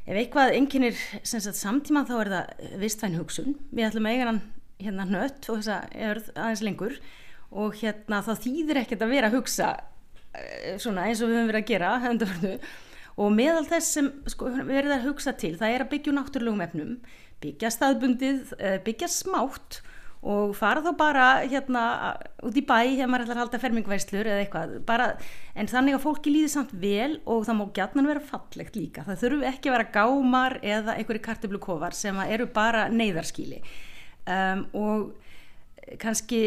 ef 0.05 0.21
eitthvað 0.23 0.57
enginnir 0.59 1.05
samtíma 1.25 2.05
þá 2.09 2.15
er 2.21 2.33
það 2.35 2.79
vistvæn 2.83 3.19
hugsun. 3.19 3.59
Við 3.73 3.89
ætlum 3.89 4.09
að 4.09 4.17
eiga 4.17 4.31
hann 4.31 4.43
hérna 4.83 5.07
nött 5.09 5.51
og 5.51 5.61
þess 5.61 5.73
að 5.75 5.99
er 6.07 6.23
aðeins 6.35 6.65
lengur 6.65 6.97
og 7.55 7.77
hérna 7.79 8.23
þá 8.25 8.33
þýðir 8.45 8.81
ekkert 8.83 9.05
að 9.05 9.15
vera 9.15 9.31
að 9.31 9.39
hugsa 9.39 9.69
eh, 10.35 10.75
svona 10.83 11.07
eins 11.09 11.23
og 11.23 11.31
við 11.31 11.39
höfum 11.39 11.51
verið 11.53 11.63
að 11.63 11.71
gera 11.71 11.93
höndaförnu 12.03 12.55
og 13.23 13.35
meðal 13.35 13.67
þess 13.69 13.93
sem 13.99 14.11
sko, 14.31 14.51
verður 14.57 14.97
að 14.97 15.07
hugsa 15.09 15.35
til, 15.39 15.53
það 15.61 15.77
er 15.77 15.85
að 15.85 15.91
byggja 15.93 16.15
náttúrulegum 16.17 16.65
efnum, 16.65 16.95
byggja 17.45 17.71
staðbundið, 17.71 18.55
eh, 18.59 18.79
byggja 18.83 19.11
smátt 19.13 19.79
og 20.25 20.55
fara 20.57 20.81
þá 20.85 20.91
bara 20.97 21.25
hérna 21.45 21.85
út 22.45 22.57
í 22.57 22.63
bæ 22.65 22.79
hefur 22.97 23.11
maður 23.13 23.27
ætlar 23.27 23.37
að 23.37 23.43
halda 23.43 23.61
fermingvæslur 23.61 24.31
eða 24.31 24.45
eitthvað. 24.45 24.77
Bara, 24.89 25.09
en 25.55 25.69
þannig 25.69 25.99
að 25.99 26.05
fólki 26.07 26.33
líði 26.33 26.53
samt 26.55 26.73
vel 26.81 27.19
og 27.29 27.45
það 27.49 27.59
má 27.59 27.65
gætnan 27.77 28.09
vera 28.09 28.25
fallegt 28.25 28.79
líka. 28.79 29.05
Það 29.09 29.21
þurfu 29.25 29.49
ekki 29.51 29.71
að 29.71 29.77
vera 29.77 29.91
gámar 29.99 30.57
eða 30.63 30.97
einhverju 30.97 31.25
kartiblukofar 31.29 31.97
sem 31.99 32.23
eru 32.25 32.49
bara 32.55 32.87
neyðarskíli 32.93 33.61
um, 34.31 34.65
og 34.81 35.99
kannski 36.01 36.41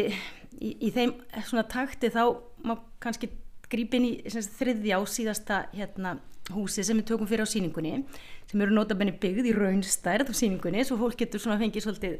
í, 0.58 0.72
í 0.88 0.90
þeim 0.94 1.14
svona 1.46 1.66
takti 1.70 2.10
þá 2.12 2.22
má 2.66 2.74
kannski 3.02 3.30
grípin 3.70 4.06
í 4.08 4.12
sagt, 4.32 4.56
þriðja 4.58 4.98
á 4.98 5.02
síðasta 5.08 5.60
hérna, 5.76 6.16
húsi 6.54 6.84
sem 6.86 6.98
við 6.98 7.10
tökum 7.12 7.28
fyrir 7.28 7.44
á 7.44 7.48
síningunni 7.48 8.02
sem 8.48 8.60
eru 8.64 8.74
notabenni 8.74 9.12
byggð 9.20 9.50
í 9.50 9.56
raunstærð 9.56 10.32
á 10.32 10.34
síningunni 10.34 10.84
svo 10.88 10.96
fólk 11.00 11.18
getur 11.20 11.42
svona 11.42 11.58
fengið 11.60 11.84
svolítið 11.84 12.14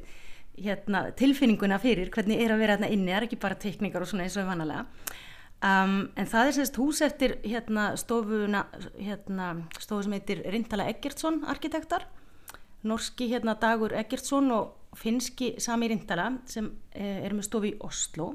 hérna, 0.64 1.09
tilfinninguna 1.18 1.78
fyrir 1.82 2.11
hvernig 2.14 2.42
er 2.42 2.54
að 2.54 2.62
vera 2.62 2.76
hérna 2.76 2.90
inni, 2.92 3.11
það 3.12 3.20
er 3.20 3.26
ekki 3.28 3.40
bara 3.42 3.59
tekníkar 3.62 4.04
og 4.04 4.11
svona 4.11 4.26
eins 4.26 4.36
og 4.38 4.48
vanalega. 4.48 4.86
Um, 5.59 5.96
en 6.14 6.28
það 6.30 6.48
er 6.48 6.54
sérst 6.54 6.76
hús 6.78 7.00
eftir 7.02 7.34
hérna, 7.42 7.90
stofuna 7.98 8.62
hérna, 8.94 9.48
stofu 9.82 10.04
sem 10.06 10.14
heitir 10.14 10.44
Rindala 10.46 10.86
Eggertsson 10.92 11.40
arkitektar. 11.50 12.06
Norski 12.86 13.26
hérna 13.32 13.56
Dagur 13.59 13.94
Eggertsson 13.98 14.52
og 14.54 14.98
finski 14.98 15.56
Sami 15.59 15.88
Rindala 15.90 16.30
sem 16.46 16.70
eh, 16.94 17.24
er 17.26 17.34
með 17.34 17.48
stofu 17.48 17.72
í 17.72 17.76
Oslo. 17.82 18.32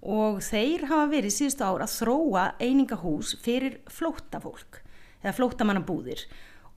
Og 0.00 0.40
þeir 0.42 0.88
hafa 0.90 1.06
verið 1.12 1.36
síðustu 1.36 1.66
ár 1.68 1.84
að 1.84 1.94
þróa 2.00 2.44
einingahús 2.58 3.36
fyrir 3.44 3.78
flóttafólk 3.92 4.80
eða 5.20 5.36
flóttamannabúðir 5.36 6.24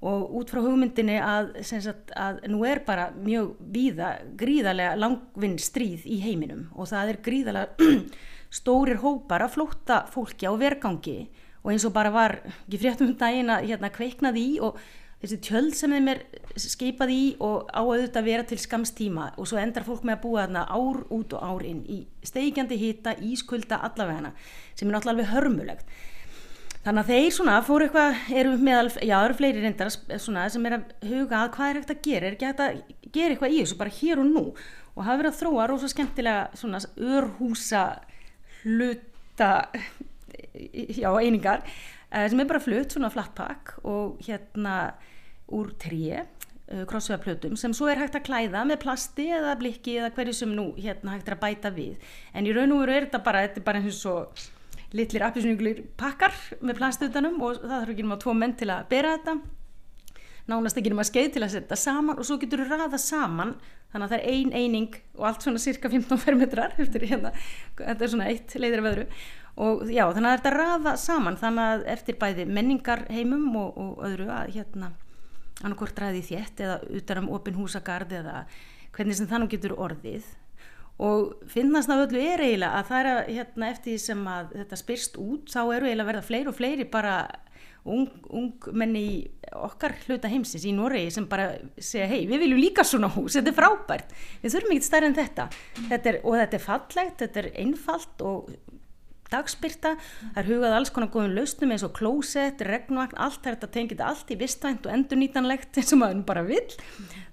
og 0.03 0.33
út 0.35 0.51
frá 0.51 0.59
hugmyndinni 0.63 1.15
að, 1.23 1.53
sagt, 1.63 2.11
að 2.19 2.41
nú 2.51 2.63
er 2.67 2.83
bara 2.83 3.07
mjög 3.15 3.53
víða 3.73 4.09
gríðarlega 4.39 4.97
langvinn 4.99 5.55
stríð 5.61 6.03
í 6.09 6.19
heiminum. 6.25 6.65
Og 6.75 6.89
það 6.91 7.13
er 7.13 7.21
gríðarlega 7.23 7.93
stórir 8.59 8.99
hópar 9.03 9.45
að 9.45 9.55
flótta 9.55 10.01
fólki 10.11 10.49
á 10.49 10.53
vergangi. 10.59 11.29
Og 11.63 11.71
eins 11.71 11.87
og 11.87 11.95
bara 11.95 12.11
var 12.11 12.41
ekki 12.49 12.81
fréttum 12.81 13.13
um 13.13 13.17
daginn 13.19 13.53
að 13.53 13.69
hérna, 13.69 13.93
kveiknaði 13.95 14.43
í 14.43 14.59
og 14.67 14.81
þessi 15.23 15.39
tjöld 15.39 15.75
sem 15.77 15.93
þeim 15.95 16.09
er 16.11 16.23
skipað 16.59 17.13
í 17.15 17.21
og 17.39 17.69
á 17.71 17.79
auðvitað 17.79 18.25
vera 18.27 18.43
til 18.47 18.57
skamstíma 18.59 19.29
og 19.39 19.47
svo 19.47 19.59
endar 19.61 19.85
fólk 19.87 20.03
með 20.03 20.17
að 20.17 20.23
búa 20.25 20.41
þarna 20.43 20.63
ár 20.67 20.99
út 21.15 21.35
og 21.37 21.45
ár 21.47 21.63
inn 21.63 21.79
í 21.87 22.01
steikjandi 22.27 22.75
hýta, 22.81 23.15
ískulda 23.23 23.79
allavegana 23.87 24.33
sem 24.75 24.89
er 24.89 24.97
náttúrulega 24.97 25.13
alveg 25.13 25.31
hörmulegt 25.31 25.95
þannig 26.83 27.01
að 27.01 27.09
þeir 27.11 27.35
svona 27.35 27.57
fóru 27.65 27.87
eitthvað 27.87 28.31
eru 28.41 28.53
meðal, 28.59 28.91
já 28.99 29.15
eru 29.17 29.37
fleiri 29.39 29.63
reyndar 29.63 29.91
svona, 29.93 30.47
sem 30.51 30.65
er 30.67 30.77
að 30.77 31.09
huga 31.09 31.41
að 31.41 31.51
hvað 31.55 31.69
er 31.69 31.79
hægt 31.79 31.93
að 31.93 32.03
gera 32.07 32.29
er 32.29 32.37
ekki 32.37 32.49
hægt 32.49 32.63
að 32.65 32.81
gera 33.15 33.35
eitthvað 33.35 33.55
í 33.55 33.61
þessu 33.61 33.79
bara 33.79 33.97
hér 33.99 34.23
og 34.23 34.29
nú. 34.29 34.45
Og 34.93 35.01
hafa 35.07 35.19
verið 35.21 35.31
að 35.31 35.39
þróa 35.39 35.67
rosa 35.71 35.89
skemmtilega 35.89 36.59
svona 36.59 36.83
örhúsa 36.99 37.83
hluta 38.63 39.51
já 40.53 41.09
einingar 41.17 41.63
eh, 41.65 42.27
sem 42.29 42.39
er 42.39 42.49
bara 42.49 42.61
flutt 42.63 42.93
svona 42.93 43.11
flattpakk 43.13 43.79
og 43.89 44.21
hérna 44.23 44.93
úr 45.53 45.73
tríi 45.81 46.21
krossveðaplötum 46.89 47.57
sem 47.59 47.73
svo 47.75 47.89
er 47.91 47.99
hægt 48.01 48.15
að 48.17 48.25
klæða 48.27 48.63
með 48.65 48.79
plasti 48.85 49.27
eða 49.35 49.55
blikki 49.59 49.97
eða 49.99 50.13
hverju 50.15 50.35
sem 50.37 50.53
nú 50.55 50.71
hérna 50.77 51.17
hægt 51.17 51.29
er 51.29 51.35
að 51.35 51.43
bæta 51.43 51.71
við. 51.75 51.97
En 52.33 52.47
í 52.47 52.53
raun 52.55 52.73
og 52.73 52.83
veru 52.83 52.95
er 52.95 53.07
þetta 53.07 53.23
bara, 53.25 53.43
þetta 53.47 53.61
er 53.61 53.67
bara 53.67 53.81
eins 53.83 53.99
og 54.09 54.45
litlir 54.93 55.25
appisnuglir 55.25 55.83
pakkar 55.97 56.33
með 56.61 56.79
plastutanum 56.79 57.39
og 57.41 57.59
það 57.61 57.75
þarf 57.75 57.93
ekki 57.93 58.05
um 58.05 58.15
að 58.15 58.23
tvo 58.23 58.33
menn 58.37 58.55
til 58.59 58.69
að 58.73 58.87
bera 58.91 59.13
þetta. 59.17 59.37
Nánast 60.51 60.77
ekki 60.79 60.91
um 60.91 60.99
að 60.99 61.07
skeið 61.07 61.29
til 61.33 61.45
að 61.45 61.53
setja 61.53 61.77
saman 61.79 62.19
og 62.19 62.27
svo 62.27 62.35
getur 62.41 62.65
þú 62.65 62.77
ræða 62.81 62.99
saman. 62.99 63.53
Þannig 63.93 64.05
að 64.07 64.13
það 64.13 64.19
er 64.19 64.33
ein 64.33 64.51
eining 64.57 64.97
og 65.15 65.27
allt 65.29 65.45
svona 65.45 65.61
cirka 65.61 65.89
15 65.93 66.19
fermetrar 66.19 66.75
eftir 66.81 67.05
hérna, 67.07 67.31
þetta 67.77 68.05
er 68.05 68.11
svona 68.11 68.27
eitt 68.31 68.55
leiðir 68.57 68.81
af 68.81 68.89
öðru. 68.91 69.05
Og 69.63 69.83
já 69.93 70.03
þannig 70.09 70.29
að 70.29 70.37
þetta 70.39 70.53
ræða 70.57 70.95
saman. 70.99 71.39
Þannig 71.39 71.71
að 71.71 71.87
eftir 71.93 72.19
bæði 72.19 72.47
menningar 72.49 73.05
heimum 73.13 73.47
og, 73.61 73.77
og 73.77 74.05
öðru 74.09 74.29
að 74.33 74.53
hérna 74.57 74.91
annarkort 75.63 75.99
ræði 76.01 76.23
þétt 76.27 76.63
eða 76.65 76.79
utan 76.99 77.23
um 77.23 77.33
opin 77.37 77.57
húsagard 77.57 78.11
eða 78.13 78.43
hvernig 78.93 79.17
sem 79.17 79.29
þannig 79.29 79.55
getur 79.55 79.77
orðið 79.79 80.25
og 81.01 81.47
finnast 81.49 81.89
af 81.89 82.03
öllu 82.05 82.21
er 82.21 82.43
eiginlega 82.43 82.79
að 82.79 82.89
það 82.89 82.99
er 82.99 83.09
að 83.11 83.21
hérna, 83.31 83.69
eftir 83.69 83.91
því 83.91 84.01
sem 84.03 84.27
að 84.29 84.51
þetta 84.59 84.79
spyrst 84.83 85.17
út 85.23 85.49
þá 85.53 85.61
eru 85.63 85.87
eiginlega 85.89 86.03
að 86.03 86.11
verða 86.11 86.27
fleiri 86.27 86.51
og 86.51 86.57
fleiri 86.59 86.85
bara 86.93 87.15
ung, 87.83 88.05
ung 88.29 88.67
menni 88.71 89.01
í 89.03 89.15
okkar 89.53 89.95
hluta 90.05 90.29
heimsins 90.31 90.65
í 90.65 90.73
Noregi 90.75 91.11
sem 91.13 91.25
bara 91.29 91.49
segja 91.77 92.07
hei 92.09 92.23
við 92.29 92.45
viljum 92.45 92.61
líka 92.61 92.85
svona 92.87 93.09
hús, 93.13 93.35
þetta 93.37 93.51
er 93.51 93.57
frábært. 93.57 94.13
Við 94.43 94.55
þurfum 94.55 94.75
ekkert 94.75 94.87
stærri 94.87 95.09
en 95.09 95.17
þetta, 95.17 95.49
þetta 95.89 96.13
er, 96.13 96.21
og 96.23 96.39
þetta 96.39 96.59
er 96.59 96.65
fallegt, 96.67 97.19
þetta 97.23 97.43
er 97.43 97.51
einfalt 97.65 98.25
og 98.29 98.53
dagspyrta, 99.33 99.95
það 100.33 100.41
er 100.43 100.49
hugað 100.51 100.75
alls 100.77 100.93
konar 100.93 101.11
góðum 101.13 101.35
lausnum 101.37 101.73
eins 101.73 101.85
og 101.87 101.95
klósett, 101.97 102.61
regnvagn, 102.63 103.17
allt 103.17 103.41
þetta 103.47 103.71
tengið 103.73 104.05
allt 104.05 104.31
í 104.33 104.39
vistvænt 104.39 104.87
og 104.87 104.93
endurnýtanlegt 104.93 105.81
eins 105.81 105.95
og 105.95 106.01
maður 106.03 106.23
bara 106.29 106.45
vil. 106.47 106.61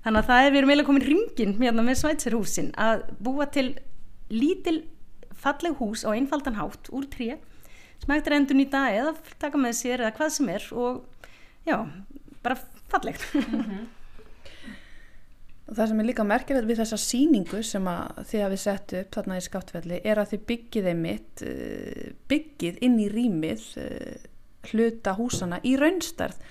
Þannig 0.04 0.22
að 0.22 0.30
það 0.32 0.46
er 0.46 0.50
við 0.50 0.62
erum 0.62 0.72
eiginlega 0.72 0.90
komin 0.90 1.08
ringin 1.10 1.54
hérna 1.60 1.86
með 1.86 2.00
Svætsirhúsin 2.02 2.72
að 2.80 3.04
búa 3.20 3.46
til 3.52 3.68
lítil 4.32 4.80
falleg 5.40 5.78
hús 5.80 6.04
á 6.04 6.10
einfaldan 6.12 6.58
hátt 6.58 6.90
úr 6.92 7.06
tré 7.10 7.38
sem 8.00 8.12
hægt 8.14 8.28
er 8.28 8.36
endurnýta 8.38 8.82
eða 8.94 9.14
taka 9.40 9.60
með 9.60 9.76
sér 9.80 10.04
eða 10.04 10.16
hvað 10.16 10.34
sem 10.36 10.52
er 10.52 10.68
og 10.72 11.02
já, 11.68 11.76
bara 12.42 12.56
fallegt. 12.90 13.24
Mm 13.34 13.60
-hmm. 13.60 13.99
Og 15.70 15.76
það 15.78 15.92
sem 15.92 16.00
er 16.02 16.08
líka 16.08 16.26
merkilegt 16.26 16.66
við 16.66 16.80
þessa 16.82 16.96
síningu 16.98 17.60
sem 17.62 17.84
að 17.86 18.24
þið 18.26 18.42
hafið 18.42 18.60
sett 18.64 18.94
upp 19.00 19.14
þarna 19.14 19.36
í 19.38 19.44
skaftvelli 19.44 20.00
er 20.02 20.18
að 20.18 20.32
þið 20.32 20.40
byggið 20.48 20.88
einmitt 20.90 21.44
eh, 21.46 22.08
byggið 22.32 22.80
inn 22.88 22.96
í 22.98 23.06
rýmið 23.12 23.68
eh, 23.78 24.24
hluta 24.72 25.14
húsana 25.14 25.60
í 25.62 25.76
raunstærð 25.78 26.42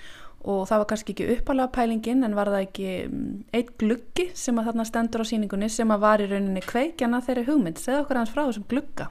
og 0.48 0.62
það 0.70 0.80
var 0.80 0.88
kannski 0.88 1.12
ekki 1.12 1.26
uppalega 1.34 1.72
pælingin 1.74 2.24
en 2.24 2.36
var 2.38 2.48
það 2.48 2.64
ekki 2.64 2.88
mm, 3.02 3.34
eitt 3.58 3.74
gluggi 3.80 4.30
sem 4.32 4.56
að 4.56 4.70
þarna 4.70 4.86
stendur 4.88 5.24
á 5.24 5.26
síningunni 5.28 5.68
sem 5.68 5.92
að 5.92 6.04
var 6.06 6.24
í 6.24 6.28
rauninni 6.30 6.62
kveikjana 6.64 7.20
þeirri 7.26 7.44
hugmynd. 7.50 7.80
Segð 7.80 8.06
okkur 8.06 8.20
hans 8.22 8.32
frá 8.32 8.46
þessum 8.46 8.64
glugga. 8.70 9.10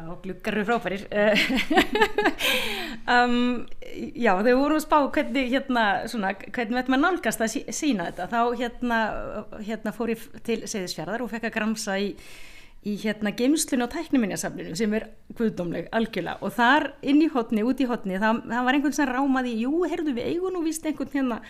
Já, 0.00 0.16
gluggar 0.22 0.54
eru 0.54 0.64
frábærir. 0.64 1.02
um, 3.14 3.66
já, 4.16 4.32
þegar 4.32 4.46
við 4.46 4.60
vorum 4.60 4.78
að 4.78 4.84
spá 4.86 4.96
hvernig, 5.12 5.50
hérna, 5.52 5.82
svona, 6.08 6.30
hvernig 6.40 6.78
veitum 6.78 6.96
að 6.96 7.02
nálgast 7.02 7.44
að 7.44 7.56
sína 7.76 8.06
þetta, 8.08 8.28
þá 8.30 8.62
hérna, 8.62 9.00
hérna 9.66 9.92
fór 9.92 10.14
ég 10.14 10.24
til 10.46 10.62
Seyðisfjörðar 10.64 11.24
og 11.24 11.32
fekk 11.34 11.50
að 11.50 11.54
gramsa 11.58 11.98
í, 12.00 12.14
í 12.88 12.96
hérna 13.02 13.34
geimslun 13.36 13.84
og 13.84 13.92
tæknuminjasaflinu 13.92 14.78
sem 14.78 14.96
er 14.96 15.10
guðdómleg 15.36 15.92
algjörlega. 15.92 16.40
Og 16.40 16.56
þar 16.56 16.94
inn 17.04 17.20
í 17.20 17.28
hotni, 17.34 17.66
út 17.66 17.84
í 17.84 17.90
hotni, 17.90 18.16
það, 18.22 18.44
það 18.48 18.68
var 18.70 18.78
einhvern 18.78 18.98
sem 19.02 19.12
rámaði, 19.12 19.56
jú, 19.66 19.84
heyrðu 19.84 20.16
við 20.16 20.32
eigun 20.32 20.60
og 20.62 20.68
vist 20.70 20.88
einhvern 20.88 21.16
hérna, 21.18 21.42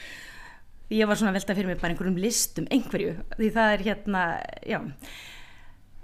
ég 0.91 1.07
var 1.07 1.21
svona 1.21 1.37
velta 1.39 1.55
fyrir 1.55 1.71
mig 1.71 1.79
bara 1.79 1.95
einhverjum 1.95 2.19
listum, 2.19 2.67
einhverju, 2.67 3.21
því 3.37 3.55
það 3.55 3.77
er 3.77 3.91
hérna, 3.93 4.31
já, 4.67 4.81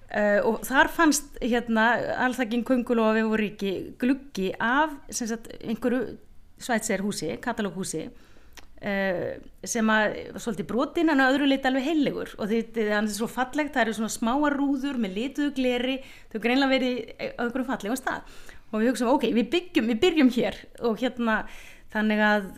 Uh, 0.06 0.38
og 0.46 0.60
þar 0.62 0.86
fannst 0.94 1.34
hérna 1.42 1.88
alþakking 2.28 2.62
Kungulofi 2.66 3.24
og 3.26 3.34
Ríki 3.40 3.72
gluggi 3.98 4.52
af 4.62 4.92
sagt, 5.10 5.48
einhverju 5.58 6.14
svætserhúsi, 6.62 7.32
katalóghúsi 7.42 8.04
uh, 8.06 9.32
sem 9.66 9.90
að 9.90 10.14
svolítið 10.38 10.68
brotin 10.70 11.10
en 11.10 11.24
að 11.24 11.34
öðru 11.34 11.50
leiti 11.50 11.66
alveg 11.66 11.88
heilegur 11.88 12.36
og 12.38 12.52
þetta 12.54 12.86
er 13.00 13.10
svo 13.10 13.26
fallegt, 13.26 13.74
það 13.74 13.88
eru 13.88 13.96
svona 13.98 14.14
smáar 14.14 14.56
rúður 14.60 15.02
með 15.02 15.18
lituðu 15.18 15.50
gleri, 15.58 15.98
þau 16.30 16.38
greinlega 16.46 16.74
verið 16.76 17.02
á 17.26 17.42
einhverjum 17.42 17.70
fallegum 17.72 17.98
stað. 17.98 18.38
Og 18.70 18.80
við 18.80 18.92
hugsaum 18.92 19.14
ok, 19.16 19.30
við 19.34 19.52
byggjum, 19.58 19.90
við 19.90 20.02
byrjum 20.06 20.34
hér. 20.38 20.62
Og 20.86 20.98
hérna 21.02 21.40
þannig 21.94 22.22
að 22.22 22.50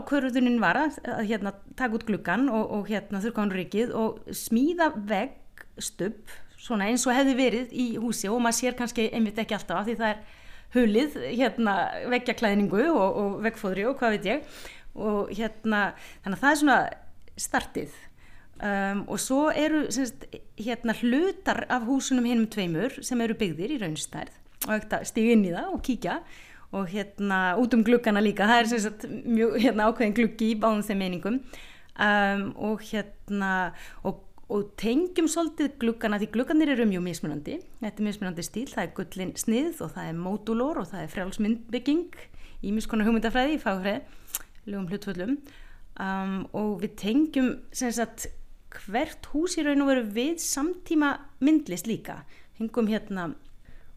ákvörðunin 0.00 0.60
var 0.62 0.78
að, 0.80 1.00
að 1.08 1.26
hérna 1.28 1.58
taka 1.76 1.96
út 1.96 2.08
gluggan 2.08 2.48
og, 2.52 2.70
og 2.76 2.88
hérna 2.88 3.20
þurrkáðan 3.20 3.56
Ríkið 3.56 3.92
og 3.96 4.20
smíða 4.36 4.94
vegg 4.96 5.66
stubb 5.80 6.40
svona 6.60 6.90
eins 6.90 7.06
og 7.08 7.16
hefði 7.16 7.36
verið 7.38 7.72
í 7.72 7.86
húsi 8.00 8.28
og 8.30 8.42
maður 8.44 8.58
sér 8.58 8.76
kannski 8.78 9.08
einmitt 9.14 9.38
ekki 9.40 9.56
alltaf 9.56 9.86
því 9.86 9.96
það 10.00 10.12
er 10.12 10.20
hulið, 10.74 11.16
hérna 11.34 11.76
veggjaklæðningu 12.12 12.84
og, 12.92 13.16
og 13.22 13.40
veggfóðri 13.46 13.86
og 13.88 13.96
hvað 13.98 14.16
veit 14.16 14.28
ég. 14.28 14.60
Og 15.00 15.32
hérna 15.34 15.82
þannig 16.22 16.36
að 16.36 16.42
það 16.42 16.52
er 16.52 16.60
svona 16.62 16.78
startið. 17.40 17.96
Um, 18.60 19.02
og 19.08 19.16
svo 19.22 19.46
eru 19.56 19.86
semst, 19.94 20.26
hérna 20.60 20.94
hlutar 20.98 21.64
af 21.72 21.86
húsunum 21.88 22.26
hinnum 22.28 22.50
tveimur 22.52 22.98
sem 23.06 23.20
eru 23.24 23.38
byggðir 23.40 23.72
í 23.72 23.80
raunstærð 23.80 24.34
og 24.66 24.74
ekkert 24.74 24.98
að 24.98 25.06
stiga 25.08 25.32
inn 25.32 25.46
í 25.48 25.54
það 25.54 25.70
og 25.72 25.82
kíkja. 25.86 26.18
Og 26.76 26.90
hérna 26.92 27.38
út 27.58 27.72
um 27.74 27.82
glukkana 27.82 28.22
líka 28.22 28.46
það 28.46 28.60
er 28.60 28.68
semst 28.74 29.06
mjög 29.24 29.56
hérna 29.64 29.88
ákveðin 29.88 30.18
glukki 30.18 30.52
í 30.52 30.58
báðum 30.60 30.84
þeim 30.86 31.00
meiningum 31.02 31.38
um, 31.40 32.44
og 32.68 32.84
hérna 32.92 33.54
og 34.06 34.20
og 34.50 34.72
tengjum 34.80 35.28
svolítið 35.30 35.76
glukkana 35.78 36.18
því 36.18 36.28
glukkanir 36.34 36.72
eru 36.74 36.86
mjög 36.90 37.04
mismunandi. 37.06 37.60
Þetta 37.78 38.02
er 38.02 38.06
mismunandi 38.06 38.44
stíl, 38.44 38.66
það 38.70 38.82
er 38.82 38.94
gullin 38.96 39.32
snið 39.38 39.82
og 39.84 39.92
það 39.94 40.08
er 40.10 40.16
módulor 40.18 40.80
og 40.80 40.88
það 40.90 41.04
er 41.04 41.12
frjálsmyndbygging 41.12 42.16
í 42.66 42.72
miskona 42.74 43.06
hugmyndafræði 43.06 43.56
í 43.56 43.60
fagfræði, 43.62 44.00
lögum 44.66 44.88
hlutvöldum 44.90 45.36
um, 46.02 46.34
og 46.56 46.72
við 46.82 46.96
tengjum 47.04 47.52
sagt, 47.70 48.26
hvert 48.74 49.30
hús 49.30 49.54
í 49.58 49.64
raun 49.66 49.84
og 49.84 49.92
veru 49.92 50.04
við 50.18 50.42
samtíma 50.42 51.12
myndlist 51.42 51.86
líka. 51.90 52.24
Hengum 52.58 52.90
hérna 52.90 53.30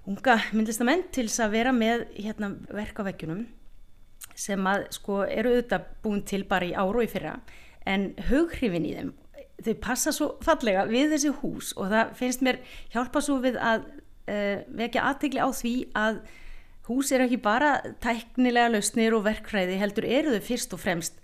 unga 0.06 0.38
myndlistamenn 0.54 1.08
til 1.16 1.26
þess 1.32 1.48
að 1.48 1.58
vera 1.58 1.74
með 1.74 2.06
hérna, 2.20 2.54
verk 2.70 3.02
á 3.02 3.10
veggjunum 3.10 3.44
sem 4.38 4.70
að 4.70 4.88
sko 4.94 5.24
eru 5.26 5.52
auðvitað 5.52 5.92
búin 6.06 6.24
til 6.26 6.46
bara 6.50 6.70
í 6.70 6.78
áru 6.78 7.02
og 7.02 7.10
í 7.10 7.12
fyrra. 7.12 7.36
En 7.90 8.14
hughrifin 8.30 8.86
í 8.88 8.96
þeim 8.96 9.14
þau 9.66 9.76
passa 9.84 10.14
svo 10.16 10.30
fallega 10.44 10.86
við 10.90 11.16
þessi 11.16 11.34
hús 11.42 11.74
og 11.78 11.92
það 11.94 12.16
finnst 12.20 12.46
mér 12.46 12.62
hjálpa 12.94 13.22
svo 13.24 13.40
við 13.44 13.60
að 13.60 13.86
uh, 13.88 14.64
vekja 14.80 15.06
aðtegli 15.10 15.44
á 15.44 15.50
því 15.54 15.76
að 15.98 16.24
hús 16.90 17.12
er 17.16 17.24
ekki 17.26 17.40
bara 17.44 17.76
tæknilega 18.04 18.74
lausnir 18.74 19.16
og 19.16 19.26
verkfræði 19.28 19.80
heldur 19.80 20.08
eru 20.08 20.36
þau 20.36 20.48
fyrst 20.50 20.76
og 20.76 20.84
fremst 20.84 21.20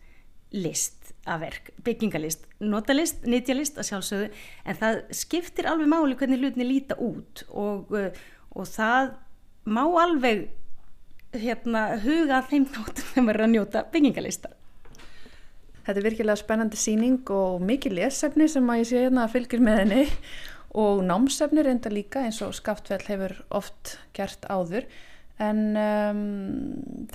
list 0.56 1.12
af 1.30 1.44
verk, 1.44 1.68
byggingalist, 1.86 2.46
notalist, 2.64 3.26
nýtjalist 3.28 3.78
að 3.78 3.90
sjálfsögðu 3.92 4.30
en 4.66 4.78
það 4.80 5.02
skiptir 5.14 5.68
alveg 5.70 5.92
máli 5.92 6.16
hvernig 6.18 6.42
hlutinni 6.42 6.66
líta 6.66 6.98
út 6.98 7.44
og, 7.50 7.92
uh, 7.94 8.10
og 8.56 8.70
það 8.70 9.12
má 9.70 9.84
alveg 10.02 10.48
hérna, 11.36 12.00
huga 12.02 12.42
þeim 12.50 12.66
nótum 12.74 13.12
þegar 13.12 13.28
maður 13.28 13.40
er 13.40 13.46
að 13.46 13.54
njóta 13.54 13.84
byggingalista. 13.94 14.56
Þetta 15.88 15.98
er 15.98 16.06
virkilega 16.06 16.40
spennandi 16.40 16.80
síning 16.80 17.20
og 17.34 17.64
mikið 17.66 17.98
lesefni 18.00 18.48
sem 18.52 18.72
að 18.72 18.82
ég 18.82 18.90
sé 18.90 19.04
hérna 19.06 19.26
að 19.26 19.36
fylgjur 19.36 19.64
með 19.66 19.80
henni. 19.84 20.08
Og 20.80 21.02
námsefni 21.02 21.64
reynda 21.66 21.90
líka 21.90 22.22
eins 22.28 22.44
og 22.46 22.54
Skaftfell 22.54 23.02
hefur 23.08 23.34
oft 23.58 23.96
gert 24.14 24.46
áður. 24.52 24.86
En 25.42 25.62
um, 25.80 26.24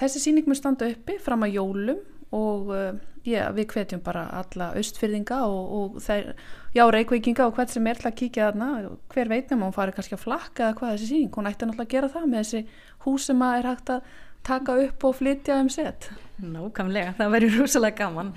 þessi 0.01 0.23
síning 0.25 0.49
mér 0.49 0.59
standa 0.59 0.89
uppi 0.91 1.19
fram 1.23 1.45
að 1.47 1.59
jólum 1.59 2.01
og 2.35 2.71
uh, 2.73 2.95
já, 3.25 3.49
við 3.55 3.69
hvetjum 3.73 4.03
bara 4.05 4.25
alla 4.41 4.71
austfyrðinga 4.79 5.41
og, 5.47 5.75
og 5.79 5.99
þeir, 6.05 6.33
já, 6.75 6.85
reykveikinga 6.93 7.47
og 7.47 7.55
hvert 7.57 7.73
sem 7.73 7.87
er 7.89 8.01
til 8.01 8.09
að 8.11 8.17
kíkja 8.21 8.49
þarna, 8.51 8.97
hver 9.13 9.31
veitnum 9.31 9.65
hún 9.67 9.77
farið 9.77 9.99
kannski 9.99 10.17
að 10.19 10.25
flakka 10.25 10.67
eða 10.67 10.79
hvað 10.81 10.95
þessi 10.95 11.11
síning, 11.11 11.31
hún 11.37 11.51
ætti 11.51 11.69
náttúrulega 11.69 11.87
að 11.87 11.95
gera 11.95 12.13
það 12.17 12.27
með 12.33 12.43
þessi 12.43 12.83
hús 13.07 13.29
sem 13.31 13.45
að 13.45 13.59
er 13.61 13.71
hægt 13.71 13.95
að 13.95 14.13
taka 14.47 14.77
upp 14.85 15.09
og 15.09 15.19
flytja 15.21 15.59
um 15.63 15.71
set. 15.73 16.11
Nákvæmlega, 16.43 17.15
það 17.19 17.35
verður 17.37 17.59
rúsalega 17.63 17.99
gaman. 18.03 18.33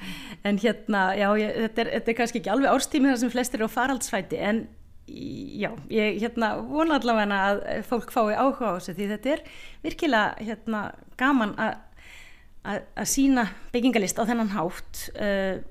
En 0.45 0.59
hérna, 0.61 1.09
já, 1.17 1.29
ég, 1.41 1.53
þetta, 1.65 1.83
er, 1.83 1.93
þetta 1.97 2.13
er 2.13 2.19
kannski 2.21 2.41
ekki 2.41 2.53
alveg 2.53 2.73
árstími 2.73 3.11
þar 3.11 3.21
sem 3.23 3.33
flestir 3.33 3.61
eru 3.61 3.69
á 3.71 3.77
faraldsfæti 3.77 4.41
en 4.43 4.67
já, 5.07 5.71
ég 5.93 6.19
hérna 6.21 6.57
vona 6.67 6.99
allavega 6.99 7.41
að 7.49 7.61
fólk 7.87 8.11
fái 8.11 8.35
áhuga 8.35 8.75
á 8.75 8.77
þessu 8.77 8.97
því 8.97 9.09
þetta 9.13 9.33
er 9.33 9.43
virkilega 9.85 10.49
hérna 10.49 10.81
gaman 11.19 11.55
að 11.57 13.07
sína 13.07 13.47
byggingalist 13.71 14.19
á 14.19 14.27
þennan 14.27 14.51
hátt. 14.51 15.03
Uh, 15.15 15.63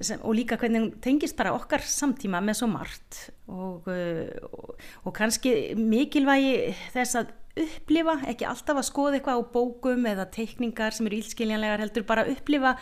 sem, 0.00 0.20
og 0.22 0.34
líka 0.36 0.56
hvernig 0.60 0.80
hún 0.80 0.90
tengist 1.04 1.36
bara 1.38 1.54
okkar 1.56 1.84
samtíma 1.84 2.40
með 2.44 2.62
svo 2.62 2.68
margt. 2.72 3.22
Og, 3.52 3.86
og, 3.86 4.74
og 5.04 5.14
kannski 5.16 5.74
mikilvægi 5.78 6.74
þess 6.94 7.20
að 7.20 7.32
upplifa, 7.62 8.16
ekki 8.30 8.46
alltaf 8.48 8.80
að 8.80 8.88
skoða 8.88 9.18
eitthvað 9.18 9.42
á 9.44 9.52
bókum 9.52 10.06
eða 10.08 10.28
teikningar 10.32 10.96
sem 10.96 11.08
eru 11.08 11.18
ílskiljanlegar 11.20 11.82
heldur 11.84 12.06
bara 12.08 12.24
að 12.24 12.38
upplifa 12.38 12.78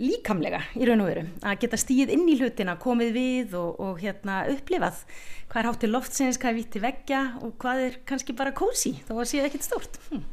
líkamlega 0.00 0.60
í 0.76 0.86
raun 0.88 1.02
og 1.04 1.08
veru, 1.08 1.24
að 1.40 1.60
geta 1.62 1.78
stíð 1.80 2.12
inn 2.12 2.26
í 2.28 2.36
hlutina, 2.40 2.76
komið 2.80 3.12
við 3.16 3.56
og, 3.60 3.78
og 3.80 4.00
hérna 4.02 4.42
upplifað. 4.52 5.04
Hvað 5.48 5.60
er 5.60 5.68
hátt 5.70 5.82
til 5.84 5.92
loftsins, 5.92 6.40
hvað 6.40 6.52
er 6.52 6.58
vitt 6.58 6.72
til 6.74 6.84
veggja 6.84 7.22
og 7.44 7.54
hvað 7.62 7.84
er 7.86 8.00
kannski 8.08 8.36
bara 8.36 8.56
kósi 8.56 8.96
að 9.08 9.24
séu 9.30 9.44
ekkit 9.46 9.64
stort 9.64 10.00
hm. 10.10 10.24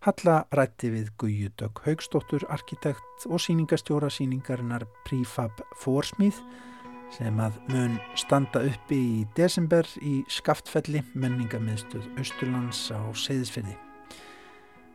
Halla 0.00 0.46
rætti 0.56 0.88
við 0.94 1.08
Guðjudögg 1.20 1.82
Haugstóttur, 1.84 2.46
arkitekt 2.48 3.24
og 3.28 3.42
síningastjóra 3.44 4.08
síningarinnar 4.08 4.86
Prífab 5.04 5.58
Fórsmíð 5.76 6.38
sem 7.12 7.36
að 7.44 7.58
mun 7.68 7.98
standa 8.16 8.62
uppi 8.64 8.96
í 8.96 9.18
desember 9.36 9.84
í 10.00 10.22
Skaftfelli, 10.32 11.02
menningamiðstöð 11.12 12.06
Östurlands 12.22 12.80
á 12.96 13.12
Seyðisferði. 13.12 13.74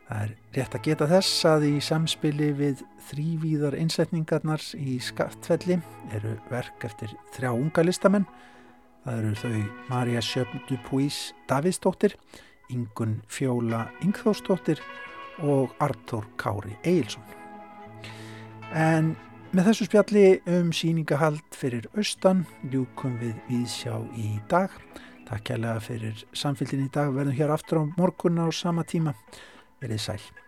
Það 0.08 0.24
er 0.24 0.34
rétt 0.58 0.80
að 0.80 0.84
geta 0.90 1.10
þess 1.14 1.46
að 1.52 1.68
í 1.70 1.76
samspili 1.86 2.50
við 2.58 2.82
þrývíðar 3.12 3.78
einsetningarnar 3.78 4.66
í 4.74 4.98
Skaftfelli 5.06 5.78
eru 6.18 6.34
verk 6.50 6.90
eftir 6.90 7.14
þrjá 7.38 7.52
unga 7.54 7.86
listamenn. 7.86 8.26
Það 9.06 9.22
eru 9.22 9.38
þau 9.44 9.64
Marja 9.94 10.26
Sjöfndu 10.26 10.82
Púís 10.90 11.22
Davidsdóttir, 11.46 12.18
Ingun 12.70 13.22
Fjóla 13.28 13.86
Ingþórsdóttir 14.06 14.82
og 15.44 15.76
Artur 15.80 16.26
Kári 16.40 16.78
Eilsson. 16.84 17.24
En 18.74 19.16
Með 19.56 19.70
þessu 19.70 19.86
spjalli 19.88 20.24
um 20.52 20.72
síningahald 20.76 21.56
fyrir 21.56 21.86
austan 21.96 22.42
ljúkum 22.74 23.14
við 23.22 23.38
viðsjá 23.48 23.94
í 24.20 24.34
dag. 24.52 24.74
Takk 25.30 25.48
kærlega 25.48 25.80
fyrir 25.80 26.26
samfélgin 26.36 26.84
í 26.90 26.92
dag. 26.92 27.16
Verðum 27.16 27.38
hér 27.38 27.54
aftur 27.56 27.80
á 27.80 27.84
morgunna 27.96 28.50
á 28.50 28.52
sama 28.52 28.84
tíma. 28.84 29.16
Verðið 29.80 30.10
sæl. 30.10 30.45